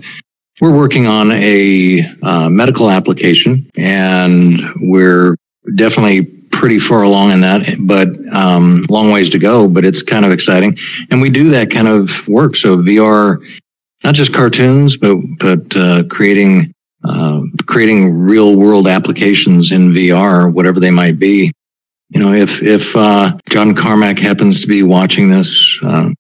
We're 0.61 0.77
working 0.77 1.09
on 1.09 1.33
a 1.33 2.09
uh, 2.23 2.49
medical 2.49 2.91
application, 2.91 3.69
and 3.75 4.61
we're 4.83 5.35
definitely 5.75 6.42
pretty 6.53 6.79
far 6.79 7.03
along 7.03 7.33
in 7.33 7.41
that, 7.41 7.77
but 7.81 8.09
um, 8.33 8.87
long 8.89 9.11
ways 9.11 9.31
to 9.31 9.39
go. 9.39 9.67
But 9.69 9.85
it's 9.85 10.03
kind 10.03 10.25
of 10.25 10.31
exciting, 10.31 10.79
and 11.11 11.21
we 11.21 11.31
do 11.31 11.51
that 11.51 11.71
kind 11.71 11.89
of 11.89 12.29
work. 12.29 12.55
So 12.55 12.77
VR, 12.77 13.45
not 14.05 14.15
just 14.15 14.33
cartoons, 14.33 14.97
but 14.97 15.17
but 15.39 15.77
uh, 15.77 16.05
creating 16.05 16.73
uh, 17.05 17.41
creating 17.67 18.13
real 18.17 18.55
world 18.55 18.87
applications 18.87 19.73
in 19.73 19.93
VR, 19.93 20.53
whatever 20.53 20.79
they 20.79 20.91
might 20.91 21.19
be. 21.19 21.53
You 22.11 22.21
know, 22.21 22.33
if 22.33 22.63
if 22.63 22.95
uh, 22.95 23.37
John 23.49 23.75
Carmack 23.75 24.19
happens 24.19 24.61
to 24.61 24.69
be 24.69 24.83
watching 24.83 25.31
this, 25.31 25.79
uh, 25.83 26.11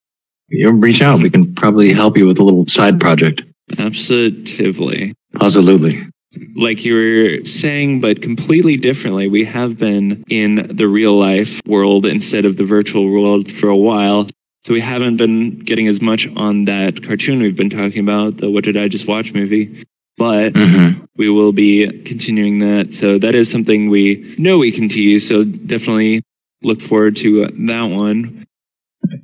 you 0.48 0.66
know, 0.66 0.78
reach 0.78 1.02
out. 1.02 1.20
We 1.20 1.30
can 1.30 1.54
probably 1.54 1.92
help 1.92 2.16
you 2.16 2.26
with 2.26 2.38
a 2.38 2.42
little 2.42 2.66
side 2.66 2.98
project. 2.98 3.42
Absolutely. 3.78 5.14
Absolutely. 5.40 6.06
Like 6.54 6.84
you 6.84 6.94
were 6.94 7.44
saying, 7.44 8.00
but 8.00 8.22
completely 8.22 8.76
differently. 8.76 9.28
We 9.28 9.44
have 9.44 9.78
been 9.78 10.24
in 10.28 10.76
the 10.76 10.88
real 10.88 11.18
life 11.18 11.60
world 11.66 12.06
instead 12.06 12.44
of 12.44 12.56
the 12.56 12.64
virtual 12.64 13.08
world 13.10 13.50
for 13.52 13.68
a 13.68 13.76
while. 13.76 14.28
So 14.64 14.72
we 14.72 14.80
haven't 14.80 15.16
been 15.16 15.58
getting 15.58 15.88
as 15.88 16.00
much 16.00 16.28
on 16.36 16.66
that 16.66 17.02
cartoon 17.04 17.42
we've 17.42 17.56
been 17.56 17.70
talking 17.70 17.98
about, 17.98 18.36
the 18.36 18.48
What 18.50 18.64
Did 18.64 18.76
I 18.76 18.88
Just 18.88 19.08
Watch 19.08 19.32
movie. 19.32 19.84
But 20.16 20.56
hmm 20.56 21.00
we 21.16 21.28
will 21.28 21.52
be 21.52 21.86
continuing 22.04 22.58
that. 22.60 22.94
So 22.94 23.18
that 23.18 23.34
is 23.34 23.50
something 23.50 23.90
we 23.90 24.34
know 24.38 24.56
we 24.56 24.72
can 24.72 24.88
tease. 24.88 25.28
So 25.28 25.44
definitely 25.44 26.22
look 26.62 26.80
forward 26.80 27.16
to 27.16 27.46
that 27.66 27.82
one. 27.82 28.46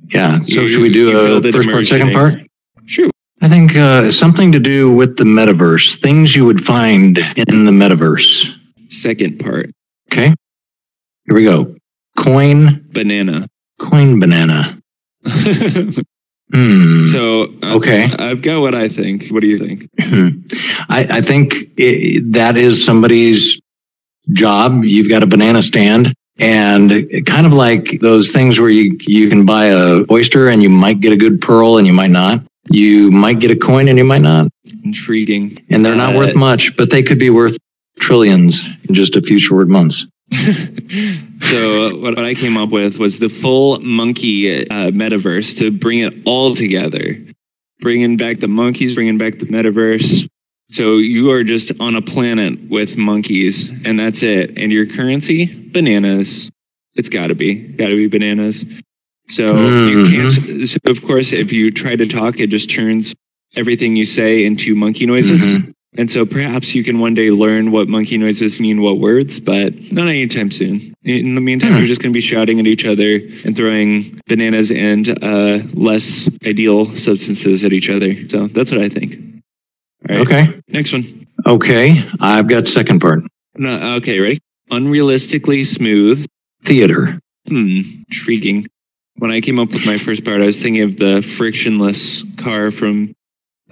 Yeah. 0.09 0.39
So 0.41 0.61
You- 0.61 0.67
should 0.67 0.81
we 0.81 0.93
do 0.93 1.09
a 1.37 1.51
first 1.51 1.69
part, 1.69 1.87
second 1.87 2.11
part? 2.13 2.41
I 3.41 3.47
think 3.47 3.75
uh, 3.75 4.11
something 4.11 4.51
to 4.51 4.59
do 4.59 4.91
with 4.91 5.17
the 5.17 5.23
metaverse, 5.23 5.99
things 6.01 6.35
you 6.35 6.45
would 6.45 6.63
find 6.63 7.17
in 7.17 7.65
the 7.65 7.71
metaverse. 7.71 8.53
Second 8.89 9.39
part, 9.39 9.69
Okay. 10.11 10.33
Here 11.25 11.35
we 11.35 11.43
go. 11.43 11.75
Coin, 12.17 12.85
banana. 12.91 13.47
coin 13.79 14.19
banana. 14.19 14.81
Hmm. 16.51 17.05
so 17.05 17.43
uh, 17.61 17.75
Okay. 17.75 18.11
I've 18.17 18.41
got 18.41 18.61
what 18.61 18.73
I 18.73 18.89
think. 18.89 19.27
What 19.27 19.41
do 19.41 19.47
you 19.47 19.59
think? 19.59 19.87
I, 20.89 21.17
I 21.17 21.21
think 21.21 21.53
i 21.79 22.21
that 22.31 22.57
is 22.57 22.83
somebody's 22.83 23.61
job. 24.33 24.83
You've 24.83 25.09
got 25.09 25.21
a 25.21 25.27
banana 25.27 25.61
stand 25.61 26.11
and 26.39 26.91
kind 27.27 27.45
of 27.45 27.53
like 27.53 27.99
those 28.01 28.31
things 28.31 28.59
where 28.59 28.71
you, 28.71 28.97
you 29.01 29.29
can 29.29 29.45
buy 29.45 29.65
a 29.67 30.03
oyster 30.09 30.47
and 30.49 30.63
you 30.63 30.71
might 30.71 31.01
get 31.01 31.13
a 31.13 31.17
good 31.17 31.39
pearl 31.39 31.77
and 31.77 31.85
you 31.85 31.93
might 31.93 32.09
not. 32.09 32.41
You 32.69 33.11
might 33.11 33.39
get 33.39 33.51
a 33.51 33.55
coin 33.55 33.87
and 33.87 33.97
you 33.97 34.03
might 34.03 34.21
not. 34.21 34.47
Intriguing. 34.83 35.57
And 35.69 35.85
they're 35.85 35.95
not 35.95 36.15
Uh, 36.15 36.19
worth 36.19 36.35
much, 36.35 36.75
but 36.77 36.89
they 36.89 37.03
could 37.03 37.19
be 37.19 37.29
worth 37.29 37.57
trillions 37.99 38.67
in 38.87 38.95
just 38.95 39.15
a 39.15 39.21
few 39.21 39.39
short 39.39 39.67
months. 39.67 40.05
so 41.41 41.97
what, 41.99 42.15
what 42.15 42.25
I 42.25 42.33
came 42.35 42.57
up 42.57 42.69
with 42.69 42.97
was 42.97 43.19
the 43.19 43.29
full 43.29 43.79
monkey 43.79 44.67
uh, 44.69 44.91
metaverse 44.91 45.57
to 45.57 45.71
bring 45.71 45.99
it 45.99 46.13
all 46.25 46.55
together, 46.55 47.17
bringing 47.81 48.17
back 48.17 48.39
the 48.39 48.47
monkeys, 48.47 48.93
bringing 48.93 49.17
back 49.17 49.39
the 49.39 49.45
metaverse. 49.47 50.29
So 50.69 50.97
you 50.97 51.31
are 51.31 51.43
just 51.43 51.71
on 51.79 51.95
a 51.95 52.01
planet 52.01 52.69
with 52.69 52.95
monkeys, 52.95 53.69
and 53.85 53.99
that's 53.99 54.21
it. 54.21 54.57
And 54.57 54.71
your 54.71 54.85
currency, 54.85 55.47
bananas. 55.71 56.51
It's 56.95 57.09
got 57.09 57.27
to 57.27 57.35
be, 57.35 57.55
got 57.55 57.89
to 57.89 57.95
be 57.95 58.07
bananas. 58.07 58.65
So 59.29 59.53
Mhm. 59.53 59.89
you 59.91 60.09
can't. 60.11 60.67
So 60.69 60.77
of 60.85 61.01
course, 61.03 61.33
if 61.33 61.51
you 61.51 61.71
try 61.71 61.95
to 61.95 62.05
talk, 62.07 62.39
it 62.39 62.47
just 62.49 62.69
turns 62.69 63.13
everything 63.55 63.95
you 63.95 64.05
say 64.05 64.43
into 64.45 64.75
monkey 64.75 65.05
noises. 65.05 65.41
Mhm. 65.41 65.71
And 65.97 66.09
so 66.11 66.23
perhaps 66.25 66.75
you 66.75 66.83
can 66.83 66.99
one 66.99 67.15
day 67.15 67.31
learn 67.31 67.71
what 67.71 67.87
monkey 67.87 68.17
noises 68.17 68.59
mean, 68.59 68.81
what 68.81 68.99
words, 68.99 69.39
but 69.39 69.73
not 69.91 70.07
anytime 70.07 70.51
soon. 70.51 70.93
In 71.03 71.33
the 71.33 71.41
meantime, 71.41 71.71
Hmm. 71.73 71.77
you're 71.79 71.87
just 71.87 72.01
going 72.01 72.13
to 72.13 72.17
be 72.17 72.21
shouting 72.21 72.59
at 72.59 72.67
each 72.67 72.85
other 72.85 73.19
and 73.43 73.55
throwing 73.55 74.19
bananas 74.27 74.69
and 74.71 75.09
uh, 75.23 75.59
less 75.73 76.29
ideal 76.45 76.95
substances 76.95 77.63
at 77.63 77.73
each 77.73 77.89
other. 77.89 78.15
So 78.27 78.47
that's 78.53 78.71
what 78.71 78.81
I 78.81 78.89
think. 78.89 79.17
Right. 80.07 80.19
Okay. 80.19 80.47
Next 80.69 80.93
one. 80.93 81.05
Okay. 81.47 82.03
I've 82.19 82.47
got 82.47 82.67
second 82.67 82.99
part. 82.99 83.23
No, 83.57 83.95
okay, 83.97 84.19
ready? 84.19 84.39
Unrealistically 84.71 85.65
smooth. 85.65 86.25
Theater. 86.65 87.19
Hmm, 87.47 87.81
intriguing. 88.09 88.67
When 89.19 89.31
I 89.31 89.41
came 89.41 89.59
up 89.59 89.71
with 89.73 89.85
my 89.85 89.97
first 89.97 90.23
part, 90.23 90.41
I 90.41 90.45
was 90.45 90.61
thinking 90.61 90.81
of 90.83 90.97
the 90.97 91.21
frictionless 91.21 92.23
car 92.37 92.71
from 92.71 93.13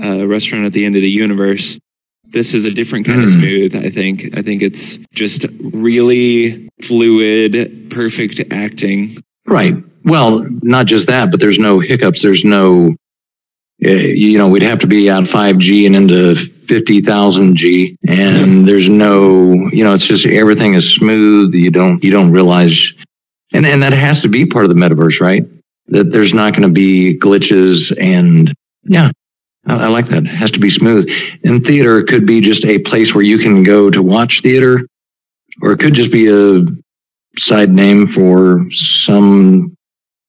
uh, 0.02 0.28
Restaurant 0.28 0.66
at 0.66 0.74
the 0.74 0.86
End 0.86 0.96
of 0.96 1.02
the 1.02 1.10
Universe. 1.10 1.80
This 2.26 2.54
is 2.54 2.66
a 2.66 2.72
different 2.72 3.06
kind 3.06 3.22
of 3.24 3.30
Hmm. 3.30 3.40
smooth, 3.40 3.76
I 3.76 3.90
think. 3.90 4.38
I 4.38 4.42
think 4.42 4.62
it's 4.62 4.98
just 5.14 5.46
really 5.62 6.68
fluid, 6.84 7.90
perfect 7.90 8.42
acting. 8.52 9.18
Right. 9.48 9.76
Well, 10.04 10.46
not 10.62 10.86
just 10.86 11.08
that, 11.08 11.32
but 11.32 11.40
there's 11.40 11.60
no 11.60 11.80
hiccups. 11.80 12.22
There's 12.22 12.44
no, 12.44 12.96
uh, 13.86 13.90
you 13.90 14.38
know, 14.38 14.50
we'd 14.50 14.62
have 14.64 14.80
to 14.80 14.88
be 14.88 15.10
out 15.10 15.24
5G 15.24 15.86
and 15.86 15.96
into 15.96 16.36
50,000 16.36 17.56
G 17.56 17.98
and 18.10 18.68
there's 18.68 18.90
no, 18.90 19.54
you 19.72 19.86
know, 19.86 19.94
it's 19.94 20.06
just 20.06 20.26
everything 20.26 20.74
is 20.74 20.94
smooth. 20.94 21.54
You 21.56 21.72
don't, 21.72 22.04
you 22.04 22.12
don't 22.12 22.32
realize, 22.32 22.94
and, 23.54 23.66
and 23.66 23.82
that 23.84 23.94
has 23.94 24.22
to 24.22 24.28
be 24.30 24.46
part 24.46 24.66
of 24.66 24.70
the 24.70 24.76
metaverse, 24.76 25.22
right? 25.22 25.46
That 25.88 26.12
there's 26.12 26.34
not 26.34 26.54
going 26.54 26.68
to 26.68 26.74
be 26.74 27.18
glitches 27.18 27.96
and 28.00 28.54
yeah, 28.84 29.12
I, 29.66 29.86
I 29.86 29.88
like 29.88 30.08
that. 30.08 30.26
It 30.26 30.30
has 30.30 30.52
to 30.52 30.60
be 30.60 30.70
smooth. 30.70 31.10
And 31.44 31.64
theater 31.64 32.04
could 32.04 32.26
be 32.26 32.42
just 32.42 32.66
a 32.66 32.80
place 32.80 33.14
where 33.16 33.24
you 33.24 33.38
can 33.38 33.64
go 33.64 33.90
to 33.90 34.02
watch 34.02 34.42
theater 34.42 34.86
or 35.62 35.72
it 35.72 35.80
could 35.80 35.94
just 35.94 36.12
be 36.12 36.28
a 36.28 36.66
side 37.40 37.70
name 37.70 38.08
for 38.08 38.70
some 38.72 39.76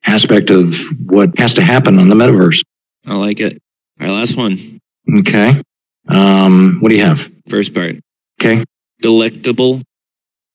aspect 0.05 0.51
of 0.51 0.77
what 1.07 1.37
has 1.39 1.55
to 1.55 1.62
happen 1.62 1.99
on 1.99 2.09
the 2.09 2.14
metaverse. 2.14 2.62
I 3.07 3.14
like 3.14 3.41
it. 3.41 3.61
All 4.01 4.07
right, 4.07 4.12
last 4.12 4.37
one. 4.37 4.81
Okay. 5.21 5.62
Um, 6.09 6.79
what 6.81 6.91
do 6.91 6.97
you 6.97 7.05
have? 7.05 7.29
First 7.49 7.75
part. 7.75 7.97
Okay. 8.41 8.64
Delectable. 9.01 9.83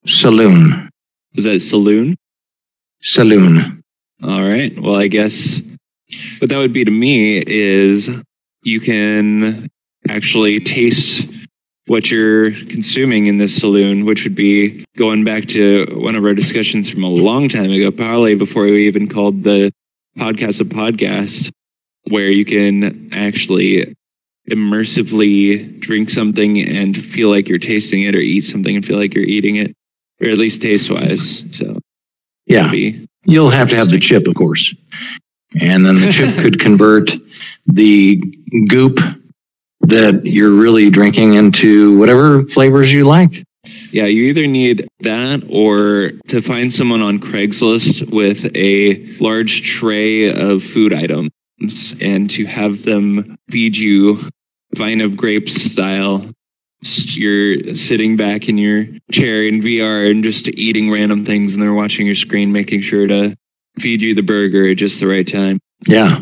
Saloon. 0.05 0.89
Was 1.35 1.45
that 1.45 1.61
saloon? 1.61 2.15
Saloon. 3.03 3.83
All 4.23 4.41
right. 4.41 4.73
Well, 4.81 4.95
I 4.95 5.07
guess 5.07 5.61
what 6.39 6.49
that 6.49 6.57
would 6.57 6.71
be 6.71 6.85
to 6.85 6.91
me 6.91 7.43
is 7.45 8.09
you 8.63 8.79
can 8.79 9.69
actually 10.07 10.61
taste 10.61 11.27
what 11.87 12.09
you're 12.09 12.51
consuming 12.51 13.25
in 13.25 13.37
this 13.37 13.59
saloon, 13.59 14.05
which 14.05 14.23
would 14.23 14.35
be 14.35 14.85
going 14.97 15.25
back 15.25 15.47
to 15.47 15.85
one 15.99 16.15
of 16.15 16.23
our 16.23 16.33
discussions 16.33 16.89
from 16.89 17.03
a 17.03 17.09
long 17.09 17.49
time 17.49 17.71
ago, 17.71 17.91
probably 17.91 18.35
before 18.35 18.63
we 18.63 18.87
even 18.87 19.09
called 19.09 19.43
the 19.43 19.69
podcast 20.17 20.61
a 20.61 20.63
podcast, 20.63 21.51
where 22.07 22.29
you 22.29 22.45
can 22.45 23.09
actually 23.11 23.93
immersively 24.49 25.77
drink 25.81 26.09
something 26.09 26.57
and 26.65 27.03
feel 27.05 27.29
like 27.29 27.49
you're 27.49 27.59
tasting 27.59 28.03
it 28.03 28.15
or 28.15 28.19
eat 28.19 28.45
something 28.45 28.77
and 28.77 28.85
feel 28.85 28.97
like 28.97 29.13
you're 29.13 29.25
eating 29.25 29.57
it, 29.57 29.75
or 30.21 30.29
at 30.29 30.37
least 30.37 30.61
taste 30.61 30.89
wise. 30.89 31.43
So, 31.51 31.79
Yeah. 32.45 32.71
You'll 33.25 33.49
have 33.49 33.69
to 33.69 33.75
have 33.75 33.89
the 33.89 33.99
chip, 33.99 34.27
of 34.27 34.35
course. 34.35 34.73
And 35.59 35.85
then 35.85 35.99
the 35.99 36.11
chip 36.11 36.35
could 36.41 36.59
convert 36.59 37.11
the 37.65 38.21
goop 38.67 38.99
that 39.81 40.25
you're 40.25 40.53
really 40.53 40.89
drinking 40.89 41.33
into 41.33 41.97
whatever 41.97 42.45
flavors 42.47 42.91
you 42.91 43.05
like. 43.05 43.43
Yeah, 43.91 44.05
you 44.05 44.23
either 44.23 44.47
need 44.47 44.87
that 45.01 45.43
or 45.49 46.11
to 46.27 46.41
find 46.41 46.71
someone 46.73 47.01
on 47.01 47.19
Craigslist 47.19 48.11
with 48.11 48.51
a 48.55 49.05
large 49.19 49.61
tray 49.61 50.29
of 50.33 50.63
food 50.63 50.93
items 50.93 51.31
and 52.01 52.29
to 52.31 52.45
have 52.45 52.83
them 52.83 53.37
feed 53.49 53.77
you 53.77 54.29
vine 54.75 54.99
of 54.99 55.15
grapes 55.15 55.53
style. 55.53 56.29
You're 56.83 57.75
sitting 57.75 58.17
back 58.17 58.49
in 58.49 58.57
your 58.57 58.85
chair 59.11 59.43
in 59.43 59.61
VR 59.61 60.09
and 60.09 60.23
just 60.23 60.49
eating 60.49 60.91
random 60.91 61.25
things, 61.25 61.53
and 61.53 61.61
they're 61.61 61.73
watching 61.73 62.05
your 62.05 62.15
screen, 62.15 62.51
making 62.51 62.81
sure 62.81 63.07
to 63.07 63.35
feed 63.79 64.01
you 64.01 64.13
the 64.13 64.21
burger 64.21 64.67
at 64.67 64.77
just 64.77 64.99
the 64.99 65.07
right 65.07 65.27
time. 65.27 65.59
Yeah. 65.87 66.19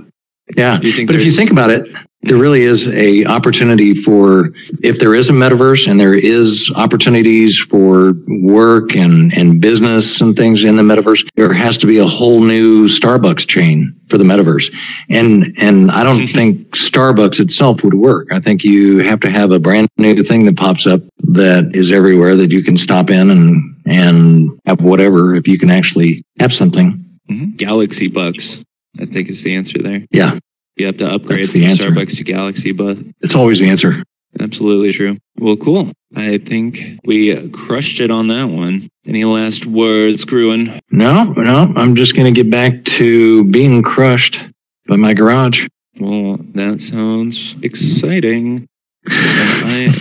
Yeah. 0.55 0.80
You 0.82 0.91
think 0.91 1.07
But 1.07 1.16
if 1.16 1.26
you 1.26 1.32
think 1.32 1.51
about 1.51 1.70
it, 1.70 1.95
there 2.24 2.38
really 2.38 2.61
is 2.61 2.88
a 2.88 3.26
opportunity 3.26 3.93
for 3.95 4.45
if 4.84 4.99
there 4.99 5.15
is 5.15 5.30
a 5.30 5.34
metaverse 5.34 5.88
and 5.88 5.99
there 5.99 6.13
is 6.13 6.72
opportunities 6.76 7.57
for 7.57 8.13
work 8.41 8.95
and 8.95 9.34
and 9.34 9.59
business 9.59 10.22
and 10.22 10.36
things 10.36 10.63
in 10.63 10.76
the 10.76 10.84
metaverse, 10.84 11.28
there 11.36 11.51
has 11.51 11.78
to 11.80 11.88
be 11.88 11.97
a 11.97 12.05
whole 12.05 12.41
new 12.41 12.88
Starbucks 12.88 13.47
chain 13.47 13.95
for 14.07 14.17
the 14.17 14.24
metaverse. 14.24 14.72
And 15.09 15.55
and 15.59 15.89
I 15.89 16.03
don't 16.03 16.28
think 16.38 16.69
Starbucks 16.72 17.39
itself 17.39 17.84
would 17.84 17.95
work. 17.95 18.28
I 18.32 18.39
think 18.39 18.63
you 18.63 18.99
have 18.99 19.19
to 19.22 19.30
have 19.30 19.51
a 19.51 19.59
brand 19.59 19.88
new 19.97 20.24
thing 20.24 20.45
that 20.45 20.57
pops 20.57 20.86
up 20.86 21.01
that 21.30 21.72
is 21.74 21.91
everywhere 21.91 22.36
that 22.36 22.51
you 22.51 22.63
can 22.63 22.78
stop 22.78 23.09
in 23.09 23.32
and 23.32 23.76
and 23.86 24.59
have 24.65 24.82
whatever 24.82 25.34
if 25.36 25.47
you 25.47 25.57
can 25.57 25.72
actually 25.72 26.22
have 26.39 26.53
something. 26.53 27.03
Mhm. 27.32 27.57
Galaxy 27.57 28.07
Bucks, 28.07 28.59
I 28.99 29.05
think 29.05 29.30
is 29.30 29.41
the 29.41 29.55
answer 29.55 29.80
there. 29.82 30.05
Yeah, 30.11 30.38
You 30.76 30.86
have 30.88 30.97
to 30.97 31.07
upgrade 31.07 31.41
That's 31.41 31.51
the 31.51 31.65
answer. 31.65 31.89
Starbucks 31.89 32.17
to 32.17 32.24
Galaxy 32.24 32.72
Bucks. 32.72 33.01
it's 33.22 33.36
always 33.36 33.59
the 33.59 33.69
answer. 33.69 34.03
Absolutely 34.39 34.93
true. 34.93 35.17
Well, 35.38 35.57
cool. 35.57 35.91
I 36.15 36.38
think 36.38 36.99
we 37.03 37.49
crushed 37.49 37.99
it 37.99 38.11
on 38.11 38.28
that 38.30 38.45
one. 38.45 38.89
Any 39.05 39.26
last 39.26 39.65
words, 39.65 40.26
Gruen? 40.26 40.80
No, 40.91 41.24
no, 41.34 41.74
I'm 41.76 41.95
just 41.95 42.15
going 42.15 42.34
to 42.34 42.43
get 42.43 42.49
back 42.49 42.84
to 42.86 43.43
being 43.45 43.82
crushed 43.82 44.47
by 44.88 44.95
my 44.95 45.13
garage. 45.13 45.67
Well, 45.99 46.38
that 46.55 46.82
sounds 46.82 47.55
exciting. 47.61 48.67
I, 49.07 49.93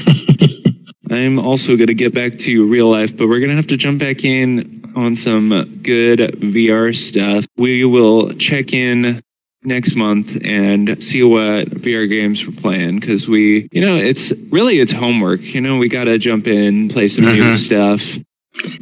I'm 1.11 1.39
also 1.39 1.77
going 1.77 1.89
to 1.89 1.95
get 1.95 2.15
back 2.15 2.39
to 2.41 2.67
real 2.67 2.89
life, 2.91 3.17
but 3.17 3.29
we're 3.29 3.41
going 3.41 3.51
to 3.51 3.57
have 3.57 3.67
to 3.69 3.77
jump 3.77 3.99
back 3.99 4.25
in 4.25 4.93
on 4.95 5.17
some 5.17 5.81
good 5.83 6.21
VR 6.21 6.95
stuff. 6.95 7.47
We 7.57 7.85
will 7.85 8.33
check 8.35 8.73
in 8.73 9.23
next 9.63 9.95
month 9.95 10.39
and 10.43 11.03
see 11.03 11.23
what 11.23 11.69
VR 11.71 12.09
games 12.09 12.47
we're 12.47 12.59
playing 12.61 12.99
because 13.01 13.29
we, 13.29 13.69
you 13.73 13.81
know, 13.85 13.97
it's 13.97 14.33
really 14.51 14.81
it's 14.81 14.93
homework. 14.93 15.43
You 15.43 15.61
know, 15.61 15.77
we 15.77 15.89
got 15.89 16.05
to 16.05 16.19
jump 16.19 16.47
in, 16.47 16.89
play 16.89 17.09
some 17.09 17.27
new 17.27 17.43
Mhm. 17.43 17.57
stuff. 17.57 18.17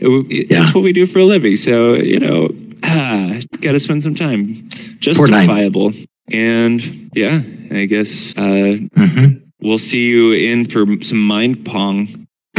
It- 0.01 0.27
it- 0.31 0.51
Yeah. 0.51 0.61
That's 0.63 0.75
what 0.75 0.85
we 0.85 0.93
do 0.93 1.07
for 1.07 1.19
a 1.21 1.25
living. 1.25 1.57
So, 1.57 1.95
you 1.95 2.21
know, 2.21 2.51
ah, 2.85 3.41
got 3.61 3.73
to 3.73 3.81
spend 3.81 4.03
some 4.03 4.15
time. 4.15 4.69
Justifiable. 5.01 5.93
And 6.31 7.11
yeah, 7.15 7.41
I 7.73 7.87
guess 7.87 8.35
uh, 8.37 8.77
hmm 8.97 9.25
we'll 9.61 9.79
see 9.79 10.09
you 10.09 10.33
in 10.33 10.67
for 10.69 10.87
some 11.03 11.21
mind 11.21 11.65
pong. 11.65 12.27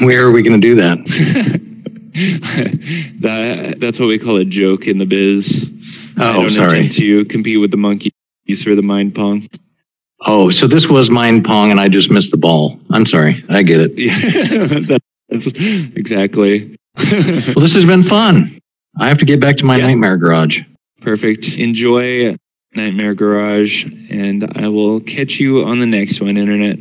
Where 0.00 0.26
are 0.26 0.30
we 0.32 0.42
going 0.42 0.60
to 0.60 0.66
do 0.66 0.74
that? 0.76 0.98
that 3.20 3.76
that's 3.80 3.98
what 3.98 4.08
we 4.08 4.18
call 4.18 4.36
a 4.36 4.44
joke 4.44 4.86
in 4.86 4.98
the 4.98 5.06
biz. 5.06 5.68
Uh, 6.18 6.22
oh, 6.22 6.24
I 6.24 6.36
Oh, 6.36 6.40
don't 6.42 6.50
sorry. 6.50 6.78
intend 6.78 6.92
to 6.92 7.24
compete 7.26 7.60
with 7.60 7.70
the 7.70 7.76
monkeys 7.76 8.12
for 8.62 8.74
the 8.74 8.82
mind 8.82 9.14
pong. 9.14 9.48
Oh, 10.26 10.50
so 10.50 10.66
this 10.66 10.86
was 10.88 11.10
mind 11.10 11.44
pong 11.44 11.70
and 11.70 11.80
I 11.80 11.88
just 11.88 12.10
missed 12.10 12.30
the 12.30 12.36
ball. 12.36 12.78
I'm 12.90 13.04
sorry. 13.06 13.44
I 13.48 13.62
get 13.62 13.80
it. 13.80 13.92
Yeah, 13.98 14.98
that's 15.28 15.46
exactly. 15.96 16.76
Well, 16.96 17.54
this 17.60 17.74
has 17.74 17.84
been 17.84 18.02
fun. 18.02 18.58
I 18.98 19.08
have 19.08 19.18
to 19.18 19.24
get 19.24 19.40
back 19.40 19.56
to 19.56 19.64
my 19.64 19.76
Yeah. 19.76 19.86
nightmare 19.88 20.16
garage. 20.16 20.62
Perfect. 21.00 21.56
Enjoy 21.58 22.36
Nightmare 22.74 23.14
Garage, 23.14 23.84
and 24.10 24.50
I 24.56 24.68
will 24.68 25.00
catch 25.00 25.38
you 25.38 25.62
on 25.64 25.78
the 25.78 25.86
next 25.86 26.20
one, 26.20 26.36
Internet. 26.36 26.78